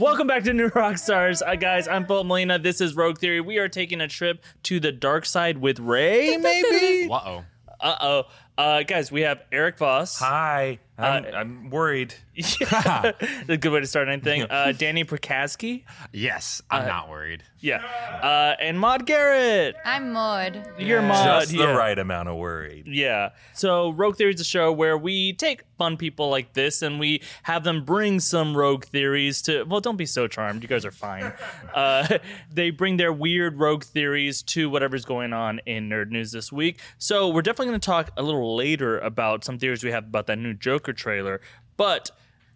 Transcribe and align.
Welcome 0.00 0.28
back 0.28 0.44
to 0.44 0.54
New 0.54 0.70
Rockstars. 0.70 1.42
Uh, 1.46 1.56
guys, 1.56 1.86
I'm 1.86 2.06
Philip 2.06 2.26
Molina. 2.26 2.58
This 2.58 2.80
is 2.80 2.96
Rogue 2.96 3.18
Theory. 3.18 3.42
We 3.42 3.58
are 3.58 3.68
taking 3.68 4.00
a 4.00 4.08
trip 4.08 4.42
to 4.62 4.80
the 4.80 4.92
dark 4.92 5.26
side 5.26 5.58
with 5.58 5.78
Rey, 5.78 6.36
maybe? 6.40 7.06
Uh 7.12 7.20
oh. 7.22 7.44
Uh 7.78 7.96
oh. 8.00 8.22
Uh, 8.56 8.82
guys, 8.82 9.12
we 9.12 9.20
have 9.20 9.42
Erik 9.52 9.76
Voss. 9.76 10.18
Hi. 10.18 10.78
I'm, 11.00 11.24
Uh, 11.24 11.28
I'm 11.36 11.70
worried. 11.70 12.14
a 12.36 13.14
good 13.48 13.72
way 13.72 13.80
to 13.80 13.86
start 13.86 14.08
anything. 14.08 14.46
Uh, 14.50 14.72
Danny 14.72 15.04
Prakaski. 15.04 15.84
Yes, 16.12 16.60
I'm 16.70 16.86
not 16.86 17.08
worried. 17.08 17.44
Yeah. 17.60 17.84
Uh, 18.22 18.56
and 18.60 18.80
Maude 18.80 19.06
Garrett. 19.06 19.76
I'm 19.84 20.12
Maude. 20.12 20.66
You're 20.78 21.02
Maude. 21.02 21.42
Just 21.42 21.52
the 21.52 21.58
yeah. 21.58 21.76
right 21.76 21.98
amount 21.98 22.28
of 22.28 22.36
worried. 22.36 22.86
Yeah. 22.86 23.30
So 23.54 23.90
Rogue 23.90 24.16
Theory 24.16 24.34
is 24.34 24.40
a 24.40 24.44
show 24.44 24.72
where 24.72 24.98
we 24.98 25.34
take 25.34 25.64
fun 25.78 25.96
people 25.96 26.30
like 26.30 26.54
this 26.54 26.82
and 26.82 26.98
we 26.98 27.22
have 27.44 27.64
them 27.64 27.84
bring 27.84 28.18
some 28.18 28.56
rogue 28.56 28.84
theories 28.84 29.40
to. 29.42 29.64
Well, 29.64 29.80
don't 29.80 29.96
be 29.96 30.06
so 30.06 30.26
charmed. 30.26 30.62
You 30.62 30.68
guys 30.68 30.84
are 30.84 30.90
fine. 30.90 31.32
uh, 31.74 32.18
they 32.52 32.70
bring 32.70 32.96
their 32.96 33.12
weird 33.12 33.58
rogue 33.58 33.84
theories 33.84 34.42
to 34.42 34.68
whatever's 34.70 35.04
going 35.04 35.32
on 35.32 35.60
in 35.66 35.88
nerd 35.88 36.10
news 36.10 36.32
this 36.32 36.50
week. 36.50 36.80
So 36.98 37.28
we're 37.28 37.42
definitely 37.42 37.68
going 37.68 37.80
to 37.80 37.86
talk 37.86 38.10
a 38.16 38.22
little 38.22 38.56
later 38.56 38.98
about 38.98 39.44
some 39.44 39.58
theories 39.58 39.84
we 39.84 39.90
have 39.90 40.04
about 40.04 40.26
that 40.26 40.38
new 40.38 40.54
Joker 40.54 40.89
trailer. 40.92 41.40
But 41.76 42.10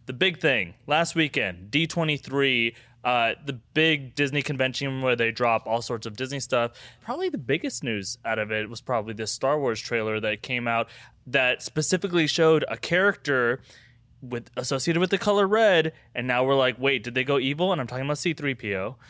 the 0.06 0.12
big 0.12 0.40
thing 0.40 0.74
last 0.86 1.14
weekend, 1.14 1.70
D23. 1.70 2.74
Uh, 3.04 3.34
the 3.44 3.52
big 3.52 4.14
Disney 4.14 4.40
convention 4.40 5.02
where 5.02 5.14
they 5.14 5.30
drop 5.30 5.66
all 5.66 5.82
sorts 5.82 6.06
of 6.06 6.16
Disney 6.16 6.40
stuff. 6.40 6.70
Probably 7.02 7.28
the 7.28 7.36
biggest 7.36 7.84
news 7.84 8.16
out 8.24 8.38
of 8.38 8.50
it 8.50 8.70
was 8.70 8.80
probably 8.80 9.12
this 9.12 9.30
Star 9.30 9.60
Wars 9.60 9.78
trailer 9.78 10.20
that 10.20 10.40
came 10.40 10.66
out 10.66 10.88
that 11.26 11.62
specifically 11.62 12.26
showed 12.26 12.64
a 12.66 12.78
character 12.78 13.60
with 14.30 14.50
associated 14.56 15.00
with 15.00 15.10
the 15.10 15.18
color 15.18 15.46
red, 15.46 15.92
and 16.14 16.26
now 16.26 16.44
we're 16.44 16.54
like, 16.54 16.78
wait, 16.78 17.02
did 17.04 17.14
they 17.14 17.24
go 17.24 17.38
evil? 17.38 17.72
And 17.72 17.80
I'm 17.80 17.86
talking 17.86 18.04
about 18.04 18.16
C3PO. 18.16 18.56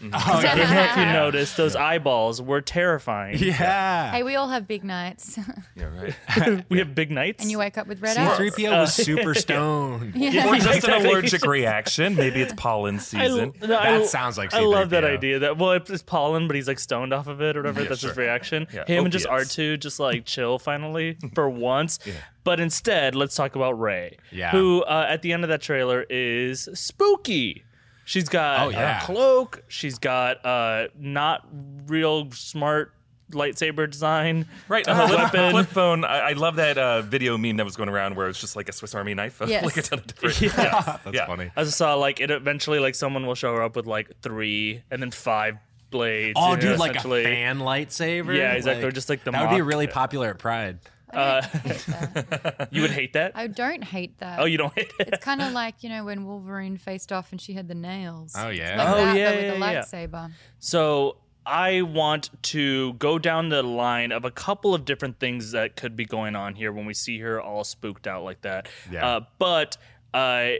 Mm-hmm. 0.03 0.11
I 0.13 0.43
don't 0.57 0.71
know 0.71 0.83
if 0.91 0.97
you 0.97 1.05
noticed 1.07 1.57
those 1.57 1.77
eyeballs 1.77 2.41
were 2.43 2.61
terrifying. 2.61 3.39
Yeah. 3.39 4.11
Hey, 4.13 4.23
we 4.23 4.37
all 4.37 4.49
have 4.49 4.67
big 4.67 4.85
nights. 4.85 5.39
Yeah, 5.77 5.91
right. 6.37 6.65
We 6.69 6.79
have 6.79 6.95
big 6.95 7.11
nights. 7.11 7.43
and 7.43 7.51
you 7.51 7.59
wake 7.59 7.77
up 7.79 7.87
with 7.89 8.01
red 8.01 8.17
eyes. 8.17 8.39
C3PO 8.39 8.69
uh, 8.77 8.81
was 8.83 8.95
super 8.95 9.35
stoned. 9.35 10.15
Yeah, 10.15 10.49
or 10.49 10.55
just 10.57 10.77
exactly. 10.77 11.01
an 11.01 11.07
allergic 11.07 11.45
reaction. 11.47 12.15
Maybe 12.15 12.41
it's 12.43 12.53
pollen 12.57 12.97
I, 12.97 12.99
season. 12.99 13.53
no, 13.61 13.67
That 13.67 13.81
I- 13.83 14.05
sounds 14.07 14.39
like 14.39 14.55
I 14.55 14.61
love 14.61 14.91
that 14.91 15.05
idea. 15.05 15.41
That 15.41 15.59
well, 15.59 15.73
it's 15.73 16.03
pollen, 16.03 16.47
but 16.47 16.55
he's 16.57 16.69
like 16.69 16.79
stoned 16.79 17.13
off 17.13 17.27
of 17.27 17.41
it 17.41 17.57
or 17.57 17.61
whatever. 17.61 17.83
Yeah, 17.83 17.89
That's 17.89 18.03
his 18.03 18.17
reaction. 18.17 18.67
Yeah, 18.73 18.85
Him 18.87 19.05
and 19.05 19.13
just 19.13 19.27
R 19.27 19.37
opiates. 19.37 19.55
two, 19.55 19.77
just 19.79 19.99
like 19.99 20.25
chill 20.27 20.59
finally 20.59 21.17
for 21.35 21.49
once. 21.51 21.99
But 22.45 22.61
instead, 22.61 23.15
let's 23.15 23.35
talk 23.35 23.57
about 23.57 23.81
Rey, 23.81 24.19
Yeah. 24.31 24.51
who 24.51 24.83
uh, 24.83 25.07
at 25.09 25.23
the 25.23 25.33
end 25.33 25.45
of 25.45 25.49
that 25.49 25.63
trailer 25.63 26.05
is 26.11 26.69
spooky. 26.75 27.65
She's 28.05 28.29
got 28.29 28.67
Oh, 28.67 28.69
yeah. 28.69 29.03
a 29.03 29.07
cloak. 29.07 29.65
She's 29.69 29.99
got 29.99 30.45
uh, 30.45 30.89
not 30.99 31.49
real 31.87 32.31
smart 32.33 32.93
lightsaber 33.33 33.91
design. 33.91 34.47
Right, 34.69 34.87
uh, 34.87 34.93
uh, 34.93 35.07
flip, 35.07 35.19
weapon. 35.21 35.51
flip 35.53 35.67
phone. 35.69 36.05
I, 36.05 36.19
I 36.19 36.33
love 36.35 36.57
that 36.57 36.77
uh, 36.77 37.01
video 37.01 37.39
meme 37.39 37.57
that 37.57 37.65
was 37.65 37.77
going 37.77 37.89
around 37.89 38.15
where 38.15 38.29
it's 38.29 38.39
just 38.39 38.57
like 38.57 38.69
a 38.69 38.73
Swiss 38.73 38.95
Army 38.95 39.15
knife, 39.15 39.41
Yes. 39.47 39.65
like 39.65 39.79
a 39.79 39.83
ton 39.83 40.01
of 40.01 40.07
different. 40.07 40.41
Yes. 40.43 40.85
That's 41.03 41.15
Yeah. 41.17 41.27
funny. 41.27 41.51
I 41.57 41.65
just 41.65 41.79
saw 41.79 41.95
like 41.95 42.21
it 42.21 42.31
eventually 42.31 42.79
like 42.79 42.95
someone 42.95 43.27
will 43.27 43.35
show 43.35 43.55
her 43.55 43.63
up 43.63 43.75
with 43.75 43.87
like 43.87 44.11
three 44.21 44.83
and 44.91 45.01
then 45.01 45.11
five 45.11 45.57
blades. 45.91 46.35
Oh, 46.37 46.51
you 46.51 46.57
know, 46.57 46.61
dude, 46.61 46.79
like 46.79 46.97
a 46.97 47.01
fan 47.01 47.61
lightsaber. 47.61 48.37
Yeah, 48.37 48.53
exactly, 48.53 48.85
or 48.85 48.93
just 48.93 49.09
like 49.09 49.25
the 49.25 49.31
that 49.31 49.49
would 49.51 49.57
be 49.57 49.63
really 49.63 49.87
popular 49.87 50.29
at 50.29 50.39
Pride. 50.39 50.79
I 51.17 51.41
don't 51.41 51.45
hate 51.63 51.87
that. 51.87 52.69
You 52.73 52.83
would 52.83 52.91
hate 52.91 53.13
that? 53.15 53.33
I 53.35 53.47
don't 53.47 53.85
hate 53.85 54.19
that. 54.19 54.41
oh, 54.41 54.45
you 54.45 54.59
don't 54.59 54.73
hate 54.75 54.93
it? 54.99 55.09
It's 55.13 55.25
kind 55.25 55.41
of 55.43 55.53
like 55.53 55.83
you 55.83 55.89
know 55.89 56.05
when 56.05 56.25
Wolverine 56.27 56.77
faced 56.77 57.13
off 57.13 57.31
and 57.33 57.41
she 57.41 57.53
had 57.55 57.69
the 57.69 57.75
nails. 57.75 58.35
Oh, 58.37 58.49
It's 58.49 58.59
yeah. 58.59 58.77
like 58.79 58.89
Oh, 58.89 58.97
that, 58.97 59.17
yeah, 59.17 59.31
but 59.31 59.37
with 59.37 59.45
yeah, 59.45 59.53
a 59.53 59.73
yeah. 59.73 59.81
lightsaber. 59.83 60.33
So 60.59 61.17
I 61.47 61.83
want 61.83 62.31
to 62.45 62.95
go 62.95 63.19
down 63.19 63.51
the 63.51 63.63
line 63.63 64.13
of 64.13 64.25
a 64.25 64.31
couple 64.31 64.75
of 64.75 64.85
different 64.85 65.19
things 65.21 65.53
that 65.53 65.77
could 65.77 65.95
be 65.95 66.05
going 66.07 66.35
on 66.37 66.55
here 66.55 66.73
when 66.73 66.87
we 66.87 66.95
see 66.95 67.19
her 67.21 67.41
all 67.41 67.65
spooked 67.65 68.07
out 68.07 68.25
like 68.25 68.41
that. 68.43 68.69
Yeah. 68.91 69.07
Uh, 69.07 69.21
but 69.39 69.77
uh, 70.15 70.53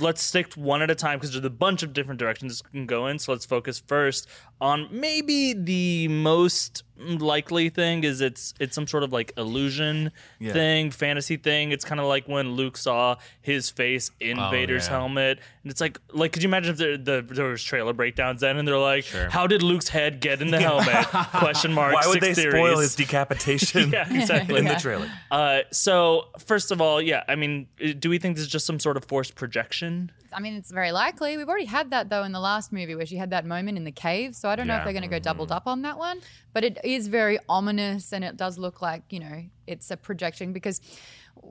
let's 0.00 0.22
stick 0.22 0.52
one 0.54 0.82
at 0.82 0.90
a 0.90 0.94
time 0.94 1.18
because 1.18 1.32
there's 1.32 1.44
a 1.44 1.50
bunch 1.50 1.82
of 1.82 1.92
different 1.92 2.18
directions 2.18 2.60
it 2.60 2.70
can 2.70 2.84
go 2.84 3.06
in. 3.06 3.18
So 3.18 3.32
let's 3.32 3.46
focus 3.46 3.78
first 3.86 4.28
on 4.60 4.88
maybe 4.90 5.52
the 5.52 6.08
most 6.08 6.82
likely 7.00 7.68
thing 7.68 8.02
is 8.02 8.20
it's 8.20 8.54
it's 8.58 8.74
some 8.74 8.84
sort 8.88 9.04
of 9.04 9.12
like 9.12 9.32
illusion 9.36 10.10
Yeah. 10.40 10.52
thing, 10.52 10.90
fantasy 10.90 11.36
thing. 11.36 11.70
It's 11.70 11.84
kind 11.84 12.00
of 12.00 12.06
like 12.06 12.26
when 12.26 12.52
Luke 12.56 12.76
saw 12.76 13.16
his 13.40 13.70
face 13.70 14.10
in 14.18 14.36
Oh, 14.36 14.50
Vader's 14.50 14.86
yeah. 14.86 14.98
helmet, 14.98 15.38
and 15.62 15.70
it's 15.70 15.80
like 15.80 16.00
like 16.12 16.32
could 16.32 16.42
you 16.42 16.48
imagine 16.48 16.72
if 16.72 16.78
there, 16.78 16.96
the, 16.96 17.22
there 17.22 17.46
was 17.46 17.62
trailer 17.62 17.92
breakdowns 17.92 18.40
then, 18.40 18.56
and 18.56 18.66
they're 18.66 18.76
like, 18.78 19.04
Sure. 19.04 19.30
how 19.30 19.46
did 19.46 19.62
Luke's 19.62 19.88
head 19.88 20.20
get 20.20 20.42
in 20.42 20.50
the 20.50 20.58
helmet? 20.60 21.06
Question 21.34 21.72
mark. 21.72 21.94
Why 21.94 22.06
would 22.08 22.14
six 22.22 22.26
they 22.36 22.42
theories. 22.42 22.54
spoil 22.66 22.78
his 22.80 22.94
decapitation 22.96 23.90
Yeah, 23.92 24.12
exactly. 24.12 24.58
in 24.58 24.64
the 24.64 24.74
trailer? 24.74 25.08
Uh, 25.30 25.60
so 25.70 26.26
first 26.44 26.72
of 26.72 26.80
all, 26.80 27.00
yeah, 27.00 27.22
I 27.28 27.36
mean, 27.36 27.68
do 28.00 28.10
we 28.10 28.18
think 28.18 28.34
this 28.36 28.42
is 28.46 28.50
just 28.50 28.66
some 28.66 28.80
sort 28.80 28.96
of 28.96 29.04
forced 29.04 29.36
projection? 29.36 30.10
I 30.32 30.40
mean, 30.40 30.54
it's 30.56 30.70
very 30.70 30.92
likely. 30.92 31.36
We've 31.38 31.48
already 31.48 31.64
had 31.64 31.90
that 31.92 32.10
though 32.10 32.22
in 32.24 32.32
the 32.32 32.40
last 32.40 32.70
movie 32.72 32.94
where 32.94 33.06
she 33.06 33.16
had 33.16 33.30
that 33.30 33.46
moment 33.46 33.78
in 33.78 33.84
the 33.84 33.92
cave. 33.92 34.34
So 34.36 34.47
I 34.48 34.56
don't 34.56 34.66
know 34.66 34.76
if 34.76 34.84
they're 34.84 34.92
going 34.92 35.02
to 35.02 35.08
go 35.08 35.18
doubled 35.18 35.48
mm-hmm. 35.48 35.56
up 35.56 35.66
on 35.66 35.82
that 35.82 35.98
one. 35.98 36.20
But 36.52 36.64
it 36.64 36.78
is 36.84 37.08
very 37.08 37.38
ominous, 37.48 38.12
and 38.12 38.24
it 38.24 38.36
does 38.36 38.58
look 38.58 38.82
like 38.82 39.02
you 39.10 39.20
know 39.20 39.44
it's 39.66 39.90
a 39.90 39.96
projection 39.96 40.52
because. 40.52 40.80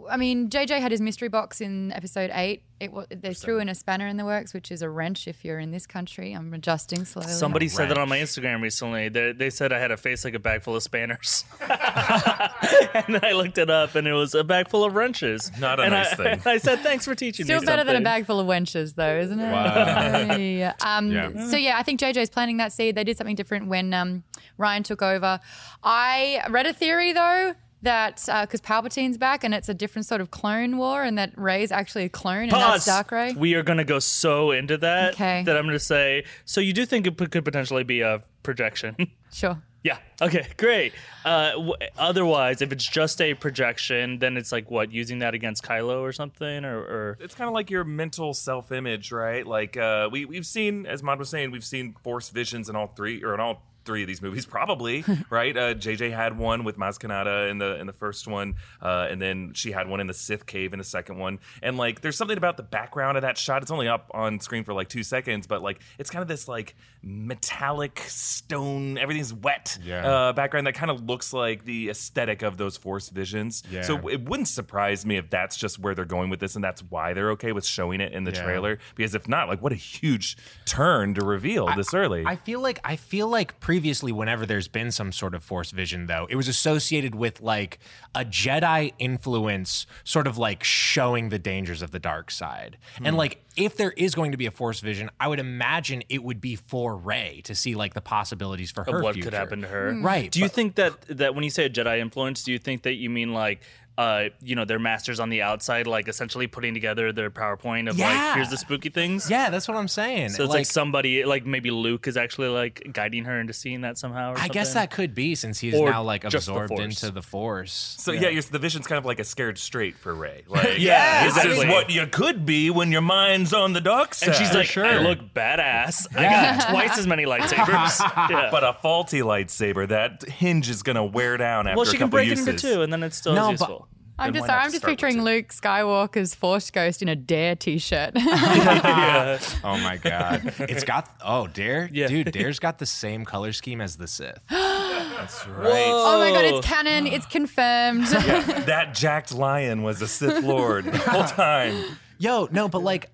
I 0.10 0.18
mean, 0.18 0.50
JJ 0.50 0.80
had 0.80 0.92
his 0.92 1.02
mystery 1.02 1.28
box 1.28 1.62
in 1.62 1.92
episode 1.92 2.32
eight. 2.34 2.64
It 2.80 2.92
wa- 2.92 3.06
they 3.10 3.34
threw 3.34 3.60
in 3.60 3.70
a 3.70 3.76
spanner 3.76 4.08
in 4.08 4.18
the 4.18 4.26
works, 4.26 4.54
which 4.54 4.72
is 4.72 4.82
a 4.82 4.90
wrench. 4.90 5.28
If 5.28 5.44
you're 5.44 5.60
in 5.60 5.72
this 5.72 5.86
country, 5.88 6.34
I'm 6.34 6.54
adjusting 6.54 7.06
slowly. 7.06 7.30
Somebody 7.30 7.68
said 7.68 7.90
that 7.90 7.98
on 7.98 8.08
my 8.08 8.20
Instagram 8.20 8.62
recently. 8.62 9.10
They, 9.10 9.32
they 9.32 9.50
said 9.50 9.74
I 9.74 9.80
had 9.80 9.92
a 9.92 9.98
face 9.98 10.24
like 10.24 10.36
a 10.36 10.40
bag 10.40 10.62
full 10.64 10.76
of 10.76 10.84
spanners, 10.84 11.44
and 11.60 13.16
then 13.16 13.20
I 13.24 13.32
looked 13.34 13.58
it 13.58 13.70
up, 13.70 13.96
and 13.96 14.08
it 14.08 14.14
was 14.14 14.36
a 14.36 14.44
bag 14.44 14.70
full 14.70 14.84
of 14.84 14.96
wrenches. 14.96 15.52
Not 15.60 15.80
a 15.80 15.84
and 15.84 15.92
nice 15.92 16.14
I, 16.14 16.16
thing. 16.16 16.42
I 16.46 16.58
said, 16.58 16.80
"Thanks 16.80 17.06
for 17.06 17.16
teaching 17.16 17.46
Still 17.46 17.62
me." 17.62 17.66
better 17.66 17.84
than 17.84 17.96
a 17.96 18.02
bag 18.02 18.26
full 18.26 18.40
of 18.40 18.48
wenches, 18.48 18.96
though, 18.96 19.18
isn't 19.18 19.40
it? 19.40 19.52
Wow. 19.52 20.36
yeah. 20.36 20.74
Um, 20.86 21.12
Yeah. 21.12 21.50
So 21.50 21.58
yeah, 21.58 21.78
I 21.78 21.84
think 21.84 22.00
JJ's 22.00 22.30
planting 22.30 22.58
that 22.58 22.72
seed. 22.72 22.96
They 22.96 23.04
did 23.04 23.18
something 23.18 23.36
different 23.36 23.68
when 23.68 23.94
um, 23.94 24.24
Rian 24.60 24.84
took 24.84 25.02
over. 25.02 25.40
I 25.84 26.42
read 26.50 26.66
a 26.66 26.74
theory 26.74 27.12
though 27.14 27.56
that 27.84 28.24
because 28.42 28.62
Palpatine's 28.62 29.18
back 29.18 29.44
and 29.44 29.54
it's 29.54 29.70
a 29.70 29.74
different 29.74 30.06
sort 30.06 30.22
of 30.22 30.32
clone 30.32 30.78
war, 30.78 31.04
and 31.04 31.18
that 31.18 31.32
Rey's 31.38 31.72
actually 31.72 32.06
a 32.06 32.10
clone, 32.10 32.44
and 32.44 32.52
Pause. 32.52 32.86
Dark 32.86 33.12
Rey. 33.12 33.34
We 33.38 33.54
are 33.56 33.64
going 33.64 33.78
to 33.78 33.84
go 33.86 34.00
so 34.00 34.52
into 34.52 34.78
that 34.78 35.14
Okay. 35.14 35.44
that 35.44 35.56
I'm 35.58 35.64
going 35.66 35.74
to 35.76 35.80
say. 35.80 36.24
So 36.46 36.60
you 36.62 36.74
do 36.74 36.86
think 36.86 37.06
it 37.08 37.18
p- 37.18 37.28
could 37.28 37.46
potentially 37.46 37.84
be 37.84 38.02
a 38.02 38.22
projection? 38.44 38.96
Sure. 39.30 39.62
yeah. 39.84 39.98
Okay. 40.22 40.48
Great. 40.56 40.94
Uh, 41.26 41.52
w- 41.52 41.74
otherwise, 41.98 42.62
if 42.62 42.72
it's 42.72 42.88
just 42.88 43.20
a 43.22 43.34
projection, 43.34 44.20
then 44.20 44.38
it's 44.38 44.54
like 44.54 44.72
what 44.72 44.90
using 44.92 45.20
that 45.20 45.34
against 45.34 45.64
Kylo 45.64 46.00
or 46.00 46.14
something, 46.14 46.64
or, 46.64 46.78
or 46.80 47.18
It's 47.20 47.36
kind 47.36 47.50
of 47.50 47.54
like 47.54 47.70
your 47.70 47.84
mental 47.84 48.34
self-image, 48.34 49.12
right? 49.12 49.46
Like 49.46 49.76
uh, 49.76 50.08
we 50.12 50.24
we've 50.24 50.46
seen, 50.46 50.86
as 50.86 51.04
Maude 51.04 51.20
was 51.20 51.30
saying, 51.30 51.52
we've 51.52 51.66
seen 51.66 51.94
Force 52.04 52.30
visions 52.30 52.70
in 52.70 52.76
all 52.78 52.88
three 52.88 53.22
or 53.22 53.34
in 53.34 53.42
all 53.42 53.64
three 53.88 54.04
of 54.04 54.08
these 54.08 54.22
movies, 54.22 54.46
probably, 54.58 55.04
right? 55.32 55.58
Uh, 55.58 55.74
JJ 55.74 56.12
had 56.14 56.38
one 56.38 56.64
with 56.64 56.78
Maz 56.78 57.00
Kanata 57.00 57.50
in 57.50 57.58
the 57.58 57.80
in 57.80 57.88
the 57.88 57.94
first 57.94 58.28
one, 58.28 58.54
uh, 58.84 59.08
and 59.10 59.20
then 59.20 59.54
she 59.56 59.72
had 59.72 59.88
one 59.90 60.00
in 60.00 60.06
the 60.06 60.14
Sith 60.14 60.46
cave 60.46 60.74
in 60.74 60.78
the 60.80 60.86
second 60.86 61.18
one. 61.18 61.40
And 61.64 61.78
like, 61.78 62.02
there's 62.02 62.18
something 62.18 62.38
about 62.38 62.58
the 62.58 62.64
background 62.64 63.18
of 63.18 63.24
that 63.24 63.38
shot. 63.40 63.64
It's 63.64 63.72
only 63.72 63.88
up 63.88 64.12
on 64.14 64.40
screen 64.40 64.64
for 64.64 64.74
like 64.76 64.90
two 64.90 65.02
seconds, 65.04 65.48
but 65.48 65.64
like, 65.64 65.82
it's 65.98 66.12
kind 66.12 66.22
of 66.22 66.28
this 66.28 66.48
like 66.48 66.76
metallic 67.02 68.00
stone. 68.08 68.98
Everything's 68.98 69.34
wet 69.34 69.78
Yeah. 69.84 70.06
uh, 70.08 70.34
background 70.34 70.68
that 70.68 70.76
kind 70.76 70.92
of 70.92 71.04
looks 71.06 71.34
like 71.34 71.64
the 71.66 71.90
aesthetic 71.90 72.42
of 72.42 72.58
those 72.58 72.78
Force 72.78 73.10
visions. 73.10 73.64
Yeah. 73.72 73.82
So 73.84 74.08
it 74.08 74.28
wouldn't 74.28 74.48
surprise 74.50 75.06
me 75.06 75.18
if 75.18 75.30
that's 75.30 75.56
just 75.58 75.80
where 75.80 75.96
they're 75.96 76.06
going 76.06 76.30
with 76.30 76.40
this, 76.40 76.56
and 76.56 76.64
that's 76.64 76.82
why 76.84 77.14
they're 77.14 77.32
okay 77.32 77.54
with 77.54 77.66
showing 77.66 78.02
it 78.02 78.14
in 78.14 78.24
the 78.24 78.32
Yeah. 78.32 78.44
trailer. 78.44 78.80
Because 78.96 79.16
if 79.16 79.28
not, 79.28 79.48
like, 79.48 79.62
what 79.62 79.72
a 79.72 79.76
huge 79.76 80.38
turn 80.66 81.14
to 81.16 81.26
reveal 81.26 81.74
this 81.76 81.94
early. 81.94 82.24
I 82.26 82.36
feel 82.36 82.60
like 82.60 82.80
I 82.84 82.96
feel 82.98 83.28
like 83.30 83.60
previously, 83.78 84.12
whenever 84.12 84.44
there's 84.44 84.68
been 84.68 84.92
some 84.92 85.12
sort 85.12 85.36
of 85.36 85.44
force 85.44 85.70
vision, 85.70 86.08
though, 86.08 86.26
it 86.32 86.36
was 86.36 86.48
associated 86.48 87.14
with 87.14 87.42
like 87.42 87.78
a 88.16 88.26
Jedi 88.26 88.92
influence, 88.98 89.86
sort 90.04 90.26
of 90.26 90.36
like 90.36 90.64
showing 90.64 91.30
the 91.30 91.38
dangers 91.38 91.84
of 91.84 91.92
the 91.92 92.00
dark 92.00 92.32
side. 92.32 92.80
And 92.98 93.10
hmm. 93.10 93.18
like, 93.18 93.44
if 93.56 93.78
there 93.78 93.92
is 93.92 94.16
going 94.16 94.32
to 94.32 94.38
be 94.38 94.48
a 94.48 94.52
force 94.52 94.80
vision, 94.80 95.12
I 95.20 95.28
would 95.28 95.40
imagine 95.40 96.02
it 96.10 96.24
would 96.24 96.42
be 96.42 96.56
for 96.56 96.98
Rey 96.98 97.42
to 97.44 97.54
see 97.54 97.76
like 97.76 97.94
the 97.94 98.02
possibilities 98.02 98.72
for 98.72 98.84
her 98.84 99.04
what 99.04 99.14
future. 99.14 99.30
could 99.30 99.38
happen 99.38 99.62
to 99.62 99.68
her. 99.68 99.92
Mm. 99.92 100.04
Right, 100.04 100.32
Do 100.32 100.40
you 100.40 100.46
but- 100.46 100.54
think 100.54 100.76
that 100.76 101.02
that 101.10 101.36
when 101.36 101.44
you 101.44 101.52
say 101.52 101.66
a 101.66 101.70
Jedi 101.70 102.00
influence, 102.00 102.44
do 102.44 102.52
you 102.52 102.58
think 102.58 102.82
that 102.82 102.94
you 102.94 103.12
mean 103.12 103.32
like 103.32 103.62
uh, 103.98 104.26
you 104.44 104.56
know, 104.56 104.64
their 104.64 104.78
masters 104.78 105.20
on 105.20 105.30
the 105.30 105.42
outside, 105.42 105.88
like 105.88 106.08
essentially 106.08 106.46
putting 106.46 106.74
together 106.76 107.12
their 107.12 107.32
PowerPoint 107.32 107.90
of 107.90 107.98
Yeah. 107.98 108.06
like, 108.28 108.36
here's 108.36 108.50
the 108.50 108.58
spooky 108.58 108.90
things. 108.90 109.28
Yeah, 109.30 109.50
that's 109.50 109.68
what 109.68 109.76
I'm 109.76 109.88
saying. 109.88 110.30
So 110.30 110.44
it's 110.44 110.54
like, 110.54 110.66
somebody, 110.68 111.24
like 111.26 111.46
maybe 111.48 111.72
Luke 111.72 112.08
is 112.08 112.16
actually 112.16 112.50
like 112.50 112.90
guiding 112.94 113.26
her 113.26 113.40
into 113.40 113.54
seeing 113.54 113.82
that 113.82 113.98
somehow. 113.98 114.34
Or 114.34 114.38
I 114.38 114.50
guess 114.50 114.76
that 114.76 114.92
could 114.92 115.16
be 115.16 115.34
since 115.34 115.60
he's 115.60 115.74
Or 115.74 115.90
now 115.90 116.04
like 116.04 116.22
just 116.30 116.46
the 116.46 116.54
absorbed 116.54 116.80
into 116.80 117.10
the 117.10 117.24
force. 117.24 117.96
So 118.00 118.12
yeah, 118.12 118.30
you're, 118.30 118.44
the 118.44 118.60
vision's 118.60 118.86
kind 118.86 119.00
of 119.00 119.06
like 119.06 119.20
a 119.20 119.24
scared 119.24 119.58
straight 119.58 119.98
for 119.98 120.14
Rey. 120.14 120.44
Like, 120.48 120.78
Yeah, 120.78 121.26
this 121.32 121.44
is 121.46 121.66
what 121.66 121.90
you 121.90 122.06
could 122.08 122.46
be 122.46 122.70
when 122.70 122.92
your 122.92 123.02
mind's 123.02 123.54
on 123.54 123.74
the 123.74 123.82
dark 123.82 124.14
side. 124.14 124.30
And 124.30 124.38
she's 124.38 124.54
like, 124.54 124.68
sure. 124.68 124.86
I 124.86 125.00
look 125.00 125.34
badass. 125.34 126.06
I 126.16 126.24
got 126.24 126.70
twice 126.70 126.98
as 127.00 127.08
many 127.08 127.26
lightsabers. 127.26 128.00
yeah. 128.30 128.50
but 128.52 128.64
a 128.64 128.74
faulty 128.74 129.22
lightsaber, 129.22 129.88
that 129.88 130.24
hinge 130.24 130.70
is 130.70 130.84
gonna 130.84 131.04
wear 131.06 131.38
down 131.38 131.66
after 131.68 131.78
well, 131.78 131.84
a 131.84 131.86
she 131.86 131.94
can 131.94 132.00
couple 132.08 132.18
break 132.18 132.28
it 132.28 132.32
uses. 132.32 132.48
into 132.48 132.74
two, 132.76 132.82
and 132.84 132.94
then 132.94 133.02
it's 133.04 133.18
still 133.18 133.34
No, 133.34 133.52
as 133.52 133.60
but- 133.60 133.70
useful. 133.70 133.87
I'm 134.20 134.34
just 134.34 134.46
sorry, 134.48 134.60
I'm 134.62 134.72
just 134.72 134.84
picturing 134.84 135.16
two? 135.16 135.22
Luke 135.22 135.48
Skywalker's 135.50 136.34
Force 136.34 136.72
Ghost 136.72 137.02
in 137.02 137.08
a 137.10 137.16
Dare 137.16 137.56
t-shirt. 137.56 138.12
yeah. 138.16 139.40
Oh 139.64 139.78
my 139.78 139.98
god, 139.98 140.54
it's 140.60 140.84
got 140.84 141.10
oh 141.24 141.48
Dare, 141.48 141.90
Yeah. 141.92 142.08
dude, 142.08 142.32
Dare's 142.32 142.60
got 142.60 142.80
the 142.80 142.86
same 142.86 143.26
color 143.26 143.54
scheme 143.54 143.82
as 143.82 143.98
the 143.98 144.08
Sith. 144.08 144.40
That's 144.50 145.48
right. 145.48 145.84
oh 145.88 146.20
my 146.20 146.32
god, 146.32 146.46
it's 146.46 146.66
canon. 146.68 147.08
It's 147.08 147.26
confirmed. 147.26 148.08
that 148.08 148.94
jacked 148.94 149.34
lion 149.34 149.84
was 149.84 150.02
a 150.02 150.08
Sith 150.08 150.44
Lord 150.44 150.86
the 150.86 150.98
whole 150.98 151.24
time. 151.24 151.84
Yo, 152.20 152.48
no, 152.52 152.68
but 152.68 152.82
like, 152.84 153.10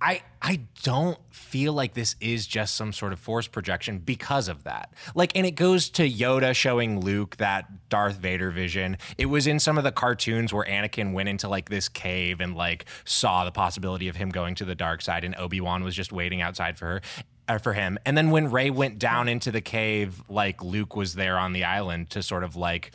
I 0.00 0.22
I 0.40 0.60
don't 0.82 1.18
feel 1.30 1.72
like 1.74 1.94
this 1.94 2.16
is 2.20 2.46
just 2.46 2.74
some 2.74 2.92
sort 2.92 3.12
of 3.12 3.18
force 3.20 3.46
projection 3.46 3.98
because 3.98 4.48
of 4.48 4.64
that. 4.64 4.94
Like, 5.14 5.36
and 5.36 5.44
it 5.44 5.52
goes 5.52 5.90
to 5.90 6.08
Yoda 6.08 6.54
showing 6.54 7.00
Luke 7.00 7.36
that 7.36 7.88
Darth 7.90 8.16
Vader 8.16 8.50
vision. 8.50 8.96
It 9.18 9.26
was 9.26 9.46
in 9.46 9.58
some 9.58 9.76
of 9.76 9.84
the 9.84 9.92
cartoons 9.92 10.52
where 10.52 10.64
Anakin 10.64 11.12
went 11.12 11.28
into 11.28 11.48
like 11.48 11.68
this 11.68 11.88
cave 11.88 12.40
and 12.40 12.54
like 12.54 12.86
saw 13.04 13.44
the 13.44 13.52
possibility 13.52 14.08
of 14.08 14.16
him 14.16 14.30
going 14.30 14.54
to 14.56 14.64
the 14.64 14.74
dark 14.74 15.02
side, 15.02 15.24
and 15.24 15.36
Obi 15.36 15.60
Wan 15.60 15.84
was 15.84 15.94
just 15.94 16.12
waiting 16.12 16.40
outside 16.40 16.78
for 16.78 16.86
her. 16.86 17.02
uh, 17.48 17.58
For 17.58 17.74
him, 17.74 17.98
and 18.06 18.16
then 18.16 18.30
when 18.30 18.50
Rey 18.50 18.70
went 18.70 18.98
down 18.98 19.28
into 19.28 19.50
the 19.50 19.60
cave, 19.60 20.22
like 20.28 20.62
Luke 20.64 20.96
was 20.96 21.14
there 21.14 21.36
on 21.36 21.52
the 21.52 21.64
island 21.64 22.08
to 22.10 22.22
sort 22.22 22.44
of 22.44 22.56
like 22.56 22.92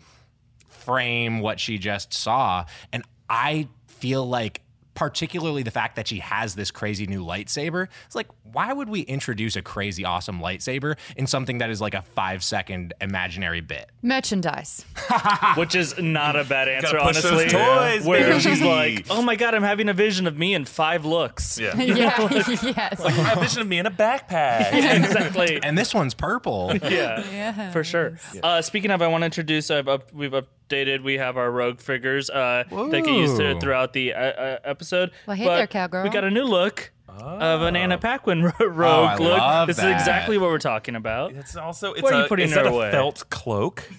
frame 0.67 1.39
what 1.39 1.59
she 1.59 1.77
just 1.77 2.13
saw. 2.13 2.65
And 2.91 3.03
I 3.29 3.67
feel 3.87 4.25
like, 4.25 4.61
particularly 4.95 5.61
the 5.61 5.71
fact 5.71 5.95
that 5.97 6.07
she 6.07 6.19
has 6.19 6.55
this 6.55 6.71
crazy 6.71 7.05
new 7.05 7.23
lightsaber, 7.23 7.87
it's 8.05 8.15
like, 8.15 8.27
why 8.43 8.71
would 8.73 8.89
we 8.89 9.01
introduce 9.01 9.55
a 9.55 9.61
crazy, 9.61 10.03
awesome 10.05 10.39
lightsaber 10.39 10.97
in 11.17 11.27
something 11.27 11.57
that 11.59 11.69
is 11.69 11.81
like 11.81 11.93
a 11.93 12.01
five 12.01 12.43
second 12.43 12.93
imaginary 13.01 13.61
bit? 13.61 13.89
Merchandise. 14.01 14.85
Which 15.57 15.75
is 15.75 15.99
not 15.99 16.35
a 16.35 16.43
bad 16.43 16.67
answer, 16.69 16.97
push 16.99 17.21
those 17.21 17.25
honestly. 17.25 17.49
toys, 17.49 18.05
where 18.05 18.39
she's 18.39 18.61
like, 18.61 19.05
"Oh 19.09 19.21
my 19.21 19.35
god, 19.35 19.53
I'm 19.53 19.63
having 19.63 19.89
a 19.89 19.93
vision 19.93 20.25
of 20.27 20.37
me 20.37 20.53
in 20.53 20.65
five 20.65 21.05
looks." 21.05 21.59
Yeah. 21.59 21.75
yeah. 21.81 22.27
yes. 22.31 23.01
I 23.01 23.11
have 23.11 23.37
a 23.37 23.41
vision 23.41 23.61
of 23.61 23.67
me 23.67 23.77
in 23.79 23.85
a 23.85 23.91
backpack. 23.91 24.71
exactly. 24.73 25.59
And 25.61 25.77
this 25.77 25.93
one's 25.93 26.13
purple. 26.13 26.71
yeah, 26.83 27.23
Yeah. 27.31 27.71
for 27.71 27.83
sure. 27.83 28.17
Uh, 28.41 28.61
speaking 28.61 28.91
of, 28.91 29.01
I 29.01 29.07
want 29.07 29.21
to 29.21 29.25
introduce. 29.25 29.69
I've 29.69 29.87
we've 30.13 30.33
updated. 30.67 31.01
We 31.03 31.15
have 31.15 31.37
our 31.37 31.51
rogue 31.51 31.79
figures 31.79 32.29
uh, 32.29 32.63
that 32.69 32.91
get 32.91 33.07
used 33.07 33.37
to 33.37 33.53
Whoa. 33.53 33.59
throughout 33.59 33.93
the 33.93 34.13
uh, 34.13 34.19
uh, 34.19 34.59
episode. 34.63 35.11
Well, 35.27 35.35
hey 35.35 35.45
But 35.45 35.55
there, 35.57 35.67
cowgirl. 35.67 36.03
We 36.03 36.09
got 36.09 36.23
a 36.23 36.31
new 36.31 36.43
look 36.45 36.91
of 37.07 37.61
an 37.61 37.75
Anna 37.75 37.97
Paquin 37.97 38.43
rogue 38.59 38.61
Oh, 38.61 39.03
I 39.03 39.15
look. 39.17 39.37
love 39.37 39.67
this 39.67 39.77
that. 39.77 39.95
is 39.95 40.01
exactly 40.01 40.37
what 40.37 40.49
we're 40.49 40.57
talking 40.59 40.95
about. 40.95 41.31
It's 41.33 41.55
also 41.55 41.93
it's 41.93 42.03
Where 42.03 42.13
are 42.13 42.19
you 42.19 42.25
a, 42.25 42.29
putting 42.29 42.49
is 42.49 42.55
her 42.55 42.63
that 42.63 42.73
a 42.73 42.91
felt 42.91 43.29
cloak. 43.29 43.89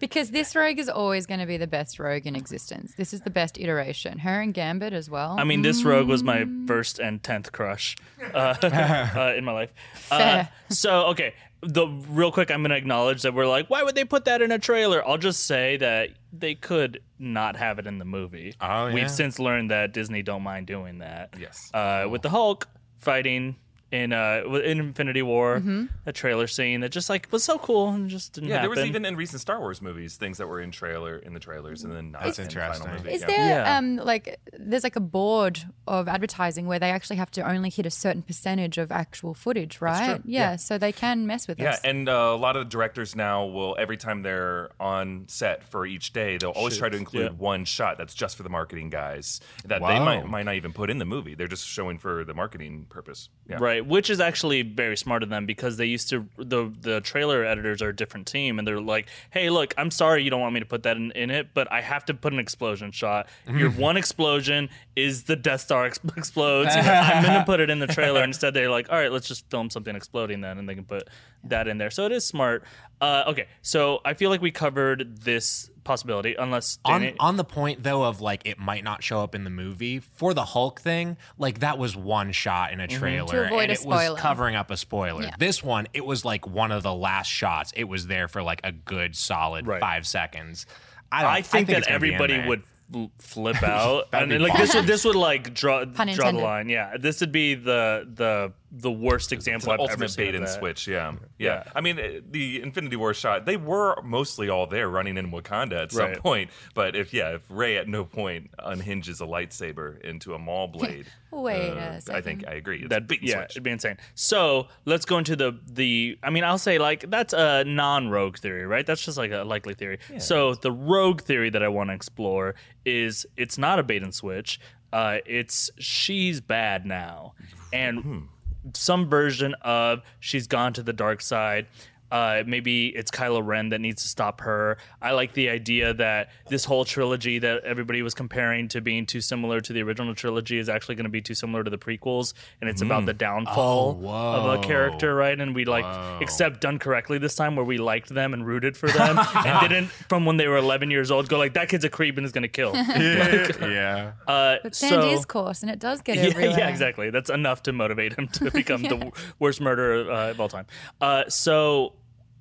Because 0.00 0.30
this 0.30 0.54
rogue 0.54 0.78
is 0.78 0.88
always 0.88 1.26
going 1.26 1.40
to 1.40 1.46
be 1.46 1.56
the 1.56 1.66
best 1.66 1.98
rogue 1.98 2.24
in 2.24 2.36
existence. 2.36 2.94
This 2.94 3.12
is 3.12 3.22
the 3.22 3.30
best 3.30 3.58
iteration. 3.58 4.18
Her 4.20 4.40
and 4.40 4.54
Gambit 4.54 4.92
as 4.92 5.10
well. 5.10 5.34
I 5.36 5.42
mean, 5.42 5.62
this 5.62 5.82
rogue 5.82 6.06
was 6.06 6.22
my 6.22 6.46
first 6.68 7.00
and 7.00 7.20
tenth 7.20 7.50
crush 7.50 7.96
uh, 8.32 8.54
uh, 8.62 9.34
in 9.36 9.44
my 9.44 9.50
life. 9.50 9.72
Uh, 10.08 10.44
so, 10.68 11.06
okay, 11.06 11.34
the 11.60 11.86
real 11.86 12.30
quick, 12.30 12.50
I'm 12.50 12.62
going 12.62 12.70
to 12.70 12.76
acknowledge 12.76 13.22
that 13.22 13.34
we're 13.34 13.46
like, 13.46 13.68
why 13.68 13.82
would 13.82 13.94
they 13.94 14.04
put 14.04 14.24
that 14.26 14.42
in 14.42 14.52
a 14.52 14.58
trailer? 14.58 15.06
I'll 15.06 15.18
just 15.18 15.46
say 15.46 15.76
that 15.78 16.10
they 16.32 16.54
could 16.54 17.00
not 17.18 17.56
have 17.56 17.78
it 17.78 17.86
in 17.86 17.98
the 17.98 18.04
movie. 18.04 18.54
Oh, 18.60 18.86
yeah. 18.86 18.94
We've 18.94 19.10
since 19.10 19.38
learned 19.38 19.70
that 19.70 19.92
Disney 19.92 20.22
don't 20.22 20.42
mind 20.42 20.66
doing 20.66 20.98
that. 20.98 21.34
Yes. 21.38 21.70
Uh, 21.74 22.06
with 22.08 22.22
the 22.22 22.30
Hulk 22.30 22.68
fighting 22.98 23.56
in 23.90 24.12
uh 24.12 24.42
in 24.64 24.78
Infinity 24.80 25.22
War, 25.22 25.56
Mm-hmm. 25.58 25.84
a 26.06 26.12
trailer 26.12 26.46
scene 26.46 26.80
that 26.80 26.90
just 26.90 27.08
like 27.08 27.26
was 27.32 27.42
so 27.42 27.58
cool 27.58 27.88
and 27.88 28.10
just 28.10 28.34
didn't 28.34 28.48
Yeah, 28.50 28.56
happen. 28.56 28.70
there 28.74 28.82
was 28.82 28.86
even 28.88 29.04
in 29.06 29.16
recent 29.16 29.40
Star 29.40 29.58
Wars 29.60 29.80
movies 29.80 30.16
things 30.16 30.36
that 30.38 30.46
were 30.46 30.60
in 30.60 30.70
trailer 30.70 31.16
in 31.16 31.32
the 31.32 31.40
trailers 31.40 31.84
and 31.84 31.92
then 31.94 32.10
not 32.12 32.22
That's 32.22 32.38
in 32.38 32.44
the 32.44 32.50
interesting. 32.50 32.86
final 32.86 33.02
movie. 33.02 33.14
Is 33.14 33.22
yeah. 33.22 33.26
there 33.26 33.48
Yeah. 33.64 33.78
um 33.78 33.96
like 33.96 34.38
there's 34.58 34.84
like 34.84 34.96
a 34.96 35.00
board 35.00 35.60
of 35.86 36.06
advertising 36.06 36.66
where 36.66 36.78
they 36.78 36.90
actually 36.90 37.16
have 37.16 37.30
to 37.32 37.40
only 37.50 37.70
hit 37.70 37.86
a 37.86 37.90
certain 37.90 38.20
percentage 38.22 38.76
of 38.76 38.92
actual 38.92 39.32
footage, 39.32 39.80
right? 39.80 40.16
true. 40.16 40.22
Yeah, 40.26 40.56
so 40.56 40.76
they 40.76 40.92
can 40.92 41.26
mess 41.26 41.48
with 41.48 41.58
Yeah, 41.58 41.70
us. 41.70 41.80
and 41.82 42.08
uh, 42.08 42.12
a 42.12 42.36
lot 42.36 42.56
of 42.56 42.68
directors 42.68 43.16
now 43.16 43.46
will 43.46 43.74
every 43.78 43.96
time 43.96 44.22
they're 44.22 44.70
on 44.78 45.24
set 45.28 45.64
for 45.64 45.86
each 45.86 46.12
day, 46.12 46.36
they'll 46.36 46.50
always 46.50 46.76
try 46.76 46.88
to 46.90 46.96
include 46.96 47.24
yeah. 47.32 47.38
one 47.38 47.64
shot 47.64 47.96
that's 47.96 48.14
just 48.14 48.36
for 48.36 48.42
the 48.42 48.50
marketing 48.50 48.90
guys 48.90 49.40
that 49.64 49.80
they 49.80 49.98
might 49.98 50.26
might 50.28 50.44
not 50.44 50.56
even 50.56 50.72
put 50.74 50.90
in 50.90 50.98
the 50.98 51.04
movie. 51.06 51.34
They're 51.34 51.48
just 51.48 51.66
showing 51.66 51.96
for 51.98 52.22
the 52.24 52.34
marketing 52.34 52.86
purpose. 52.90 53.30
Yeah. 53.48 53.58
Right, 53.78 53.86
which 53.86 54.10
is 54.10 54.20
actually 54.20 54.62
very 54.62 54.96
smart 54.96 55.22
of 55.22 55.28
them 55.28 55.46
because 55.46 55.76
they 55.76 55.86
used 55.86 56.08
to 56.10 56.26
the 56.36 56.72
the 56.80 57.00
trailer 57.00 57.44
editors 57.44 57.80
are 57.80 57.90
a 57.90 57.96
different 57.96 58.26
team 58.26 58.58
and 58.58 58.66
they're 58.66 58.80
like, 58.80 59.08
"Hey, 59.30 59.50
look, 59.50 59.72
I'm 59.78 59.90
sorry 59.90 60.24
you 60.24 60.30
don't 60.30 60.40
want 60.40 60.54
me 60.54 60.60
to 60.60 60.66
put 60.66 60.82
that 60.82 60.96
in, 60.96 61.12
in 61.12 61.30
it, 61.30 61.48
but 61.54 61.70
I 61.70 61.80
have 61.80 62.04
to 62.06 62.14
put 62.14 62.32
an 62.32 62.38
explosion 62.38 62.90
shot. 62.90 63.28
Your 63.48 63.70
one 63.88 63.96
explosion 63.96 64.68
is 64.96 65.24
the 65.24 65.36
Death 65.36 65.60
Star 65.60 65.86
ex- 65.86 66.00
explodes. 66.16 66.70
I'm 66.74 67.22
going 67.22 67.38
to 67.38 67.44
put 67.44 67.60
it 67.60 67.70
in 67.70 67.78
the 67.78 67.86
trailer." 67.86 68.22
Instead, 68.28 68.54
they're 68.54 68.70
like, 68.70 68.90
"All 68.90 68.98
right, 68.98 69.12
let's 69.12 69.28
just 69.28 69.48
film 69.50 69.70
something 69.70 69.94
exploding 69.94 70.40
then," 70.40 70.58
and 70.58 70.68
they 70.68 70.74
can 70.74 70.84
put 70.84 71.08
that 71.44 71.68
in 71.68 71.78
there. 71.78 71.90
So 71.90 72.06
it 72.06 72.12
is 72.12 72.24
smart. 72.26 72.64
Uh, 73.00 73.24
okay, 73.28 73.46
so 73.62 74.00
I 74.04 74.14
feel 74.14 74.28
like 74.28 74.42
we 74.42 74.50
covered 74.50 75.18
this 75.18 75.70
possibility, 75.84 76.34
unless 76.36 76.78
on 76.84 77.00
Danny, 77.02 77.16
on 77.20 77.36
the 77.36 77.44
point 77.44 77.84
though 77.84 78.02
of 78.02 78.20
like 78.20 78.42
it 78.44 78.58
might 78.58 78.82
not 78.82 79.04
show 79.04 79.20
up 79.22 79.36
in 79.36 79.44
the 79.44 79.50
movie 79.50 80.00
for 80.00 80.34
the 80.34 80.44
Hulk 80.44 80.80
thing, 80.80 81.16
like 81.38 81.60
that 81.60 81.78
was 81.78 81.96
one 81.96 82.32
shot 82.32 82.72
in 82.72 82.80
a 82.80 82.88
trailer 82.88 83.28
To 83.28 83.46
avoid 83.46 83.62
and 83.62 83.70
a 83.70 83.74
it 83.74 83.86
was 83.86 84.18
covering 84.18 84.56
up 84.56 84.72
a 84.72 84.76
spoiler. 84.76 85.22
Yeah. 85.22 85.34
This 85.38 85.62
one, 85.62 85.86
it 85.94 86.04
was 86.04 86.24
like 86.24 86.46
one 86.48 86.72
of 86.72 86.82
the 86.82 86.92
last 86.92 87.28
shots. 87.28 87.72
It 87.76 87.84
was 87.84 88.08
there 88.08 88.26
for 88.26 88.42
like 88.42 88.60
a 88.64 88.72
good 88.72 89.14
solid 89.14 89.66
Right. 89.68 89.80
five 89.80 90.04
seconds. 90.06 90.66
I, 91.12 91.22
don't, 91.22 91.30
I 91.30 91.42
think, 91.42 91.68
it's 91.70 91.86
that 91.86 91.86
gonna 91.88 92.00
be 92.00 92.08
in 92.08 92.14
everybody 92.14 92.36
there. 92.38 92.48
would 92.48 92.62
fl- 92.92 93.04
flip 93.20 93.62
out, 93.62 94.10
That'd 94.10 94.30
and 94.32 94.38
be 94.38 94.44
like 94.46 94.58
this 94.58 94.74
would 94.74 94.86
this 94.86 95.04
would 95.04 95.14
like 95.16 95.54
draw 95.54 95.84
draw 95.84 96.04
the 96.04 96.10
intended. 96.10 96.42
line. 96.42 96.68
Yeah, 96.68 96.96
this 96.98 97.20
would 97.20 97.32
be 97.32 97.54
the 97.54 98.06
the 98.12 98.52
the 98.70 98.90
worst 98.92 99.32
It's 99.32 99.46
example 99.46 99.66
the 99.68 99.72
I've 99.72 99.80
ever 99.80 99.90
ultimate 99.92 100.10
seen 100.10 100.26
bait 100.26 100.34
and 100.34 100.48
switch. 100.48 100.86
Yeah. 100.86 101.12
Yeah. 101.38 101.62
yeah, 101.64 101.72
I 101.74 101.80
mean, 101.80 101.98
uh, 101.98 102.20
the 102.30 102.60
Infinity 102.62 102.96
War 102.96 103.14
shot, 103.14 103.46
they 103.46 103.56
were 103.56 104.00
mostly 104.02 104.48
all 104.50 104.66
there 104.66 104.88
running 104.88 105.16
in 105.16 105.30
Wakanda 105.30 105.84
at 105.84 105.92
some 105.92 106.04
Right. 106.06 106.18
point. 106.18 106.50
But 106.74 106.94
if 106.94 107.14
yeah, 107.14 107.34
if 107.36 107.42
Rey 107.48 107.78
at 107.78 107.88
no 107.88 108.04
point 108.04 108.50
unhinges 108.58 109.20
a 109.22 109.24
lightsaber 109.24 109.98
into 110.02 110.34
a 110.34 110.38
maul 110.38 110.68
blade, 110.68 111.06
Wait 111.30 111.70
uh, 111.70 111.74
a 111.76 111.94
I 111.94 111.98
second. 112.00 112.22
think 112.24 112.46
I 112.46 112.52
agree. 112.54 112.80
It's 112.80 112.88
That 112.90 113.08
bait 113.08 113.20
and 113.20 113.28
yeah, 113.28 113.36
switch. 113.40 113.50
it'd 113.52 113.62
be 113.62 113.70
insane. 113.70 113.96
So 114.14 114.68
let's 114.84 115.04
go 115.06 115.16
into 115.18 115.34
the 115.34 115.58
the. 115.66 116.18
I 116.22 116.28
mean, 116.28 116.44
I'll 116.44 116.58
say 116.58 116.78
like 116.78 117.08
that's 117.10 117.32
a 117.32 117.64
non-rogue 117.64 118.36
theory, 118.38 118.66
right? 118.66 118.84
That's 118.84 119.02
just 119.02 119.16
like 119.16 119.30
a 119.32 119.44
likely 119.44 119.74
theory. 119.74 119.98
so 120.18 120.54
the 120.54 120.72
rogue 120.72 121.22
theory 121.22 121.48
that 121.50 121.62
I 121.62 121.68
want 121.68 121.88
to 121.90 121.94
explore 121.94 122.54
is 122.84 123.26
it's 123.36 123.56
not 123.56 123.78
a 123.78 123.82
bait 123.82 124.02
and 124.02 124.14
switch. 124.14 124.60
Uh, 124.92 125.18
it's 125.26 125.70
she's 125.78 126.40
bad 126.40 126.86
now, 126.86 127.34
and 127.72 128.28
some 128.74 129.08
version 129.08 129.54
of 129.62 130.02
she's 130.20 130.46
gone 130.46 130.72
to 130.74 130.82
the 130.82 130.92
dark 130.92 131.20
side. 131.20 131.66
Uh, 132.10 132.42
maybe 132.46 132.88
it's 132.88 133.10
Kylo 133.10 133.44
Ren 133.44 133.68
that 133.70 133.80
needs 133.80 134.02
to 134.02 134.08
stop 134.08 134.40
her. 134.42 134.78
I 135.02 135.12
like 135.12 135.32
the 135.34 135.48
idea 135.50 135.92
that 135.94 136.30
this 136.48 136.64
whole 136.64 136.84
trilogy 136.84 137.38
that 137.38 137.64
everybody 137.64 138.02
was 138.02 138.14
comparing 138.14 138.68
to 138.68 138.80
being 138.80 139.06
too 139.06 139.20
similar 139.20 139.60
to 139.60 139.72
the 139.72 139.82
original 139.82 140.14
trilogy 140.14 140.58
is 140.58 140.68
actually 140.68 140.94
going 140.94 141.04
to 141.04 141.10
be 141.10 141.20
too 141.20 141.34
similar 141.34 141.62
to 141.64 141.70
the 141.70 141.78
prequels, 141.78 142.34
and 142.60 142.68
it's 142.70 142.82
about 142.82 143.06
the 143.06 143.14
downfall 143.14 144.00
Oh, 144.02 144.08
of 144.08 144.60
a 144.60 144.62
character, 144.66 145.14
right? 145.14 145.38
And 145.38 145.54
we 145.54 145.64
like, 145.64 146.22
except 146.22 146.60
done 146.60 146.78
correctly 146.78 147.18
this 147.18 147.34
time, 147.34 147.56
where 147.56 147.64
we 147.64 147.78
liked 147.78 148.08
them 148.08 148.32
and 148.34 148.46
rooted 148.46 148.76
for 148.76 148.88
them, 148.88 149.18
and 149.34 149.60
didn't 149.68 149.86
from 150.08 150.24
when 150.24 150.36
they 150.36 150.48
were 150.48 150.56
11 150.56 150.90
years 150.90 151.10
old 151.10 151.28
go 151.28 151.38
like 151.38 151.54
that 151.54 151.68
kid's 151.68 151.84
a 151.84 151.90
creep 151.90 152.16
and 152.16 152.24
is 152.24 152.32
going 152.32 152.42
to 152.42 152.48
kill. 152.48 152.74
yeah. 152.74 154.12
Uh, 154.26 154.56
But 154.62 154.74
so, 154.74 154.88
sand 154.88 155.04
is 155.12 155.24
coarse, 155.24 155.62
and 155.62 155.70
it 155.70 155.78
does 155.78 156.00
get 156.02 156.16
yeah, 156.16 156.22
everywhere. 156.24 156.58
yeah, 156.58 156.68
exactly. 156.68 157.10
That's 157.10 157.30
enough 157.30 157.62
to 157.64 157.72
motivate 157.72 158.14
him 158.14 158.28
to 158.28 158.50
become 158.50 158.82
the 158.82 159.12
worst 159.38 159.60
murderer 159.60 160.10
uh, 160.10 160.30
of 160.30 160.40
all 160.40 160.48
time. 160.48 160.66
Uh, 161.00 161.24
so, 161.28 161.94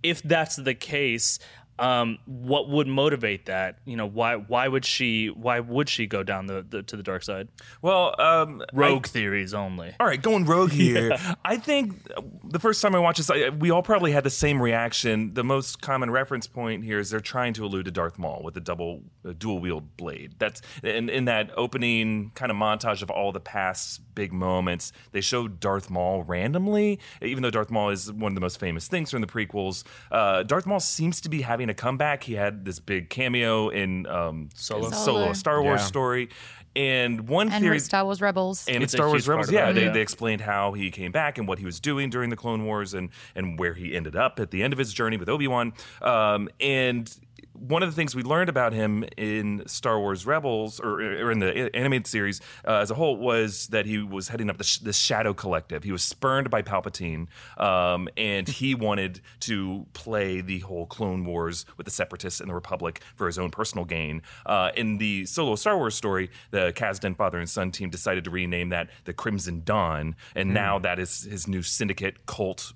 if 0.04 0.22
that's 0.22 0.56
the 0.56 0.74
case, 0.74 1.40
Um, 1.80 2.18
what 2.26 2.70
would 2.70 2.88
motivate 2.88 3.46
that? 3.46 3.80
You 3.86 3.98
know, 3.98 4.08
why 4.08 4.36
why 4.36 4.68
would 4.68 4.86
she 4.86 5.28
why 5.28 5.60
would 5.60 5.90
she 5.90 6.08
go 6.08 6.24
down 6.24 6.48
the, 6.48 6.66
the 6.68 6.84
to 6.84 6.96
the 6.98 7.04
dark 7.04 7.24
side? 7.24 7.50
Well, 7.82 8.20
um, 8.20 8.64
Rogue 8.74 9.06
theories 9.06 9.54
only. 9.54 9.94
All 10.00 10.08
right, 10.08 10.22
going 10.22 10.46
rogue 10.46 10.72
here. 10.78 11.18
I 11.46 11.58
think 11.58 11.96
the 12.44 12.60
first 12.60 12.82
time 12.82 12.96
I 12.96 13.00
watched 13.00 13.18
this, 13.18 13.30
I, 13.30 13.50
we 13.50 13.72
all 13.72 13.84
probably 13.84 14.12
had 14.12 14.24
the 14.24 14.30
same 14.30 14.62
reaction. 14.62 15.34
The 15.34 15.44
most 15.44 15.82
common 15.82 16.10
reference 16.12 16.48
point 16.48 16.84
here 16.84 17.00
is 17.00 17.10
they're 17.10 17.20
trying 17.20 17.54
to 17.54 17.66
allude 17.66 17.86
to 17.86 17.92
Darth 17.92 18.18
Maul 18.18 18.42
with 18.44 18.54
the 18.54 18.62
double, 18.62 19.04
uh, 19.28 19.34
dual 19.38 19.60
wield 19.60 19.98
blade. 19.98 20.36
That's 20.40 20.62
in, 20.84 21.10
in 21.10 21.26
that 21.26 21.52
opening 21.58 22.32
kind 22.36 22.52
of 22.52 22.58
montage 22.58 23.02
of 23.02 23.10
all 23.10 23.32
the 23.32 23.40
past 23.40 24.02
big 24.16 24.34
moments. 24.34 24.92
They 25.12 25.22
show 25.22 25.48
Darth 25.48 25.90
Maul 25.90 26.24
randomly, 26.24 27.00
even 27.22 27.44
though 27.44 27.52
Darth 27.52 27.70
Maul 27.70 27.90
is 27.90 28.12
one 28.12 28.32
of 28.32 28.36
the 28.36 28.42
most 28.42 28.60
famous 28.60 28.88
things 28.88 29.12
from 29.12 29.22
the 29.22 29.28
prequels. 29.28 29.84
Uh, 30.12 30.44
Darth 30.44 30.66
Maul 30.66 30.80
seems 30.80 31.22
to 31.22 31.30
be 31.30 31.42
having 31.42 31.67
a 31.70 31.74
comeback. 31.74 32.24
He 32.24 32.34
had 32.34 32.66
this 32.66 32.80
big 32.80 33.10
cameo 33.10 33.70
in 33.70 34.06
um, 34.08 34.50
Solo. 34.56 34.90
Solo, 34.92 35.30
a 35.32 35.36
Star 35.36 35.62
Wars 35.62 35.82
Yeah. 35.82 35.86
story. 35.86 36.30
And 36.76 37.28
one 37.28 37.52
And 37.52 37.64
theory, 37.64 37.80
Star 37.80 38.04
Wars 38.06 38.22
Rebels. 38.22 38.68
and 38.68 38.78
It's 38.84 38.94
it's 38.94 38.94
Star 38.94 39.08
Wars 39.08 39.28
Rebels. 39.28 39.52
Yeah, 39.52 39.72
they, 39.72 39.86
yeah. 39.86 39.92
they 39.92 40.02
explained 40.02 40.42
how 40.42 40.74
he 40.74 40.92
came 40.92 41.12
back 41.12 41.40
and 41.40 41.48
what 41.48 41.58
he 41.58 41.66
was 41.66 41.80
doing 41.80 42.12
during 42.12 42.30
the 42.30 42.36
Clone 42.36 42.66
Wars 42.66 42.94
and 42.94 43.10
and 43.36 43.58
where 43.58 43.74
he 43.74 43.96
ended 43.96 44.16
up 44.16 44.40
at 44.40 44.52
the 44.52 44.62
end 44.62 44.74
of 44.74 44.80
his 44.80 44.94
journey 44.94 45.18
with 45.18 45.28
Obi 45.28 45.48
Wan. 45.48 45.74
Um, 46.04 46.50
and 46.62 47.12
one 47.60 47.84
of 47.84 47.90
the 47.90 47.96
things 47.96 48.16
we 48.16 48.24
learned 48.24 48.50
about 48.50 48.74
him 48.74 49.06
in 49.18 49.64
Star 49.68 50.00
Wars 50.00 50.26
Rebels 50.26 50.80
or, 50.80 51.02
or 51.02 51.32
in 51.32 51.40
the 51.40 51.76
animated 51.76 52.08
series 52.08 52.42
uh, 52.68 52.76
as 52.76 52.92
a 52.92 52.96
whole 52.96 53.18
was 53.18 53.68
that 53.68 53.86
he 53.86 54.02
was 54.02 54.28
heading 54.28 54.50
up 54.50 54.58
the, 54.58 54.64
sh- 54.64 54.80
the 54.80 54.94
Shadow 54.94 55.34
Collective. 55.34 55.84
He 55.84 55.92
was 55.92 56.04
spurned 56.04 56.50
by 56.50 56.62
Palpatine, 56.62 57.28
um, 57.58 58.10
and 58.16 58.48
he 58.48 58.76
wanted 58.76 59.22
to 59.42 59.86
play 59.94 60.42
the 60.42 60.60
whole 60.60 60.86
Clone 60.86 61.26
Wars 61.26 61.66
with 61.78 61.86
the 61.86 61.92
Separatists 61.92 62.40
and 62.40 62.50
the 62.50 62.56
Republic 62.56 63.02
for 63.16 63.28
his 63.28 63.40
own 63.40 63.52
personal 63.52 63.86
gain. 63.86 64.22
Uh, 64.46 64.72
in 64.76 64.98
the 64.98 65.26
solo 65.26 65.56
Star 65.56 65.78
Wars 65.78 65.96
story, 65.96 66.30
the 66.52 66.72
Kasdan 66.76 67.16
father 67.16 67.38
and 67.38 67.50
son 67.50 67.72
team 67.72 67.90
decided 67.90 68.24
to 68.26 68.30
rename 68.30 68.70
that 68.70 68.90
the 69.06 69.14
Crimson 69.14 69.64
Dawn, 69.64 70.16
and 70.36 70.54
now 70.54 70.80
that 70.80 71.00
is 71.00 71.24
his 71.24 71.48
new 71.48 71.62
syndicate 71.62 72.26
cult 72.26 72.74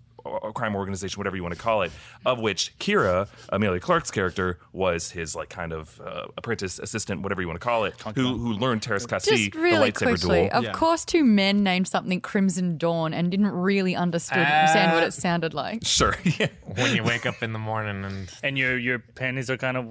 crime 0.53 0.75
organization, 0.75 1.19
whatever 1.19 1.35
you 1.35 1.43
want 1.43 1.55
to 1.55 1.61
call 1.61 1.81
it, 1.81 1.91
of 2.25 2.39
which 2.39 2.77
Qi'ra, 2.79 3.27
Emilia 3.51 3.79
Clarke's 3.79 4.11
character, 4.11 4.59
was 4.73 5.11
his 5.11 5.35
like 5.35 5.49
kind 5.49 5.73
of 5.73 5.99
uh, 6.01 6.27
apprentice, 6.37 6.79
assistant, 6.79 7.21
whatever 7.21 7.41
you 7.41 7.47
want 7.47 7.59
to 7.59 7.65
call 7.65 7.85
it, 7.85 7.99
who 8.15 8.37
who 8.37 8.53
learned 8.53 8.81
Teräs 8.81 9.05
Käsi, 9.07 9.51
Just 9.51 9.55
really 9.55 9.91
the 9.91 9.99
lightsaber 9.99 10.19
quickly, 10.19 10.49
duel. 10.49 10.65
of 10.67 10.71
course, 10.73 11.05
two 11.05 11.23
men 11.23 11.63
named 11.63 11.87
something 11.87 12.21
Crimson 12.21 12.77
Dawn 12.77 13.13
and 13.13 13.29
didn't 13.31 13.51
really 13.51 13.95
understood 13.95 14.37
understand 14.39 14.93
what 14.93 15.03
it 15.03 15.13
sounded 15.13 15.53
like. 15.53 15.85
Sure. 15.85 16.15
yeah. 16.39 16.47
when 16.75 16.95
you 16.95 17.03
wake 17.03 17.25
up 17.25 17.41
in 17.43 17.53
the 17.53 17.59
morning 17.59 18.03
and 18.05 18.31
And 18.43 18.57
your 18.57 18.77
your 18.77 18.99
panties 18.99 19.49
are 19.49 19.57
kind 19.57 19.77
of 19.77 19.85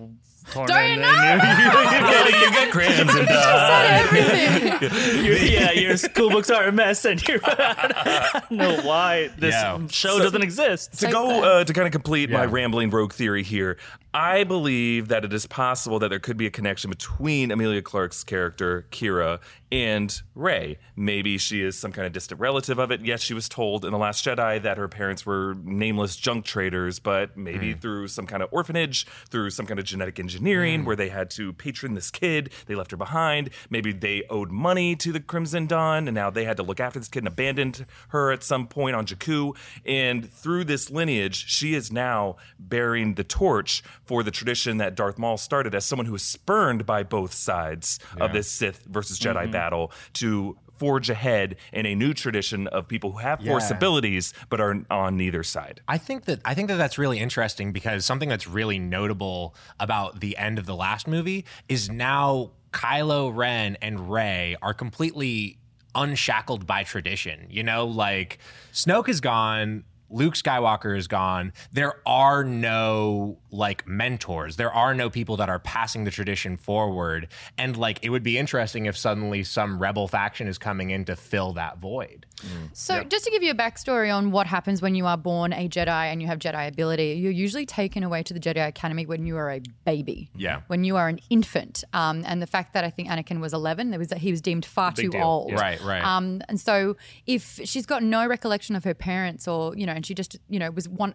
torn. 0.51 0.67
Don't 0.69 0.77
and, 0.79 1.01
you 1.01 1.07
and 1.07 1.43
yeah, 1.43 2.29
you 2.41 2.51
got 2.53 2.71
crimson 2.71 3.09
Said 3.09 3.87
everything. 4.05 5.25
your, 5.25 5.37
your, 5.37 5.37
yeah, 5.37 5.71
your 5.73 5.97
school 5.97 6.31
books 6.31 6.51
are 6.51 6.65
a 6.65 6.73
mess, 6.73 7.05
and 7.05 7.27
you're. 7.27 7.41
I 7.45 8.43
don't 8.49 8.59
know 8.59 8.81
why 8.83 9.29
this 9.39 9.55
Yeah. 9.55 9.79
show 9.91 10.19
doesn't 10.19 10.43
exist. 10.43 10.99
to 11.01 11.11
go 11.11 11.43
uh, 11.43 11.65
to 11.65 11.73
kind 11.73 11.87
of 11.87 11.93
complete 11.93 12.31
my 12.31 12.45
rambling 12.45 12.91
rogue 12.91 13.13
theory 13.13 13.43
here 13.43 13.77
i 14.13 14.43
believe 14.43 15.07
that 15.09 15.25
it 15.25 15.33
is 15.33 15.47
possible 15.47 15.99
that 16.01 16.09
there 16.09 16.19
could 16.19 16.37
be 16.37 16.47
a 16.47 16.51
connection 16.51 16.91
between 16.91 17.51
emilia 17.53 17.81
clarke's 17.81 18.25
character 18.25 18.85
qi'ra 18.91 19.39
and 19.73 20.23
Rey. 20.35 20.79
maybe 20.97 21.39
she 21.39 21.63
is 21.63 21.79
some 21.79 21.93
kind 21.93 22.07
of 22.07 22.13
distant 22.13 22.41
relative 22.41 22.79
of 22.79 22.91
it. 22.91 23.05
Yes 23.05 23.21
she 23.21 23.35
was 23.35 23.49
told 23.49 23.85
in 23.85 23.93
the 23.93 23.99
last 23.99 24.25
jedi 24.25 24.61
that 24.63 24.79
her 24.79 24.89
parents 24.89 25.25
were 25.25 25.55
nameless 25.63 26.17
junk 26.17 26.45
traders 26.45 26.99
but 26.99 27.37
maybe 27.37 27.73
hmm. 27.73 27.79
through 27.79 28.09
some 28.09 28.27
kind 28.27 28.43
of 28.43 28.49
orphanage 28.53 29.07
through 29.29 29.51
some 29.51 29.67
kind 29.67 29.79
of 29.79 29.87
genetic 29.87 30.19
engineering 30.19 30.81
hmm. 30.81 30.87
where 30.87 30.97
they 30.97 31.09
had 31.09 31.31
to 31.31 31.53
patron 31.53 31.95
this 31.95 32.11
kid 32.11 32.51
they 32.67 32.75
left 32.75 32.91
her 32.91 32.97
behind. 32.97 33.51
Maybe 33.69 33.93
they 33.93 34.25
owed 34.29 34.51
money 34.51 34.97
to 34.97 35.13
the 35.13 35.21
crimson 35.21 35.67
dawn 35.67 36.09
and 36.09 36.15
now 36.15 36.31
they 36.31 36.45
had 36.45 36.57
to 36.57 36.63
look 36.63 36.81
after 36.81 36.99
this 36.99 37.09
kid 37.09 37.21
and 37.21 37.29
abandoned 37.29 37.87
her 38.09 38.33
at 38.33 38.43
some 38.43 38.67
point 38.67 38.97
on 38.97 39.07
jakku. 39.07 39.57
And 39.85 40.31
through 40.31 40.65
this 40.65 40.91
lineage 40.91 41.47
she 41.47 41.75
is 41.75 41.93
now 41.93 42.37
bearing 42.59 43.15
the 43.15 43.25
torch 43.25 43.83
for 44.03 44.23
the 44.23 44.31
tradition 44.31 44.79
that 44.79 44.97
darth 44.97 45.19
maul 45.19 45.37
started 45.37 45.75
as 45.75 45.85
someone 45.85 46.07
who 46.07 46.13
was 46.13 46.25
spurned 46.25 46.85
by 46.85 47.03
both 47.03 47.33
sides 47.33 47.99
of 48.21 48.33
this 48.33 48.51
sith 48.51 48.85
versus 48.87 49.19
jedi 49.19 49.51
battle 49.51 49.60
Mm-hmm. 49.61 50.13
to 50.15 50.57
forge 50.81 51.11
ahead 51.11 51.57
in 51.75 51.85
a 51.85 51.95
new 51.95 52.15
tradition 52.15 52.67
of 52.69 52.89
people 52.89 53.13
who 53.13 53.19
have 53.19 53.39
force 53.45 53.71
abilities 53.71 54.33
but 54.49 54.63
are 54.63 54.83
on 54.91 55.17
neither 55.19 55.43
side. 55.43 55.83
I 55.87 55.99
think 55.99 56.25
that 56.25 56.41
I 56.43 56.55
think 56.55 56.69
that 56.69 56.77
that's 56.77 56.97
really 56.97 57.19
interesting 57.19 57.71
because 57.73 58.07
something 58.07 58.31
that's 58.31 58.49
really 58.49 58.79
notable 58.79 59.55
about 59.79 60.21
the 60.21 60.39
end 60.39 60.59
of 60.59 60.65
the 60.65 60.75
last 60.75 61.07
movie 61.07 61.45
is 61.69 61.91
now 61.91 62.53
Kylo 62.73 63.35
Ren 63.35 63.77
and 63.83 64.11
Rey 64.11 64.57
are 64.63 64.73
completely 64.73 65.59
unshackled 65.95 66.67
by 66.67 66.83
tradition. 66.85 67.47
You 67.51 67.63
know, 67.63 67.87
like 67.87 68.39
Snoke 68.73 69.09
is 69.09 69.21
gone, 69.21 69.85
Luke 70.11 70.35
Skywalker 70.35 70.97
is 70.97 71.07
gone. 71.07 71.53
There 71.73 71.95
are 72.07 72.45
no 72.45 73.39
like 73.51 73.87
mentors. 73.87 74.57
There 74.57 74.73
are 74.73 74.95
no 74.95 75.09
people 75.11 75.37
that 75.39 75.49
are 75.49 75.59
passing 75.59 76.05
the 76.05 76.11
tradition 76.11 76.57
forward. 76.57 77.29
And 77.57 77.77
like 77.77 77.99
it 78.03 78.11
would 78.11 78.23
be 78.23 78.39
interesting 78.39 78.87
if 78.87 78.97
suddenly 78.97 79.45
some 79.45 79.79
rebel 79.79 80.09
faction 80.09 80.49
is 80.49 80.59
coming 80.59 80.91
in 80.91 81.05
to 81.07 81.17
fill 81.17 81.53
that 81.55 81.79
void. 81.79 82.27
So, 82.73 83.05
just 83.05 83.25
to 83.25 83.31
give 83.31 83.43
you 83.43 83.51
a 83.51 83.55
backstory 83.55 84.15
on 84.15 84.31
what 84.31 84.47
happens 84.47 84.81
when 84.81 84.95
you 84.95 85.07
are 85.07 85.17
born 85.17 85.53
a 85.53 85.69
Jedi 85.69 85.89
and 85.89 86.23
you 86.23 86.29
have 86.29 86.39
Jedi 86.39 86.69
ability, 86.69 87.13
you're 87.13 87.31
usually 87.31 87.67
taken 87.67 88.03
away 88.03 88.23
to 88.23 88.35
the 88.35 88.41
Jedi 88.41 88.67
Academy 88.67 89.07
when 89.07 89.27
you 89.27 89.37
are 89.37 89.51
a 89.51 89.61
baby. 89.85 90.31
Yeah. 90.35 90.63
When 90.69 90.85
you 90.85 90.97
are 90.97 91.09
an 91.09 91.21
infant. 91.29 91.85
Um, 91.93 92.23
and 92.27 92.41
the 92.41 92.47
fact 92.47 92.73
that 92.75 92.85
I 92.85 92.91
think 92.91 93.09
Anakin 93.09 93.41
was 93.41 93.53
11, 93.53 93.91
there 93.91 93.99
was 93.99 94.09
that 94.09 94.19
he 94.19 94.31
was 94.31 94.41
deemed 94.41 94.65
far 94.65 94.93
too 94.93 95.11
deal. 95.11 95.23
old. 95.23 95.51
Yeah. 95.51 95.61
Right, 95.61 95.81
right. 95.83 96.05
Um, 96.05 96.41
and 96.49 96.59
so, 96.59 96.97
if 97.27 97.61
she's 97.65 97.87
got 97.87 98.03
no 98.03 98.27
recollection 98.27 98.77
of 98.77 98.85
her 98.85 98.95
parents, 98.95 99.47
or 99.47 99.77
you 99.77 99.87
know, 99.87 100.00
and 100.01 100.07
she 100.07 100.15
just 100.15 100.39
you 100.49 100.59
know 100.59 100.71
was 100.71 100.89
one 100.89 101.15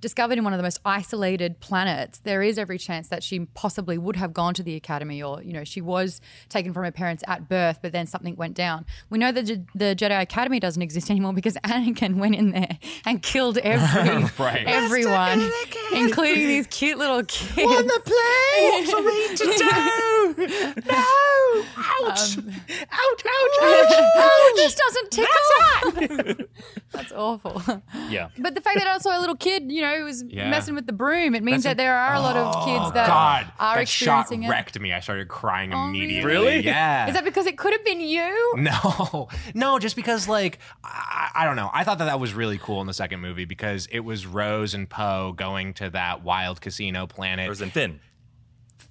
discovered 0.00 0.38
in 0.38 0.44
one 0.44 0.52
of 0.52 0.56
the 0.56 0.62
most 0.62 0.78
isolated 0.84 1.60
planets, 1.60 2.20
there 2.20 2.42
is 2.42 2.58
every 2.58 2.78
chance 2.78 3.08
that 3.08 3.22
she 3.22 3.40
possibly 3.40 3.98
would 3.98 4.14
have 4.16 4.32
gone 4.32 4.54
to 4.54 4.62
the 4.62 4.74
academy, 4.76 5.20
or 5.22 5.42
you 5.42 5.52
know, 5.52 5.64
she 5.64 5.80
was 5.80 6.20
taken 6.48 6.72
from 6.72 6.84
her 6.84 6.92
parents 6.92 7.22
at 7.26 7.48
birth, 7.48 7.80
but 7.82 7.92
then 7.92 8.06
something 8.06 8.36
went 8.36 8.54
down. 8.54 8.86
We 9.10 9.18
know 9.18 9.32
that 9.32 9.46
the 9.74 9.94
Jedi 9.96 10.20
Academy 10.22 10.60
doesn't 10.60 10.80
exist 10.80 11.10
anymore 11.10 11.32
because 11.32 11.54
Anakin 11.64 12.14
went 12.16 12.36
in 12.36 12.52
there 12.52 12.78
and 13.04 13.22
killed 13.22 13.58
every 13.58 14.24
Right. 14.38 14.64
everyone, 14.66 15.50
including 15.92 16.46
these 16.46 16.66
cute 16.68 16.98
little 16.98 17.24
kids. 17.24 17.58
On 17.70 17.86
the 17.86 18.00
play? 18.04 18.70
What's 18.70 19.40
me 19.42 19.52
to 19.52 19.58
do? 19.58 20.19
No! 20.86 21.06
Um, 21.52 21.64
ouch! 22.08 22.38
ouch! 22.38 23.22
Ouch! 23.26 23.56
Oh, 24.22 24.52
this 24.56 24.74
doesn't 24.74 25.10
tickle. 25.10 26.46
That's 26.92 27.12
awful. 27.12 27.62
Yeah. 28.08 28.28
But 28.38 28.54
the 28.54 28.60
fact 28.60 28.78
that 28.78 28.86
I 28.86 28.98
saw 28.98 29.18
a 29.18 29.20
little 29.20 29.36
kid, 29.36 29.70
you 29.70 29.82
know, 29.82 29.98
who 29.98 30.04
was 30.04 30.22
Yeah. 30.26 30.50
messing 30.50 30.74
with 30.74 30.86
the 30.86 30.92
broom, 30.92 31.34
it 31.34 31.42
means 31.42 31.62
That's 31.64 31.76
that 31.76 31.82
there 31.82 31.96
are 31.96 32.14
a 32.14 32.20
lot 32.20 32.36
of 32.36 32.64
kids 32.64 32.84
oh, 32.86 32.90
that 32.92 33.06
God, 33.06 33.52
are 33.58 33.76
that 33.78 33.88
shot 33.88 34.20
experiencing 34.26 34.42
it. 34.44 34.48
wrecked 34.50 34.78
me. 34.80 34.92
I 34.92 35.00
started 35.00 35.28
crying 35.28 35.72
Oh, 35.72 35.88
immediately. 35.88 36.24
really? 36.30 36.60
Yeah. 36.60 37.08
Is 37.08 37.14
that 37.14 37.24
because 37.24 37.46
it 37.46 37.56
could 37.58 37.72
have 37.72 37.84
been 37.84 38.00
you? 38.00 38.54
no, 38.56 39.28
no, 39.54 39.78
just 39.78 39.96
because 39.96 40.28
like 40.28 40.58
I, 40.84 41.30
I 41.34 41.44
don't 41.44 41.56
know. 41.56 41.70
I 41.72 41.84
thought 41.84 41.98
that 41.98 42.04
that 42.06 42.20
was 42.20 42.34
really 42.34 42.58
cool 42.58 42.80
in 42.80 42.86
the 42.86 42.94
second 42.94 43.20
movie 43.20 43.44
because 43.44 43.86
it 43.90 44.00
was 44.00 44.26
Rose 44.26 44.74
and 44.74 44.88
Poe 44.88 45.32
going 45.32 45.74
to 45.74 45.90
that 45.90 46.22
wild 46.22 46.60
casino 46.60 47.06
planet. 47.06 47.48
Rose 47.48 47.60
and 47.60 47.72
Finn. 47.72 48.00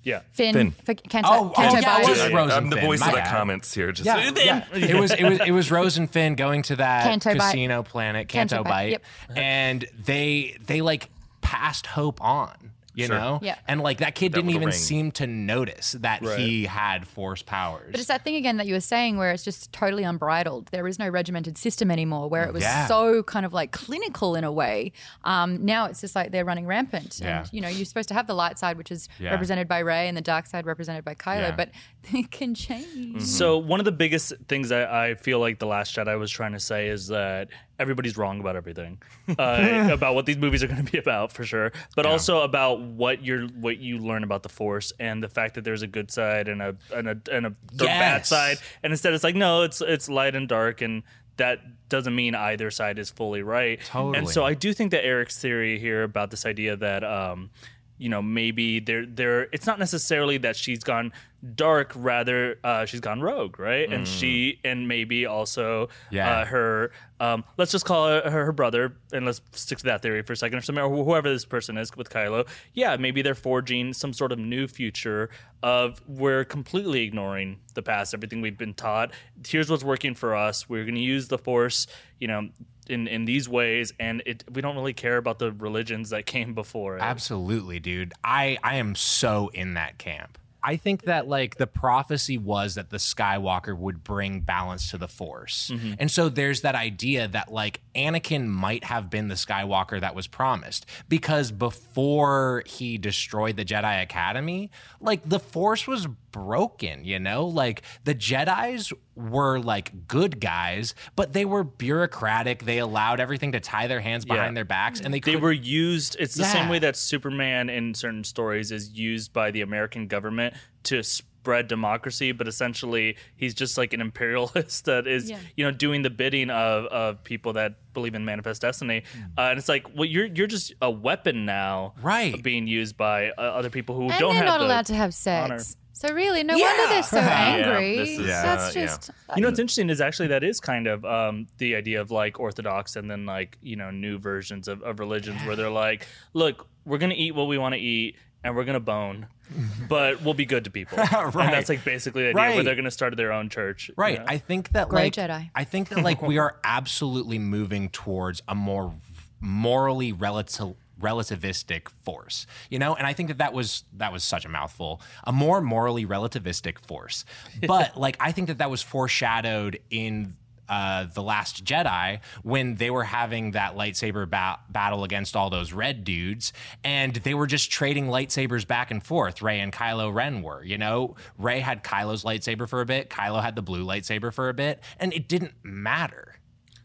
Yeah. 0.04 0.22
Finn, 0.32 0.54
Finn. 0.54 0.72
For 0.86 0.94
Canto, 0.94 1.30
Oh, 1.30 1.54
oh, 1.56 1.62
yeah, 1.62 1.82
Bight. 1.82 2.06
it 2.06 2.10
was 2.10 2.34
Rose 2.34 2.52
I'm 2.54 2.70
the 2.70 2.78
voice 2.80 3.00
my 3.02 3.08
of 3.08 3.14
the 3.14 3.20
bad. 3.20 3.32
comments 3.32 3.74
here. 3.74 3.92
Just 3.92 4.06
Yeah, 4.06 4.32
yeah. 4.36 4.66
it 4.74 5.00
was 5.00 5.12
it 5.12 5.24
was 5.24 5.40
it 5.42 5.52
was 5.52 5.72
Rose 5.72 5.98
and 5.98 6.10
Finn 6.10 6.36
going 6.36 6.62
to 6.64 6.78
that 6.78 7.04
Canto 7.04 7.32
Bight. 7.36 7.40
casino 7.52 7.84
planet, 7.84 8.28
Canto, 8.30 8.58
Canto 8.58 8.64
Bight, 8.70 8.72
Bight, 8.72 8.92
yep. 8.92 9.04
and 9.38 9.86
they 10.06 10.58
they 10.66 10.82
like 10.82 11.10
passed 11.42 11.86
Hope 11.88 12.22
on. 12.24 12.72
You 12.96 13.06
Sure. 13.06 13.16
know, 13.18 13.40
Yeah. 13.42 13.56
and 13.68 13.82
like 13.82 14.00
that 14.00 14.16
kid 14.16 14.32
That 14.32 14.38
didn't 14.38 14.50
even 14.52 14.70
ring. 14.70 14.72
seem 14.72 15.12
to 15.14 15.28
notice 15.28 15.92
that 16.00 16.22
Right. 16.24 16.40
he 16.40 16.66
had 16.66 17.06
force 17.08 17.44
powers. 17.44 17.92
But 17.92 18.00
it's 18.00 18.08
that 18.08 18.24
thing 18.24 18.36
again 18.36 18.58
that 18.58 18.66
you 18.68 18.74
were 18.74 18.80
saying 18.80 19.18
where 19.18 19.32
it's 19.32 19.44
just 19.44 19.72
totally 19.72 20.04
unbridled. 20.04 20.70
There 20.72 20.88
is 20.88 20.98
no 20.98 21.08
regimented 21.08 21.58
system 21.58 21.92
anymore 21.92 22.28
where 22.30 22.44
it 22.46 22.54
was 22.54 22.64
Yeah. 22.64 22.88
so 22.88 23.22
kind 23.24 23.46
of 23.46 23.54
like 23.54 23.72
clinical 23.72 24.36
in 24.36 24.44
a 24.44 24.52
way. 24.52 24.92
Um, 25.24 25.64
now 25.64 25.86
it's 25.86 26.02
just 26.02 26.16
like 26.16 26.32
they're 26.32 26.44
running 26.46 26.66
rampant. 26.66 27.20
Yeah. 27.22 27.42
And, 27.42 27.50
you 27.54 27.62
know, 27.62 27.70
you're 27.70 27.86
supposed 27.86 28.10
to 28.10 28.16
have 28.16 28.26
the 28.28 28.34
light 28.36 28.58
side, 28.58 28.76
which 28.78 28.92
is 28.92 29.08
Yeah. 29.20 29.32
represented 29.32 29.68
by 29.68 29.80
Rey, 29.80 30.08
and 30.08 30.18
the 30.18 30.22
dark 30.22 30.48
side 30.48 30.66
represented 30.66 31.06
by 31.06 31.14
Kylo, 31.16 31.42
Yeah. 31.50 31.56
but 31.56 31.70
it 32.14 32.32
can 32.32 32.56
change. 32.56 33.22
So 33.22 33.58
one 33.58 33.80
of 33.80 33.86
the 33.86 33.92
biggest 33.92 34.34
things 34.48 34.70
that 34.70 34.90
I 34.90 35.14
feel 35.16 35.40
like 35.40 35.60
the 35.60 35.68
Last 35.68 35.96
Jedi 35.96 36.18
was 36.18 36.32
trying 36.32 36.54
to 36.54 36.60
say 36.60 36.88
is 36.88 37.08
that 37.08 37.50
everybody's 37.80 38.18
wrong 38.18 38.40
about 38.40 38.56
everything, 38.56 39.02
uh, 39.40 39.90
about 39.92 40.16
what 40.16 40.26
these 40.28 40.38
movies 40.38 40.64
are 40.64 40.68
going 40.68 40.86
to 40.86 40.92
be 40.92 40.98
about 40.98 41.32
for 41.32 41.44
sure, 41.44 41.72
but 41.96 42.06
also 42.06 42.42
about 42.42 42.82
what 42.82 43.24
you're 43.24 43.48
what 43.48 43.78
you 43.78 43.98
learn 43.98 44.24
about 44.24 44.44
the 44.44 44.50
Force 44.50 44.92
and 45.00 45.24
the 45.24 45.30
fact 45.30 45.56
that 45.56 45.64
there's 45.64 45.82
a 45.82 45.88
good 45.88 46.12
side 46.12 46.48
and 46.48 46.62
a 46.62 46.76
and 46.94 47.08
a 47.08 47.18
and 47.32 47.46
a 47.46 47.56
bad 47.76 48.26
side, 48.26 48.58
and 48.84 48.92
instead 48.92 49.14
it's 49.14 49.24
like 49.24 49.36
no, 49.36 49.64
it's 49.64 49.82
it's 49.82 50.10
light 50.10 50.36
and 50.36 50.48
dark 50.48 50.82
and. 50.82 51.04
That 51.38 51.88
doesn't 51.88 52.14
mean 52.14 52.36
either 52.36 52.70
side 52.70 53.00
is 53.00 53.10
fully 53.10 53.44
right. 53.44 53.80
Totally. 53.86 54.18
And 54.18 54.28
so 54.28 54.44
I 54.44 54.56
do 54.56 54.74
think 54.74 54.92
that 54.92 55.06
Erik's 55.06 55.40
theory 55.40 55.80
here 55.80 56.04
about 56.04 56.32
this 56.32 56.46
idea 56.46 56.76
that 56.76 57.02
um, 57.02 57.50
you 58.00 58.10
know 58.10 58.22
maybe 58.22 58.80
they're 58.80 59.06
they're 59.06 59.44
it's 59.52 59.68
not 59.68 59.78
necessarily 59.78 60.38
that 60.40 60.56
she's 60.56 60.84
gone 60.84 61.12
dark 61.56 61.92
rather 61.96 62.58
uh 62.66 62.86
she's 62.86 63.00
gone 63.00 63.22
rogue 63.22 63.60
right? 63.60 63.90
And 63.92 64.06
she 64.08 64.60
and 64.66 64.88
maybe 64.88 65.26
also 65.26 65.88
Yeah. 66.12 66.40
uh, 66.42 66.46
her 66.46 66.92
um 67.22 67.44
let's 67.58 67.72
just 67.72 67.86
call 67.86 68.08
her, 68.10 68.22
her 68.30 68.46
her 68.46 68.52
brother 68.52 68.96
and 69.14 69.26
let's 69.26 69.42
stick 69.52 69.78
to 69.80 69.84
that 69.86 70.02
theory 70.02 70.22
for 70.24 70.34
a 70.34 70.36
second 70.36 70.58
or 70.58 70.62
something 70.62 70.84
or 70.84 71.04
whoever 71.06 71.30
this 71.30 71.46
person 71.46 71.78
is 71.78 71.96
with 71.96 72.10
Kylo. 72.10 72.48
Yeah 72.74 72.98
maybe 72.98 73.22
they're 73.22 73.36
forging 73.36 73.94
some 73.94 74.12
sort 74.14 74.32
of 74.32 74.40
new 74.40 74.68
future 74.68 75.30
of 75.62 76.02
we're 76.08 76.44
completely 76.46 77.04
ignoring 77.04 77.60
the 77.74 77.82
past 77.84 78.14
everything 78.14 78.42
we've 78.42 78.58
been 78.58 78.74
taught. 78.74 79.12
Here's 79.48 79.70
what's 79.70 79.84
working 79.84 80.16
for 80.16 80.36
us. 80.36 80.68
We're 80.70 80.84
going 80.84 80.96
to 80.96 81.02
use 81.02 81.28
the 81.28 81.38
force 81.38 81.86
you 82.20 82.28
know 82.28 82.50
in 82.90 83.08
in 83.08 83.26
these 83.26 83.48
ways 83.48 83.94
and 84.00 84.22
it 84.26 84.44
we 84.52 84.62
don't 84.62 84.76
really 84.76 84.94
care 84.94 85.18
about 85.18 85.40
the 85.40 85.52
religions 85.52 86.10
that 86.10 86.26
came 86.26 86.54
before 86.54 86.98
it. 86.98 87.02
Absolutely, 87.02 87.80
dude. 87.80 88.14
I 88.24 88.58
I 88.64 88.76
am 88.76 88.96
so 88.96 89.50
in 89.54 89.76
that 89.76 89.98
camp. 89.98 90.38
I 90.62 90.76
think 90.76 91.04
that 91.04 91.28
like 91.28 91.56
the 91.56 91.68
prophecy 91.68 92.38
was 92.38 92.76
that 92.76 92.90
the 92.90 92.98
Skywalker 92.98 93.78
would 93.78 94.04
bring 94.04 94.42
balance 94.42 94.92
to 94.92 94.98
the 94.98 95.08
Force. 95.08 95.72
Mm-hmm. 95.74 95.94
And 96.00 96.12
so 96.12 96.28
there's 96.28 96.62
that 96.62 96.76
idea 96.76 97.28
that 97.30 97.52
like 97.52 97.82
Anakin 97.96 98.48
might 98.48 98.84
have 98.84 99.10
been 99.10 99.30
the 99.30 99.36
Skywalker 99.36 100.02
that 100.02 100.16
was 100.16 100.28
promised 100.28 100.86
because 101.08 101.52
before 101.52 102.64
he 102.66 102.98
destroyed 102.98 103.56
the 103.56 103.66
Jedi 103.66 104.02
Academy, 104.02 104.70
like 105.00 105.22
the 105.28 105.40
Force 105.40 105.88
was 105.88 106.08
broken, 106.32 107.06
you 107.06 107.20
know? 107.20 107.46
Like 107.46 107.82
the 108.04 108.16
Jedi's 108.16 108.92
were 109.20 109.60
like 109.60 110.08
good 110.08 110.40
guys, 110.40 110.96
but 111.16 111.34
they 111.34 111.44
were 111.46 111.64
bureaucratic. 111.64 112.64
They 112.64 112.78
allowed 112.78 113.20
everything 113.20 113.52
to 113.52 113.60
tie 113.60 113.88
their 113.88 114.00
hands 114.00 114.24
behind 114.26 114.56
their 114.56 114.66
backs 114.66 115.00
and 115.02 115.14
they 115.14 115.18
they 115.18 115.32
couldn't- 115.34 115.42
were 115.42 115.52
used 115.52 116.16
it's 116.20 116.36
the 116.36 116.44
same 116.46 116.70
way 116.70 116.80
that 116.80 116.96
superman 116.96 117.70
in 117.70 117.94
certain 117.94 118.24
stories 118.24 118.72
is 118.72 118.92
used 118.98 119.34
by 119.34 119.52
the 119.52 119.62
american 119.62 120.08
government 120.08 120.54
to 120.84 121.04
spread 121.04 121.68
democracy 121.68 122.32
but 122.32 122.48
essentially 122.48 123.16
he's 123.36 123.54
just 123.54 123.78
like 123.78 123.94
an 123.94 124.02
imperialist 124.02 124.86
that 124.92 125.08
is 125.08 125.30
Yeah. 125.30 125.40
you 125.58 125.66
know 125.66 125.72
doing 125.72 126.02
the 126.04 126.10
bidding 126.10 126.50
of, 126.50 126.86
of 126.86 127.24
people 127.24 127.54
that 127.54 127.76
believe 127.94 128.16
in 128.16 128.24
manifest 128.26 128.62
destiny 128.62 129.04
uh, 129.38 129.42
and 129.42 129.60
it's 129.60 129.70
like 129.70 129.88
well 129.96 130.06
you're 130.06 130.26
you're 130.26 130.48
just 130.48 130.74
a 130.82 130.90
weapon 130.92 131.46
now 131.46 131.94
Right. 132.02 132.42
being 132.44 132.68
used 132.68 132.98
by 132.98 133.30
uh, 133.32 133.42
other 133.42 133.70
people 133.70 133.96
who 133.96 134.10
and 134.10 134.20
don't 134.20 134.34
they're 134.34 134.44
have 134.44 134.46
not 134.54 134.60
the 134.60 134.66
allowed 134.66 134.86
to 134.88 134.96
have 134.96 135.14
honor. 135.28 135.60
Sex. 136.00 136.10
So 136.10 136.16
really, 136.16 136.44
no 136.44 136.58
wonder 136.58 136.88
they're 136.88 137.04
so 137.04 137.18
angry. 137.20 137.98
this 137.98 138.10
is, 138.20 138.28
That's 138.28 138.76
uh, 138.76 138.80
yeah. 138.80 138.86
just 138.86 139.12
You 139.36 139.42
know 139.42 139.48
what's 139.50 139.60
interesting 139.60 139.90
is 139.90 140.02
actually 140.02 140.28
that 140.30 140.44
is 140.44 140.60
kind 140.60 140.88
of 140.88 141.04
um, 141.06 141.48
the 141.58 141.76
idea 141.76 142.02
of 142.02 142.12
like 142.12 142.40
orthodox 142.40 142.96
and 142.96 143.10
then 143.10 143.26
like 143.26 143.58
you 143.62 143.76
know 143.76 143.92
new 143.92 144.18
versions 144.18 144.68
of, 144.68 144.82
of 144.84 145.00
religions 145.00 145.42
where 145.46 145.56
they're 145.56 145.70
like, 145.70 146.08
look, 146.34 146.68
we're 146.86 146.98
gonna 146.98 147.14
eat 147.18 147.36
what 147.36 147.48
we 147.48 147.58
want 147.58 147.74
to 147.76 147.80
eat 147.80 148.16
and 148.44 148.56
we're 148.56 148.64
gonna 148.64 148.80
bone, 148.80 149.28
but 149.90 150.22
we'll 150.22 150.34
be 150.34 150.46
good 150.46 150.64
to 150.64 150.70
people. 150.72 150.98
right. 150.98 151.12
And 151.36 151.54
that's 151.54 151.70
like 151.70 151.84
basically 151.84 152.24
the 152.24 152.30
idea 152.40 152.56
where 152.56 152.64
they're 152.64 152.76
gonna 152.76 152.90
start 152.92 153.16
their 153.18 153.34
own 153.34 153.50
church. 153.50 153.90
you 153.90 153.96
Right. 153.98 154.20
know? 154.20 154.26
I 154.28 154.38
think 154.38 154.70
that 154.70 154.88
Grey 154.90 155.04
like 155.04 155.14
Jedi. 155.14 155.50
I 155.54 155.64
think 155.66 155.90
that 155.90 156.04
like 156.04 156.22
we 156.22 156.38
are 156.38 156.56
absolutely 156.64 157.40
moving 157.40 157.90
towards 157.90 158.42
a 158.48 158.56
more 158.56 158.94
morally 159.42 160.12
relative 160.12 160.76
relativistic 161.00 161.90
force 162.04 162.46
you 162.70 162.78
know 162.80 162.96
and 162.96 163.08
i 163.08 163.14
think 163.14 163.30
that 163.30 163.38
that 163.38 163.54
was 163.54 163.84
that 163.94 164.12
was 164.12 164.24
such 164.24 164.46
a 164.46 164.50
mouthful 164.50 165.02
a 165.24 165.32
more 165.32 165.62
morally 165.62 166.06
relativistic 166.06 166.80
force 166.80 167.26
but 167.68 167.98
like 167.98 168.18
i 168.20 168.32
think 168.32 168.48
that 168.48 168.58
that 168.58 168.70
was 168.70 168.82
foreshadowed 168.82 169.80
in 169.90 170.36
uh, 170.70 171.06
the 171.14 171.24
Last 171.24 171.66
Jedi 171.66 172.20
when 172.44 172.76
they 172.76 172.92
were 172.92 173.04
having 173.04 173.52
that 173.52 173.76
lightsaber 173.76 174.30
ba- 174.30 174.60
battle 174.70 175.04
against 175.04 175.36
all 175.36 175.50
those 175.50 175.74
red 175.74 176.04
dudes, 176.04 176.54
and 176.84 177.16
they 177.16 177.34
were 177.34 177.48
just 177.48 177.72
trading 177.72 178.06
lightsabers 178.08 178.68
back 178.68 178.92
and 178.92 179.04
forth. 179.04 179.42
Rey 179.42 179.60
and 179.60 179.74
Kylo 179.74 180.14
Ren 180.14 180.44
were, 180.44 180.64
you 180.64 180.78
know, 180.78 181.16
Rey 181.38 181.60
had 181.60 181.84
Kylo's 181.84 182.24
lightsaber 182.24 182.70
for 182.70 182.82
a 182.82 182.86
bit, 182.86 183.10
Kylo 183.10 183.42
had 183.42 183.56
the 183.56 183.64
blue 183.64 183.84
lightsaber 183.84 184.32
for 184.32 184.48
a 184.48 184.54
bit, 184.54 184.80
and 185.00 185.12
it 185.14 185.28
didn't 185.28 185.54
matter. 185.64 186.29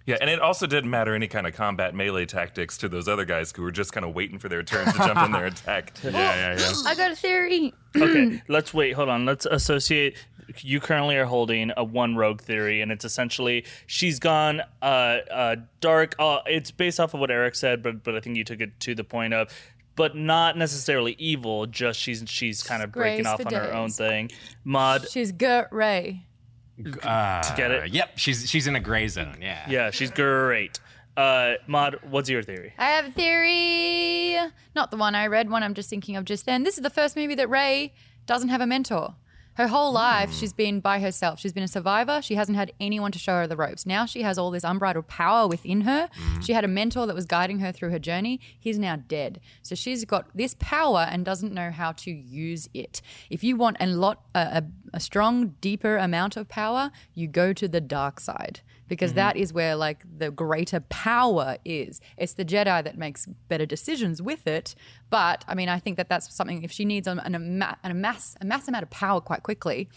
Yeah, 0.07 0.19
and 0.21 0.29
it 0.29 0.39
also 0.41 0.67
didn't 0.67 0.91
matter 0.91 1.15
any 1.15 1.29
kind 1.29 1.47
of 1.47 1.55
combat 1.55 1.95
melee 1.95 2.27
tactics 2.27 2.77
to 2.79 2.89
those 2.91 3.09
other 3.09 3.25
guys 3.25 3.53
who 3.57 3.63
were 3.63 3.71
just 3.71 3.93
kind 3.93 4.05
of 4.05 4.15
waiting 4.15 4.39
for 4.39 4.51
their 4.51 4.63
turn 4.63 4.85
to 4.87 4.99
jump 4.99 5.19
in 5.23 5.33
there 5.33 5.47
and 5.47 5.55
attack. 5.57 5.93
Yeah, 6.05 6.11
yeah, 6.11 6.59
yeah. 6.59 6.73
I 6.87 6.95
got 6.95 7.11
a 7.13 7.17
theory. 7.17 7.73
okay, 7.97 8.43
let's 8.49 8.75
wait. 8.75 8.93
Hold 8.93 9.09
on. 9.09 9.25
Let's 9.25 9.47
associate. 9.47 10.17
You 10.59 10.79
currently 10.79 11.17
are 11.17 11.25
holding 11.25 11.73
a 11.77 11.83
one 11.83 12.17
rogue 12.17 12.43
theory, 12.43 12.83
and 12.83 12.93
it's 12.93 13.05
essentially 13.05 13.65
she's 13.87 14.19
gone 14.19 14.61
uh, 14.83 14.85
uh, 14.85 15.57
dark. 15.81 16.15
Uh, 16.19 16.41
it's 16.47 16.71
based 16.71 17.01
off 17.01 17.15
of 17.15 17.21
what 17.21 17.31
Eric 17.31 17.55
said, 17.55 17.83
but 17.83 18.05
but 18.05 18.15
I 18.15 18.21
think 18.21 18.37
you 18.37 18.45
took 18.45 18.61
it 18.61 18.79
to 18.81 18.95
the 18.95 19.05
point 19.05 19.33
of, 19.33 19.49
but 19.97 20.15
not 20.15 20.59
necessarily 20.59 21.17
evil. 21.19 21.65
Just 21.67 21.99
she's 21.99 22.23
she's 22.27 22.63
kind 22.63 22.83
of 22.83 22.93
breaking 22.93 23.25
Grace 23.25 23.33
off 23.33 23.41
for 23.41 23.49
on 23.49 23.55
her 23.55 23.75
own 23.75 23.89
thing. 23.91 24.31
Maude, 24.65 25.09
She's 25.09 25.33
Gert 25.33 25.69
Ray. 25.71 26.27
Uh, 27.03 27.55
get 27.57 27.71
it? 27.71 27.93
Yep, 27.93 28.19
she's 28.19 28.49
she's 28.49 28.67
in 28.67 28.75
a 28.77 28.81
gray 28.81 29.07
zone. 29.09 29.39
Yeah. 29.41 29.65
yeah, 29.69 29.91
she's 29.91 30.11
great. 30.11 30.81
Uh, 31.17 31.55
Maude, 31.69 32.01
what's 32.11 32.29
your 32.29 32.43
theory? 32.43 32.73
I 32.77 32.87
have 32.91 33.07
a 33.07 33.11
theory. 33.13 34.37
Not 34.75 34.91
the 34.91 34.97
one 34.97 35.15
I 35.15 35.29
read, 35.29 35.49
one 35.49 35.63
I'm 35.63 35.75
just 35.75 35.89
thinking 35.89 36.17
of 36.17 36.25
just 36.25 36.47
then. 36.47 36.65
This 36.65 36.77
is 36.77 36.83
the 36.83 36.91
first 36.91 37.15
movie 37.17 37.37
that 37.37 37.49
Rey 37.49 37.93
doesn't 38.27 38.49
have 38.49 38.61
a 38.61 38.67
mentor. 38.67 39.15
Her 39.57 39.69
whole 39.69 39.93
life, 39.93 40.33
she's 40.33 40.53
been 40.53 40.81
by 40.81 41.01
herself. 41.01 41.39
She's 41.39 41.53
been 41.53 41.63
a 41.63 41.69
survivor. 41.69 42.21
She 42.23 42.35
hasn't 42.35 42.57
had 42.57 42.73
anyone 42.81 43.13
to 43.13 43.19
show 43.19 43.35
her 43.35 43.47
the 43.47 43.57
ropes. 43.57 43.87
Now 43.87 44.05
she 44.05 44.23
has 44.23 44.37
all 44.39 44.51
this 44.51 44.65
unbridled 44.65 45.07
power 45.07 45.47
within 45.47 45.83
her. 45.83 46.09
Mm-hmm. 46.09 46.41
She 46.41 46.53
had 46.53 46.65
a 46.65 46.69
mentor 46.69 47.07
that 47.07 47.15
was 47.15 47.27
guiding 47.27 47.61
her 47.61 47.71
through 47.71 47.91
her 47.91 47.99
journey. 47.99 48.41
He's 48.59 48.79
now 48.79 48.97
dead. 48.97 49.41
So 49.63 49.75
she's 49.75 50.05
got 50.05 50.27
this 50.35 50.57
power 50.59 51.07
and 51.11 51.25
doesn't 51.25 51.53
know 51.53 51.71
how 51.71 51.93
to 51.93 52.11
use 52.11 52.69
it. 52.75 53.01
If 53.31 53.45
you 53.45 53.57
want 53.57 53.77
a 53.81 53.87
lot, 53.87 54.23
a, 54.35 54.39
a, 54.39 54.65
a 54.95 55.01
strong, 55.01 55.55
deeper 55.61 55.97
amount 55.97 56.37
of 56.37 56.49
power, 56.49 56.91
you 57.15 57.29
go 57.29 57.53
to 57.53 57.69
the 57.69 57.81
dark 57.81 58.21
side 58.21 58.61
because 58.89 59.11
mm-hmm. 59.11 59.17
that 59.17 59.37
is 59.37 59.53
where 59.53 59.77
like 59.77 60.03
the 60.19 60.31
greater 60.31 60.81
power 60.81 61.59
is. 61.65 62.01
It's 62.17 62.35
the 62.35 62.45
Jedi 62.45 62.85
that 62.85 62.99
makes 62.99 63.27
better 63.49 63.67
decisions 63.67 64.21
with 64.21 64.47
it. 64.47 64.75
But 65.11 65.45
I 65.49 65.55
mean, 65.55 65.69
I 65.69 65.79
think 65.79 65.97
that 65.97 66.09
that's 66.09 66.35
something. 66.35 66.63
If 66.63 66.73
she 66.73 66.85
needs 66.85 67.07
an, 67.07 67.19
an, 67.21 67.35
an, 67.35 67.63
a 67.83 67.95
mass 67.95 68.37
a 68.41 68.45
mass 68.45 68.69
amount 68.69 68.83
of 68.83 68.91
power 68.91 69.21
quite 69.21 69.43
quickly, 69.43 69.89